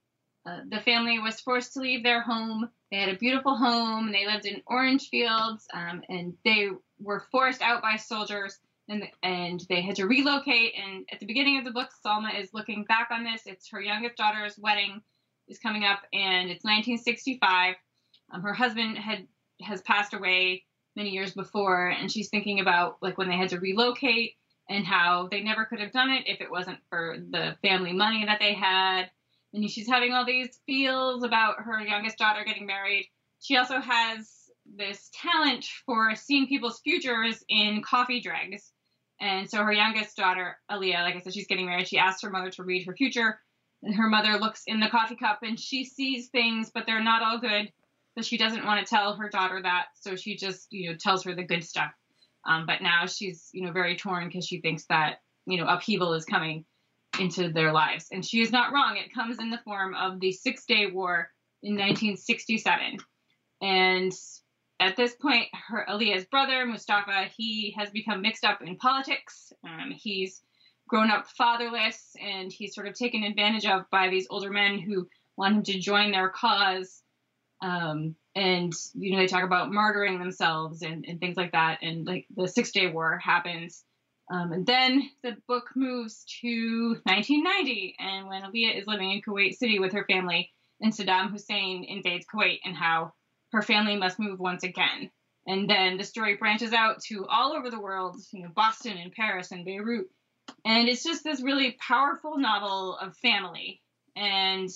uh, 0.45 0.61
the 0.69 0.79
family 0.81 1.19
was 1.19 1.41
forced 1.41 1.73
to 1.73 1.79
leave 1.79 2.03
their 2.03 2.21
home. 2.21 2.69
They 2.91 2.97
had 2.97 3.09
a 3.09 3.17
beautiful 3.17 3.55
home. 3.55 4.11
They 4.11 4.25
lived 4.25 4.45
in 4.45 4.61
orange 4.65 5.09
fields, 5.09 5.67
um, 5.73 6.01
and 6.09 6.33
they 6.43 6.69
were 6.99 7.23
forced 7.31 7.61
out 7.61 7.81
by 7.81 7.97
soldiers, 7.97 8.57
and 8.87 9.03
and 9.21 9.63
they 9.69 9.81
had 9.81 9.97
to 9.97 10.07
relocate. 10.07 10.73
And 10.75 11.05
at 11.11 11.19
the 11.19 11.25
beginning 11.25 11.59
of 11.59 11.65
the 11.65 11.71
book, 11.71 11.89
Salma 12.05 12.39
is 12.39 12.53
looking 12.53 12.85
back 12.85 13.09
on 13.11 13.23
this. 13.23 13.43
It's 13.45 13.69
her 13.69 13.81
youngest 13.81 14.17
daughter's 14.17 14.57
wedding 14.57 15.01
is 15.47 15.59
coming 15.59 15.83
up, 15.83 15.99
and 16.13 16.49
it's 16.49 16.63
1965. 16.63 17.75
Um, 18.31 18.41
her 18.41 18.53
husband 18.53 18.97
had 18.97 19.27
has 19.61 19.81
passed 19.81 20.13
away 20.13 20.63
many 20.95 21.09
years 21.09 21.33
before, 21.33 21.87
and 21.89 22.11
she's 22.11 22.29
thinking 22.29 22.59
about 22.59 22.97
like 23.01 23.17
when 23.17 23.29
they 23.29 23.37
had 23.37 23.49
to 23.49 23.59
relocate 23.59 24.35
and 24.69 24.85
how 24.85 25.27
they 25.29 25.41
never 25.41 25.65
could 25.65 25.79
have 25.79 25.91
done 25.91 26.11
it 26.11 26.23
if 26.27 26.41
it 26.41 26.51
wasn't 26.51 26.77
for 26.89 27.17
the 27.31 27.57
family 27.61 27.91
money 27.91 28.25
that 28.25 28.39
they 28.39 28.53
had. 28.53 29.09
And 29.53 29.69
she's 29.69 29.89
having 29.89 30.13
all 30.13 30.25
these 30.25 30.59
feels 30.67 31.23
about 31.23 31.55
her 31.59 31.81
youngest 31.81 32.19
daughter 32.19 32.43
getting 32.45 32.67
married. 32.67 33.07
She 33.39 33.57
also 33.57 33.79
has 33.79 34.29
this 34.65 35.09
talent 35.13 35.65
for 35.85 36.13
seeing 36.15 36.47
people's 36.47 36.79
futures 36.81 37.43
in 37.49 37.81
coffee 37.81 38.21
dregs. 38.21 38.71
And 39.19 39.49
so 39.49 39.63
her 39.63 39.73
youngest 39.73 40.15
daughter, 40.15 40.57
Alia, 40.71 40.99
like 40.99 41.15
I 41.15 41.19
said, 41.19 41.33
she's 41.33 41.47
getting 41.47 41.65
married. 41.65 41.87
She 41.87 41.97
asked 41.97 42.21
her 42.21 42.29
mother 42.29 42.51
to 42.51 42.63
read 42.63 42.85
her 42.85 42.95
future. 42.95 43.39
And 43.81 43.95
her 43.95 44.07
mother 44.07 44.37
looks 44.37 44.63
in 44.67 44.79
the 44.79 44.89
coffee 44.89 45.15
cup 45.15 45.39
and 45.41 45.59
she 45.59 45.83
sees 45.85 46.27
things, 46.27 46.69
but 46.73 46.85
they're 46.85 47.03
not 47.03 47.23
all 47.23 47.39
good. 47.39 47.71
So 48.17 48.21
she 48.21 48.37
doesn't 48.37 48.65
want 48.65 48.85
to 48.85 48.89
tell 48.89 49.15
her 49.15 49.29
daughter 49.29 49.61
that. 49.61 49.85
So 49.95 50.15
she 50.15 50.35
just, 50.35 50.67
you 50.71 50.91
know, 50.91 50.97
tells 50.97 51.23
her 51.23 51.33
the 51.33 51.43
good 51.43 51.63
stuff. 51.63 51.91
Um, 52.47 52.65
but 52.65 52.81
now 52.81 53.05
she's, 53.05 53.49
you 53.53 53.65
know, 53.65 53.71
very 53.71 53.95
torn 53.95 54.27
because 54.27 54.45
she 54.45 54.61
thinks 54.61 54.85
that, 54.85 55.21
you 55.45 55.57
know, 55.57 55.67
upheaval 55.67 56.13
is 56.13 56.25
coming 56.25 56.65
into 57.19 57.51
their 57.51 57.71
lives. 57.71 58.07
And 58.11 58.25
she 58.25 58.41
is 58.41 58.51
not 58.51 58.71
wrong. 58.71 58.97
It 58.97 59.13
comes 59.13 59.39
in 59.39 59.49
the 59.49 59.59
form 59.65 59.93
of 59.93 60.19
the 60.19 60.31
Six 60.31 60.65
Day 60.65 60.87
War 60.91 61.29
in 61.63 61.73
1967. 61.73 62.97
And 63.61 64.13
at 64.79 64.95
this 64.95 65.15
point, 65.15 65.47
her 65.67 65.85
Alia's 65.89 66.25
brother, 66.25 66.65
Mustafa, 66.65 67.29
he 67.35 67.75
has 67.77 67.89
become 67.89 68.21
mixed 68.21 68.45
up 68.45 68.61
in 68.61 68.77
politics. 68.77 69.51
Um, 69.65 69.91
he's 69.91 70.41
grown 70.87 71.11
up 71.11 71.27
fatherless 71.27 72.15
and 72.21 72.51
he's 72.51 72.73
sort 72.73 72.87
of 72.87 72.95
taken 72.95 73.23
advantage 73.23 73.65
of 73.65 73.83
by 73.91 74.09
these 74.09 74.27
older 74.29 74.49
men 74.49 74.79
who 74.79 75.07
want 75.37 75.55
him 75.55 75.63
to 75.63 75.79
join 75.79 76.11
their 76.11 76.29
cause. 76.29 77.01
Um, 77.61 78.15
and, 78.39 78.73
you 78.93 79.11
know, 79.11 79.17
they 79.17 79.27
talk 79.27 79.43
about 79.43 79.69
martyring 79.69 80.17
themselves 80.17 80.81
and, 80.81 81.03
and 81.05 81.19
things 81.19 81.35
like 81.35 81.51
that. 81.51 81.79
And 81.81 82.05
like 82.05 82.25
the 82.35 82.47
Six 82.47 82.71
Day 82.71 82.87
War 82.87 83.17
happens. 83.17 83.83
Um, 84.31 84.53
and 84.53 84.65
then 84.65 85.09
the 85.23 85.35
book 85.47 85.71
moves 85.75 86.23
to 86.41 86.99
1990, 87.03 87.95
and 87.99 88.27
when 88.27 88.45
Alia 88.45 88.71
is 88.73 88.87
living 88.87 89.11
in 89.11 89.21
Kuwait 89.21 89.57
City 89.57 89.79
with 89.79 89.91
her 89.93 90.05
family, 90.05 90.51
and 90.79 90.93
Saddam 90.93 91.31
Hussein 91.31 91.83
invades 91.83 92.25
Kuwait, 92.33 92.59
and 92.63 92.75
how 92.75 93.11
her 93.51 93.61
family 93.61 93.97
must 93.97 94.19
move 94.19 94.39
once 94.39 94.63
again. 94.63 95.09
And 95.47 95.69
then 95.69 95.97
the 95.97 96.03
story 96.03 96.35
branches 96.35 96.73
out 96.73 97.01
to 97.07 97.25
all 97.25 97.53
over 97.53 97.69
the 97.69 97.79
world, 97.79 98.17
you 98.31 98.43
know, 98.43 98.49
Boston 98.55 98.97
and 98.97 99.11
Paris 99.11 99.51
and 99.51 99.65
Beirut. 99.65 100.07
And 100.63 100.87
it's 100.87 101.03
just 101.03 101.23
this 101.23 101.41
really 101.41 101.75
powerful 101.85 102.37
novel 102.37 102.97
of 102.97 103.17
family 103.17 103.81
and 104.15 104.69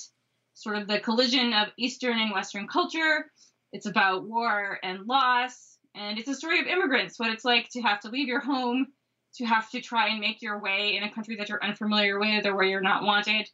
sort 0.55 0.77
of 0.77 0.87
the 0.87 0.99
collision 0.99 1.53
of 1.53 1.69
Eastern 1.77 2.19
and 2.19 2.31
Western 2.31 2.67
culture. 2.67 3.25
It's 3.73 3.85
about 3.85 4.23
war 4.23 4.79
and 4.81 5.05
loss. 5.05 5.77
And 5.95 6.17
it's 6.17 6.29
a 6.29 6.35
story 6.35 6.61
of 6.61 6.67
immigrants, 6.67 7.19
what 7.19 7.31
it's 7.31 7.45
like 7.45 7.69
to 7.71 7.81
have 7.81 7.99
to 8.01 8.09
leave 8.09 8.29
your 8.29 8.39
home, 8.39 8.87
to 9.35 9.45
have 9.45 9.69
to 9.71 9.81
try 9.81 10.07
and 10.07 10.21
make 10.21 10.41
your 10.41 10.59
way 10.59 10.95
in 10.95 11.03
a 11.03 11.11
country 11.11 11.35
that 11.35 11.49
you're 11.49 11.63
unfamiliar 11.63 12.17
with 12.17 12.45
or 12.45 12.55
where 12.55 12.65
you're 12.65 12.81
not 12.81 13.03
wanted. 13.03 13.49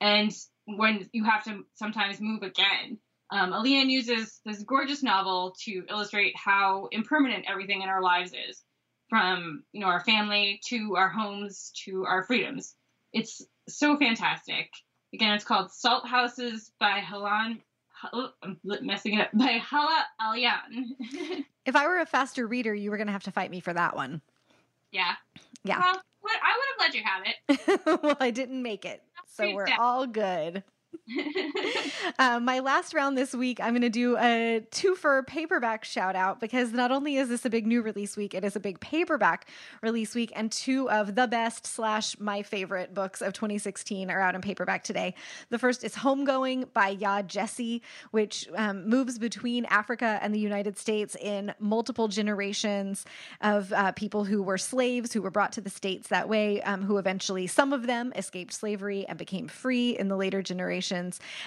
And 0.00 0.32
when 0.66 1.08
you 1.12 1.24
have 1.24 1.44
to 1.44 1.64
sometimes 1.74 2.20
move 2.20 2.44
again 2.44 2.98
um, 3.32 3.52
Aaliyah 3.52 3.88
uses 3.88 4.40
this 4.44 4.62
gorgeous 4.62 5.02
novel 5.02 5.56
to 5.64 5.84
illustrate 5.88 6.36
how 6.36 6.88
impermanent 6.92 7.46
everything 7.48 7.80
in 7.80 7.88
our 7.88 8.02
lives 8.02 8.32
is, 8.32 8.62
from 9.08 9.64
you 9.72 9.80
know 9.80 9.86
our 9.86 10.04
family 10.04 10.60
to 10.66 10.96
our 10.96 11.08
homes 11.08 11.72
to 11.86 12.04
our 12.04 12.24
freedoms. 12.24 12.74
It's 13.14 13.40
so 13.68 13.96
fantastic. 13.96 14.70
Again, 15.14 15.32
it's 15.32 15.44
called 15.44 15.72
Salt 15.72 16.06
Houses 16.06 16.72
by 16.78 17.00
Halan. 17.00 17.62
Oh, 18.12 18.30
I'm 18.42 18.58
messing 18.82 19.14
it 19.14 19.22
up 19.22 19.30
by 19.34 19.58
Hala 19.58 20.04
Alyan. 20.20 20.96
if 21.66 21.76
I 21.76 21.86
were 21.86 22.00
a 22.00 22.06
faster 22.06 22.46
reader, 22.46 22.74
you 22.74 22.90
were 22.90 22.96
going 22.96 23.06
to 23.06 23.12
have 23.12 23.24
to 23.24 23.32
fight 23.32 23.50
me 23.50 23.60
for 23.60 23.72
that 23.72 23.94
one. 23.94 24.20
Yeah. 24.90 25.14
Yeah. 25.64 25.78
Well, 25.78 26.02
I 26.24 26.56
would 26.58 26.66
have 26.70 26.80
let 26.80 26.94
you 26.94 27.02
have 27.04 27.22
it. 27.26 28.02
well, 28.02 28.16
I 28.20 28.30
didn't 28.30 28.62
make 28.62 28.84
it, 28.84 29.02
so 29.26 29.52
we're 29.54 29.68
all 29.78 30.06
good. 30.06 30.62
uh, 32.18 32.40
my 32.40 32.60
last 32.60 32.94
round 32.94 33.16
this 33.16 33.34
week, 33.34 33.60
I'm 33.60 33.70
going 33.70 33.82
to 33.82 33.90
do 33.90 34.16
a 34.16 34.62
two 34.70 34.94
for 34.94 35.22
paperback 35.24 35.84
shout 35.84 36.16
out 36.16 36.40
because 36.40 36.72
not 36.72 36.90
only 36.90 37.16
is 37.16 37.28
this 37.28 37.44
a 37.44 37.50
big 37.50 37.66
new 37.66 37.82
release 37.82 38.16
week, 38.16 38.34
it 38.34 38.44
is 38.44 38.56
a 38.56 38.60
big 38.60 38.80
paperback 38.80 39.48
release 39.82 40.14
week, 40.14 40.32
and 40.34 40.50
two 40.50 40.90
of 40.90 41.14
the 41.14 41.26
best 41.26 41.66
slash 41.66 42.18
my 42.18 42.42
favorite 42.42 42.94
books 42.94 43.22
of 43.22 43.32
2016 43.32 44.10
are 44.10 44.20
out 44.20 44.34
in 44.34 44.40
paperback 44.40 44.84
today. 44.84 45.14
The 45.50 45.58
first 45.58 45.84
is 45.84 45.94
Homegoing 45.94 46.72
by 46.72 46.96
Yaa 46.96 47.26
Gyasi, 47.26 47.80
which 48.10 48.48
um, 48.54 48.88
moves 48.88 49.18
between 49.18 49.64
Africa 49.66 50.18
and 50.22 50.34
the 50.34 50.40
United 50.40 50.78
States 50.78 51.16
in 51.20 51.54
multiple 51.58 52.08
generations 52.08 53.04
of 53.40 53.72
uh, 53.72 53.92
people 53.92 54.24
who 54.24 54.42
were 54.42 54.58
slaves, 54.58 55.12
who 55.12 55.22
were 55.22 55.30
brought 55.30 55.52
to 55.52 55.60
the 55.60 55.70
States 55.70 56.08
that 56.08 56.28
way, 56.28 56.62
um, 56.62 56.82
who 56.82 56.98
eventually, 56.98 57.46
some 57.46 57.72
of 57.72 57.86
them 57.86 58.12
escaped 58.16 58.52
slavery 58.52 59.04
and 59.08 59.18
became 59.18 59.48
free 59.48 59.98
in 59.98 60.08
the 60.08 60.16
later 60.16 60.42
generations 60.42 60.81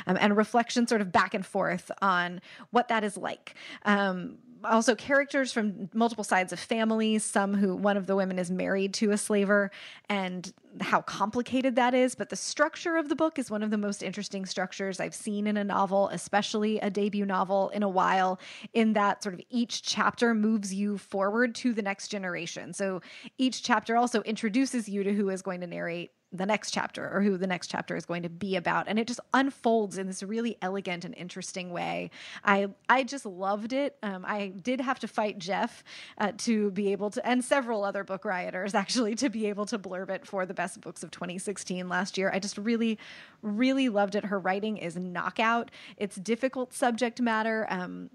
um, 0.08 0.18
and 0.20 0.38
reflection 0.38 0.88
sort 0.88 1.02
of 1.02 1.12
back 1.12 1.34
and 1.34 1.46
forth 1.46 1.92
on 2.02 2.42
what 2.72 2.88
that 2.88 3.04
is 3.04 3.18
like. 3.18 3.56
Um, 3.84 4.38
also 4.66 4.96
characters 4.96 5.52
from 5.52 5.90
multiple 5.94 6.24
sides 6.24 6.52
of 6.52 6.60
families 6.60 7.24
some 7.24 7.54
who 7.54 7.76
one 7.76 7.98
of 7.98 8.08
the 8.08 8.16
women 8.16 8.40
is 8.40 8.50
married 8.52 8.94
to 8.94 9.12
a 9.12 9.18
slaver 9.18 9.72
and 10.10 10.54
how 10.82 11.02
complicated 11.02 11.76
that 11.76 11.94
is 11.94 12.16
but 12.16 12.30
the 12.30 12.36
structure 12.36 12.98
of 12.98 13.10
the 13.10 13.16
book 13.16 13.40
is 13.40 13.50
one 13.50 13.64
of 13.64 13.70
the 13.70 13.78
most 13.78 14.04
interesting 14.04 14.46
structures 14.46 15.00
i've 15.00 15.16
seen 15.16 15.48
in 15.48 15.58
a 15.58 15.64
novel 15.64 16.10
especially 16.10 16.80
a 16.80 16.90
debut 16.90 17.26
novel 17.26 17.70
in 17.70 17.84
a 17.84 17.90
while 17.90 18.40
in 18.74 18.94
that 18.94 19.22
sort 19.24 19.36
of 19.36 19.42
each 19.50 19.84
chapter 19.84 20.34
moves 20.34 20.74
you 20.74 20.98
forward 20.98 21.56
to 21.56 21.74
the 21.74 21.82
next 21.82 22.08
generation 22.10 22.74
so 22.74 23.02
each 23.38 23.64
chapter 23.64 23.96
also 23.96 24.22
introduces 24.24 24.90
you 24.90 25.04
to 25.04 25.14
who 25.14 25.30
is 25.30 25.42
going 25.42 25.62
to 25.62 25.68
narrate 25.68 26.12
the 26.32 26.46
next 26.46 26.72
chapter 26.72 27.10
or 27.14 27.22
who 27.22 27.38
the 27.38 27.48
next 27.48 27.68
chapter 27.68 27.96
is 27.96 28.06
going 28.06 28.24
to 28.24 28.30
be 28.30 28.56
about. 28.56 28.88
And 28.88 29.00
it 29.00 29.08
just 29.08 29.20
unfolds 29.34 29.98
in 29.98 30.08
this 30.08 30.22
really 30.24 30.58
elegant 30.62 31.06
and 31.06 31.14
interesting 31.16 31.70
way. 31.70 32.12
I 32.44 32.68
i 32.90 33.04
just 33.04 33.26
loved 33.26 33.74
it. 33.74 33.98
Um, 34.04 34.26
i 34.28 34.48
did 34.48 34.82
have 34.82 35.00
to 35.00 35.08
fight 35.08 35.40
jeff 35.40 35.84
uh, 36.18 36.32
to 36.40 36.72
be 36.72 36.92
able 36.92 37.10
to 37.12 37.26
and 37.28 37.44
several 37.44 37.84
other 37.84 38.04
book 38.04 38.26
rioters 38.26 38.74
actually 38.84 39.16
to 39.16 39.30
be 39.30 39.48
able 39.48 39.66
to 39.68 39.80
blurb 39.80 40.10
it 40.10 40.26
for 40.26 40.46
the 40.46 40.54
best 40.54 40.82
books 40.82 41.04
of 41.04 41.12
2016 41.12 41.88
last 41.90 42.18
year. 42.18 42.32
I 42.34 42.40
just 42.40 42.58
really 42.58 43.00
really 43.42 43.90
loved 43.90 44.16
it. 44.16 44.26
Her 44.26 44.40
writing 44.40 44.78
is 44.78 44.96
knockout. 44.96 45.72
It's 45.98 46.16
difficult 46.16 46.74
subject 46.74 47.22
matter. 47.22 47.68
Um, 47.70 48.10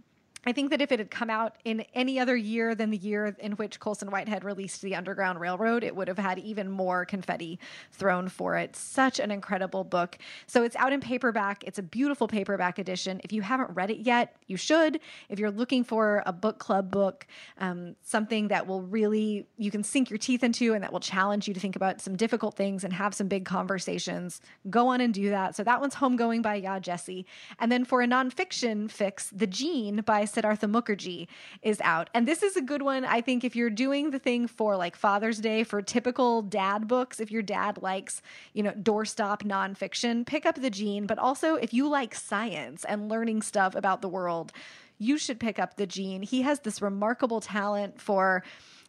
I 0.47 0.53
think 0.53 0.71
that 0.71 0.81
if 0.81 0.91
it 0.91 0.99
had 0.99 1.11
come 1.11 1.29
out 1.29 1.57
in 1.65 1.85
any 1.95 2.19
other 2.19 2.35
year 2.35 2.75
than 2.75 2.91
the 2.91 2.97
year 2.97 3.37
in 3.39 3.53
which 3.53 3.79
Colson 3.79 4.11
Whitehead 4.11 4.43
released 4.43 4.81
The 4.81 4.95
Underground 4.95 5.39
Railroad, 5.39 5.85
it 5.85 5.95
would 5.95 6.09
have 6.09 6.19
had 6.19 6.39
even 6.39 6.71
more 6.71 7.05
confetti 7.05 7.59
thrown 7.93 8.29
for 8.29 8.57
it. 8.57 8.75
Such 8.75 9.21
an 9.21 9.31
incredible 9.31 9.85
book. 9.85 10.17
So 10.47 10.63
it's 10.63 10.77
out 10.77 10.95
in 10.95 11.01
paperback. 11.01 11.63
It's 11.65 11.79
a 11.79 11.83
beautiful 11.83 12.27
paperback 12.27 12.79
edition. 12.79 13.21
If 13.23 13.33
you 13.33 13.43
haven't 13.43 13.71
read 13.71 13.91
it 13.91 13.99
yet, 13.99 14.35
you 14.47 14.57
should. 14.57 15.01
If 15.29 15.39
you're 15.39 15.51
looking 15.51 15.85
for 15.85 16.23
a 16.25 16.33
book 16.33 16.59
club 16.59 16.91
book, 16.91 17.27
um, 17.59 17.97
something 18.03 18.49
that 18.49 18.67
will 18.67 18.81
really, 18.81 19.47
you 19.59 19.71
can 19.71 19.83
sink 19.83 20.09
your 20.09 20.19
teeth 20.19 20.43
into 20.43 20.73
and 20.73 20.83
that 20.83 20.93
will 20.93 21.01
challenge 21.01 21.49
you 21.49 21.55
to 21.55 21.61
think 21.61 21.77
about 21.77 22.01
some 22.01 22.17
difficult 22.17 22.57
things 22.57 22.83
and 22.83 22.95
have 22.95 23.15
some 23.15 23.29
big 23.29 23.45
conversations, 23.45 24.41
go 24.71 24.89
on 24.89 25.03
and 25.03 25.13
do 25.13 25.29
that. 25.29 25.55
So 25.55 25.65
that 25.65 25.81
one's 25.81 25.97
Homegoing 25.97 26.41
by 26.41 26.61
Yaa 26.63 26.81
Gyasi. 26.81 27.27
And 27.59 27.71
then 27.71 27.85
for 27.85 28.01
a 28.01 28.07
nonfiction 28.07 28.91
fix, 28.91 29.29
The 29.29 29.47
Gene 29.47 30.01
by 30.01 30.25
Siddhartha 30.31 30.67
Mukherjee 30.67 31.29
is 31.63 31.81
out. 31.83 32.11
And 32.15 32.27
this 32.27 32.43
is 32.43 32.57
a 32.57 32.63
good 32.63 32.83
one, 32.83 33.05
I 33.05 33.21
think, 33.21 33.45
if 33.45 33.55
you're 33.55 33.71
doing 33.71 34.11
the 34.11 34.19
thing 34.19 34.47
for 34.47 34.77
like 34.77 34.97
Father's 34.97 35.39
Day 35.39 35.65
for 35.65 35.83
typical 35.83 36.43
dad 36.43 36.89
books, 36.89 37.21
if 37.21 37.31
your 37.31 37.43
dad 37.43 37.83
likes, 37.83 38.23
you 38.53 38.63
know, 38.63 38.73
doorstop 38.73 39.43
nonfiction, 39.43 40.25
pick 40.25 40.47
up 40.47 40.57
The 40.57 40.71
Gene. 40.71 41.07
But 41.07 41.19
also, 41.19 41.55
if 41.55 41.75
you 41.75 41.89
like 41.89 42.15
science 42.15 42.85
and 42.85 43.09
learning 43.09 43.43
stuff 43.43 43.75
about 43.75 44.03
the 44.03 44.09
world, 44.09 44.53
you 44.99 45.17
should 45.17 45.41
pick 45.41 45.59
up 45.59 45.77
The 45.77 45.87
Gene. 45.87 46.23
He 46.23 46.43
has 46.43 46.61
this 46.61 46.83
remarkable 46.83 47.41
talent 47.41 48.01
for 48.01 48.45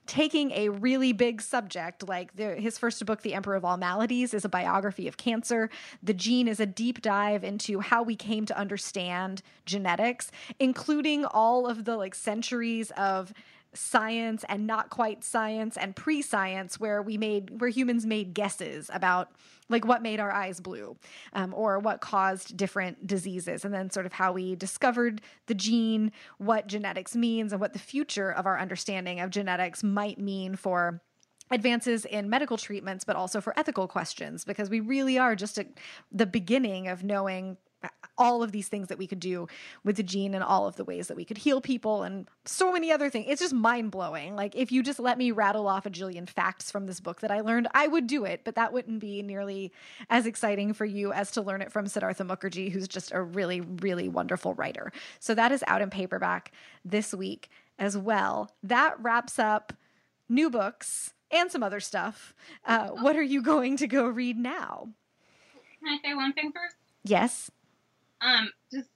taking 0.07 0.51
a 0.51 0.69
really 0.69 1.13
big 1.13 1.41
subject 1.41 2.07
like 2.07 2.35
the, 2.35 2.55
his 2.55 2.77
first 2.77 3.05
book 3.05 3.21
the 3.21 3.33
emperor 3.33 3.55
of 3.55 3.63
all 3.63 3.77
maladies 3.77 4.33
is 4.33 4.43
a 4.43 4.49
biography 4.49 5.07
of 5.07 5.17
cancer. 5.17 5.69
The 6.03 6.13
gene 6.13 6.47
is 6.47 6.59
a 6.59 6.65
deep 6.65 7.01
dive 7.01 7.43
into 7.43 7.79
how 7.79 8.03
we 8.03 8.15
came 8.15 8.45
to 8.47 8.57
understand 8.57 9.41
genetics 9.65 10.31
including 10.59 11.25
all 11.25 11.67
of 11.67 11.85
the 11.85 11.95
like 11.95 12.15
centuries 12.15 12.91
of 12.91 13.33
science 13.73 14.43
and 14.49 14.67
not 14.67 14.89
quite 14.89 15.23
science 15.23 15.77
and 15.77 15.95
pre-science 15.95 16.79
where 16.79 17.01
we 17.01 17.17
made 17.17 17.61
where 17.61 17.69
humans 17.69 18.05
made 18.05 18.33
guesses 18.33 18.89
about 18.93 19.31
like 19.69 19.85
what 19.85 20.01
made 20.01 20.19
our 20.19 20.31
eyes 20.31 20.59
blue 20.59 20.97
um, 21.31 21.53
or 21.53 21.79
what 21.79 22.01
caused 22.01 22.57
different 22.57 23.07
diseases 23.07 23.63
and 23.63 23.73
then 23.73 23.89
sort 23.89 24.05
of 24.05 24.11
how 24.11 24.33
we 24.33 24.55
discovered 24.55 25.21
the 25.47 25.53
gene 25.53 26.11
what 26.37 26.67
genetics 26.67 27.15
means 27.15 27.53
and 27.53 27.61
what 27.61 27.71
the 27.71 27.79
future 27.79 28.29
of 28.31 28.45
our 28.45 28.59
understanding 28.59 29.21
of 29.21 29.29
genetics 29.29 29.83
might 29.83 30.19
mean 30.19 30.55
for 30.55 31.01
advances 31.49 32.03
in 32.03 32.29
medical 32.29 32.57
treatments 32.57 33.05
but 33.05 33.15
also 33.15 33.39
for 33.39 33.57
ethical 33.57 33.87
questions 33.87 34.43
because 34.43 34.69
we 34.69 34.81
really 34.81 35.17
are 35.17 35.35
just 35.35 35.57
at 35.57 35.67
the 36.11 36.25
beginning 36.25 36.89
of 36.89 37.03
knowing 37.03 37.55
all 38.17 38.43
of 38.43 38.51
these 38.51 38.67
things 38.67 38.89
that 38.89 38.97
we 38.97 39.07
could 39.07 39.19
do 39.19 39.47
with 39.83 39.95
the 39.95 40.03
gene 40.03 40.35
and 40.35 40.43
all 40.43 40.67
of 40.67 40.75
the 40.75 40.83
ways 40.83 41.07
that 41.07 41.17
we 41.17 41.25
could 41.25 41.37
heal 41.37 41.59
people 41.59 42.03
and 42.03 42.27
so 42.45 42.71
many 42.71 42.91
other 42.91 43.09
things. 43.09 43.25
It's 43.27 43.41
just 43.41 43.53
mind 43.53 43.89
blowing. 43.89 44.35
Like, 44.35 44.55
if 44.55 44.71
you 44.71 44.83
just 44.83 44.99
let 44.99 45.17
me 45.17 45.31
rattle 45.31 45.67
off 45.67 45.85
a 45.85 45.89
jillion 45.89 46.29
facts 46.29 46.69
from 46.69 46.85
this 46.85 46.99
book 46.99 47.21
that 47.21 47.31
I 47.31 47.41
learned, 47.41 47.67
I 47.73 47.87
would 47.87 48.05
do 48.05 48.25
it, 48.25 48.41
but 48.43 48.55
that 48.55 48.73
wouldn't 48.73 48.99
be 48.99 49.23
nearly 49.23 49.71
as 50.09 50.25
exciting 50.25 50.73
for 50.73 50.85
you 50.85 51.11
as 51.11 51.31
to 51.31 51.41
learn 51.41 51.61
it 51.61 51.71
from 51.71 51.87
Siddhartha 51.87 52.23
Mukherjee, 52.23 52.71
who's 52.71 52.87
just 52.87 53.11
a 53.11 53.21
really, 53.21 53.61
really 53.61 54.07
wonderful 54.07 54.53
writer. 54.53 54.91
So 55.19 55.33
that 55.33 55.51
is 55.51 55.63
out 55.65 55.81
in 55.81 55.89
paperback 55.89 56.51
this 56.85 57.13
week 57.13 57.49
as 57.79 57.97
well. 57.97 58.51
That 58.61 59.01
wraps 59.01 59.39
up 59.39 59.73
new 60.29 60.49
books 60.49 61.13
and 61.31 61.51
some 61.51 61.63
other 61.63 61.79
stuff. 61.79 62.35
Uh, 62.65 62.89
what 62.89 63.15
are 63.15 63.23
you 63.23 63.41
going 63.41 63.77
to 63.77 63.87
go 63.87 64.05
read 64.05 64.37
now? 64.37 64.89
Can 65.79 65.97
I 65.97 66.07
say 66.07 66.13
one 66.13 66.33
thing 66.33 66.51
first? 66.51 66.75
Yes. 67.03 67.49
Um, 68.21 68.51
just 68.71 68.89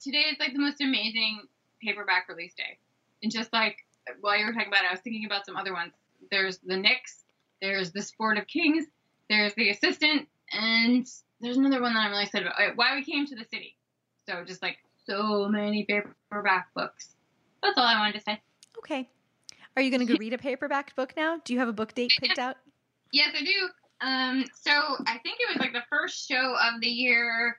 today 0.00 0.24
is 0.30 0.38
like 0.38 0.52
the 0.52 0.60
most 0.60 0.80
amazing 0.80 1.42
paperback 1.82 2.28
release 2.28 2.54
day. 2.54 2.78
And 3.22 3.30
just 3.30 3.52
like 3.52 3.76
while 4.20 4.38
you 4.38 4.46
were 4.46 4.52
talking 4.52 4.68
about 4.68 4.84
it, 4.84 4.88
I 4.90 4.92
was 4.92 5.00
thinking 5.00 5.26
about 5.26 5.46
some 5.46 5.56
other 5.56 5.72
ones. 5.72 5.92
There's 6.30 6.58
the 6.58 6.76
Nix, 6.76 7.24
there's 7.60 7.92
the 7.92 8.02
Sport 8.02 8.38
of 8.38 8.46
Kings, 8.46 8.86
there's 9.28 9.54
the 9.54 9.70
Assistant, 9.70 10.28
and 10.52 11.06
there's 11.40 11.56
another 11.56 11.80
one 11.80 11.94
that 11.94 12.00
I'm 12.00 12.10
really 12.10 12.24
excited 12.24 12.46
about. 12.46 12.60
Uh, 12.60 12.72
Why 12.74 12.94
We 12.94 13.04
Came 13.04 13.26
to 13.26 13.34
the 13.34 13.44
City. 13.44 13.76
So 14.28 14.44
just 14.44 14.62
like 14.62 14.78
so 15.06 15.48
many 15.48 15.84
paperback 15.84 16.72
books. 16.74 17.14
That's 17.62 17.76
all 17.76 17.84
I 17.84 17.98
wanted 17.98 18.18
to 18.18 18.20
say. 18.20 18.40
Okay. 18.78 19.08
Are 19.76 19.82
you 19.82 19.90
going 19.90 20.06
to 20.06 20.12
go 20.12 20.16
read 20.20 20.32
a 20.32 20.38
paperback 20.38 20.94
book 20.96 21.14
now? 21.16 21.40
Do 21.44 21.52
you 21.52 21.58
have 21.58 21.68
a 21.68 21.72
book 21.72 21.94
date 21.94 22.12
picked 22.20 22.38
out? 22.38 22.56
Yes, 23.12 23.34
I 23.36 23.44
do. 23.44 23.68
Um, 24.02 24.44
so 24.62 24.70
I 25.06 25.18
think 25.18 25.38
it 25.40 25.48
was 25.48 25.58
like 25.58 25.72
the 25.72 25.82
first 25.90 26.28
show 26.28 26.54
of 26.54 26.80
the 26.80 26.88
year. 26.88 27.58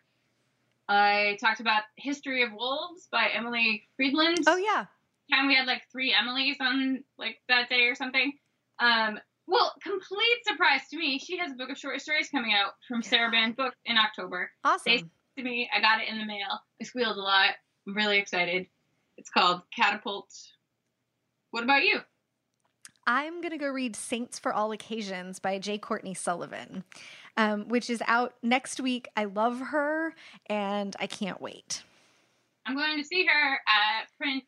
I 0.91 1.37
talked 1.39 1.61
about 1.61 1.83
History 1.95 2.43
of 2.43 2.51
Wolves 2.51 3.07
by 3.09 3.29
Emily 3.33 3.87
Fridlund. 3.97 4.43
Oh 4.45 4.57
yeah. 4.57 4.85
Time 5.33 5.47
we 5.47 5.55
had 5.55 5.65
like 5.65 5.83
three 5.89 6.13
Emilys 6.13 6.57
on 6.59 7.05
like 7.17 7.37
that 7.47 7.69
day 7.69 7.83
or 7.83 7.95
something. 7.95 8.33
Um, 8.79 9.17
well, 9.47 9.73
complete 9.81 10.45
surprise 10.45 10.81
to 10.89 10.97
me. 10.97 11.17
She 11.17 11.37
has 11.37 11.53
a 11.53 11.55
book 11.55 11.69
of 11.69 11.77
short 11.77 12.01
stories 12.01 12.27
coming 12.29 12.53
out 12.53 12.73
from 12.89 13.01
Sarabande 13.01 13.55
Books 13.55 13.77
in 13.85 13.97
October. 13.97 14.51
Awesome. 14.65 14.81
They 14.85 15.03
to 15.37 15.43
me, 15.43 15.69
I 15.73 15.79
got 15.79 16.01
it 16.01 16.09
in 16.09 16.17
the 16.17 16.25
mail. 16.25 16.59
I 16.81 16.83
squealed 16.83 17.15
a 17.15 17.21
lot. 17.21 17.51
I'm 17.87 17.95
really 17.95 18.17
excited. 18.17 18.67
It's 19.15 19.29
called 19.29 19.61
Catapult. 19.73 20.27
What 21.51 21.63
about 21.63 21.83
you? 21.83 22.01
I'm 23.07 23.41
going 23.41 23.51
to 23.51 23.57
go 23.57 23.69
read 23.69 23.95
Saints 23.95 24.37
for 24.37 24.53
All 24.53 24.71
Occasions 24.71 25.39
by 25.39 25.57
J. 25.57 25.77
Courtney 25.77 26.13
Sullivan, 26.13 26.83
um, 27.37 27.67
which 27.67 27.89
is 27.89 28.01
out 28.07 28.33
next 28.43 28.79
week. 28.79 29.07
I 29.15 29.25
love 29.25 29.59
her 29.59 30.13
and 30.47 30.95
I 30.99 31.07
can't 31.07 31.41
wait. 31.41 31.83
I'm 32.65 32.75
going 32.75 32.97
to 32.97 33.03
see 33.03 33.25
her 33.25 33.53
at 33.53 34.07
Prince. 34.17 34.45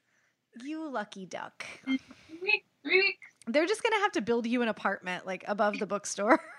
You 0.63 0.89
lucky 0.89 1.25
duck. 1.25 1.65
Three 1.85 1.99
weeks. 2.41 2.67
Three 2.83 2.99
weeks. 2.99 3.27
They're 3.47 3.65
just 3.65 3.81
going 3.83 3.93
to 3.93 3.99
have 4.01 4.11
to 4.13 4.21
build 4.21 4.45
you 4.45 4.61
an 4.61 4.67
apartment 4.67 5.25
like 5.25 5.43
above 5.47 5.79
the 5.79 5.87
bookstore. 5.87 6.39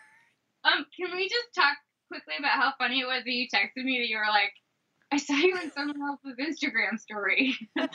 Um, 0.64 0.86
can 0.96 1.14
we 1.14 1.28
just 1.28 1.54
talk 1.54 1.76
quickly 2.08 2.36
about 2.38 2.52
how 2.52 2.72
funny 2.78 3.00
it 3.00 3.06
was 3.06 3.22
that 3.24 3.30
you 3.30 3.46
texted 3.48 3.84
me 3.84 3.98
that 3.98 4.08
you 4.08 4.16
were 4.16 4.24
like, 4.30 4.50
I 5.12 5.18
saw 5.18 5.34
you 5.34 5.58
in 5.62 5.70
someone 5.72 6.00
else's 6.00 6.38
Instagram 6.38 6.98
story. 6.98 7.54
I 7.78 7.88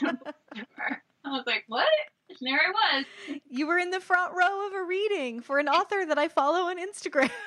was 1.26 1.42
like, 1.46 1.64
what? 1.66 1.88
And 2.28 2.38
there 2.40 2.60
I 2.60 2.70
was. 2.70 3.38
you 3.50 3.66
were 3.66 3.78
in 3.78 3.90
the 3.90 3.98
front 3.98 4.34
row 4.36 4.68
of 4.68 4.72
a 4.74 4.84
reading 4.84 5.40
for 5.40 5.58
an 5.58 5.68
author 5.68 6.06
that 6.06 6.16
I 6.16 6.28
follow 6.28 6.68
on 6.68 6.78
Instagram. 6.78 7.30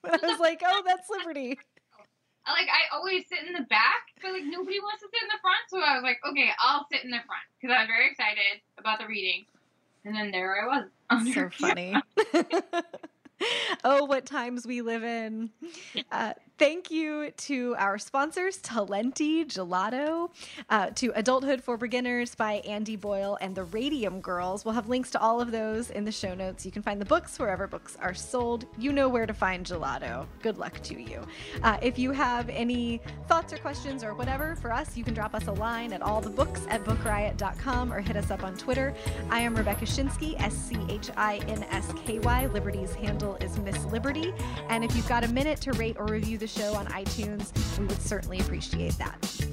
I 0.04 0.18
was 0.22 0.40
like, 0.40 0.62
oh, 0.64 0.82
that's 0.84 1.08
Liberty. 1.10 1.58
I, 2.46 2.52
like 2.52 2.68
I 2.68 2.94
always 2.96 3.24
sit 3.28 3.46
in 3.46 3.52
the 3.52 3.66
back, 3.68 4.14
but 4.22 4.32
like 4.32 4.44
nobody 4.44 4.80
wants 4.80 5.02
to 5.02 5.08
sit 5.12 5.22
in 5.22 5.28
the 5.28 5.40
front, 5.40 5.62
so 5.68 5.78
I 5.78 5.94
was 5.94 6.02
like, 6.02 6.18
okay, 6.28 6.50
I'll 6.58 6.86
sit 6.90 7.04
in 7.04 7.10
the 7.10 7.22
front 7.26 7.44
because 7.60 7.74
I 7.74 7.82
was 7.82 7.88
very 7.88 8.10
excited 8.10 8.62
about 8.78 8.98
the 8.98 9.06
reading, 9.06 9.44
and 10.04 10.14
then 10.14 10.30
there 10.30 10.62
I 10.62 10.66
was. 10.66 10.88
So 11.34 11.48
funny. 11.50 11.94
oh, 13.84 14.04
what 14.04 14.26
times 14.26 14.66
we 14.66 14.82
live 14.82 15.02
in. 15.02 15.50
Uh, 16.12 16.34
thank 16.58 16.90
you 16.90 17.30
to 17.30 17.74
our 17.78 17.98
sponsors, 17.98 18.58
Talenti 18.58 19.46
Gelato, 19.46 20.30
uh, 20.68 20.90
to 20.90 21.12
Adulthood 21.14 21.62
for 21.62 21.76
Beginners 21.76 22.34
by 22.34 22.54
Andy 22.66 22.96
Boyle 22.96 23.38
and 23.40 23.54
the 23.54 23.62
Radium 23.64 24.20
Girls. 24.20 24.64
We'll 24.64 24.74
have 24.74 24.88
links 24.88 25.10
to 25.12 25.20
all 25.20 25.40
of 25.40 25.52
those 25.52 25.90
in 25.90 26.04
the 26.04 26.10
show 26.10 26.34
notes. 26.34 26.66
You 26.66 26.72
can 26.72 26.82
find 26.82 27.00
the 27.00 27.04
books 27.04 27.38
wherever 27.38 27.68
books 27.68 27.96
are 28.00 28.12
sold. 28.12 28.66
You 28.76 28.92
know 28.92 29.08
where 29.08 29.24
to 29.24 29.32
find 29.32 29.64
gelato. 29.64 30.26
Good 30.42 30.58
luck 30.58 30.82
to 30.82 31.00
you. 31.00 31.22
Uh, 31.62 31.78
if 31.80 31.96
you 31.96 32.10
have 32.10 32.48
any 32.48 33.00
thoughts 33.28 33.52
or 33.52 33.58
questions 33.58 34.02
or 34.02 34.14
whatever 34.14 34.56
for 34.56 34.72
us, 34.72 34.96
you 34.96 35.04
can 35.04 35.14
drop 35.14 35.34
us 35.34 35.46
a 35.46 35.52
line 35.52 35.92
at 35.92 36.00
allthebooks 36.00 36.66
at 36.68 36.82
bookriot.com 36.84 37.92
or 37.92 38.00
hit 38.00 38.16
us 38.16 38.32
up 38.32 38.42
on 38.42 38.56
Twitter. 38.56 38.94
I 39.30 39.40
am 39.40 39.54
Rebecca 39.54 39.84
Schinsky, 39.84 40.34
S 40.40 40.54
C 40.54 40.76
H 40.88 41.10
I 41.16 41.36
N 41.46 41.62
S 41.70 41.92
K 42.04 42.18
Y. 42.18 42.46
Liberty's 42.46 42.94
handle 42.94 43.36
is 43.36 43.56
Miss 43.60 43.84
Liberty. 43.86 44.34
And 44.68 44.84
if 44.84 44.96
you've 44.96 45.08
got 45.08 45.22
a 45.22 45.28
minute 45.28 45.60
to 45.60 45.72
rate 45.74 45.96
or 45.98 46.06
review 46.06 46.36
the 46.36 46.47
show 46.48 46.74
on 46.74 46.86
iTunes, 46.86 47.52
we 47.78 47.86
would 47.86 48.00
certainly 48.02 48.40
appreciate 48.40 48.96
that. 48.98 49.46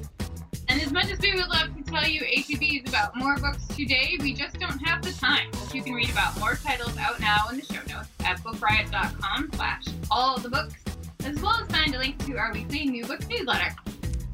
And 0.67 0.81
as 0.81 0.91
much 0.91 1.11
as 1.11 1.19
we 1.19 1.33
would 1.35 1.47
love 1.47 1.75
to 1.75 1.83
tell 1.83 2.07
you 2.07 2.21
ATBs 2.21 2.89
about 2.89 3.15
more 3.15 3.37
books 3.37 3.67
today, 3.67 4.17
we 4.19 4.33
just 4.33 4.59
don't 4.59 4.79
have 4.79 5.01
the 5.03 5.11
time. 5.13 5.47
But 5.51 5.73
you 5.73 5.83
can 5.83 5.93
read 5.93 6.09
about 6.09 6.37
more 6.39 6.55
titles 6.55 6.97
out 6.97 7.19
now 7.19 7.49
in 7.51 7.57
the 7.57 7.65
show 7.65 7.81
notes 7.87 8.09
at 8.23 8.39
bookriot.com 8.39 9.51
slash 9.53 9.83
all 10.09 10.37
the 10.39 10.49
books, 10.49 10.75
as 11.23 11.39
well 11.41 11.61
as 11.61 11.67
find 11.69 11.93
a 11.93 11.99
link 11.99 12.23
to 12.25 12.37
our 12.37 12.51
weekly 12.51 12.85
new 12.85 13.05
book 13.05 13.27
newsletter. 13.29 13.75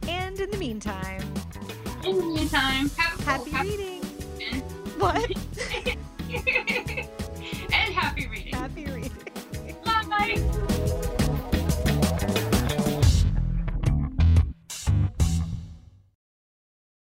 And 0.08 0.40
in 0.40 0.50
the 0.50 0.58
meantime, 0.58 1.22
In 2.06 2.18
the 2.18 2.26
meantime, 2.26 2.90
have 2.98 3.48
happy 3.48 3.70
reading. 3.70 4.02
What? 4.98 5.32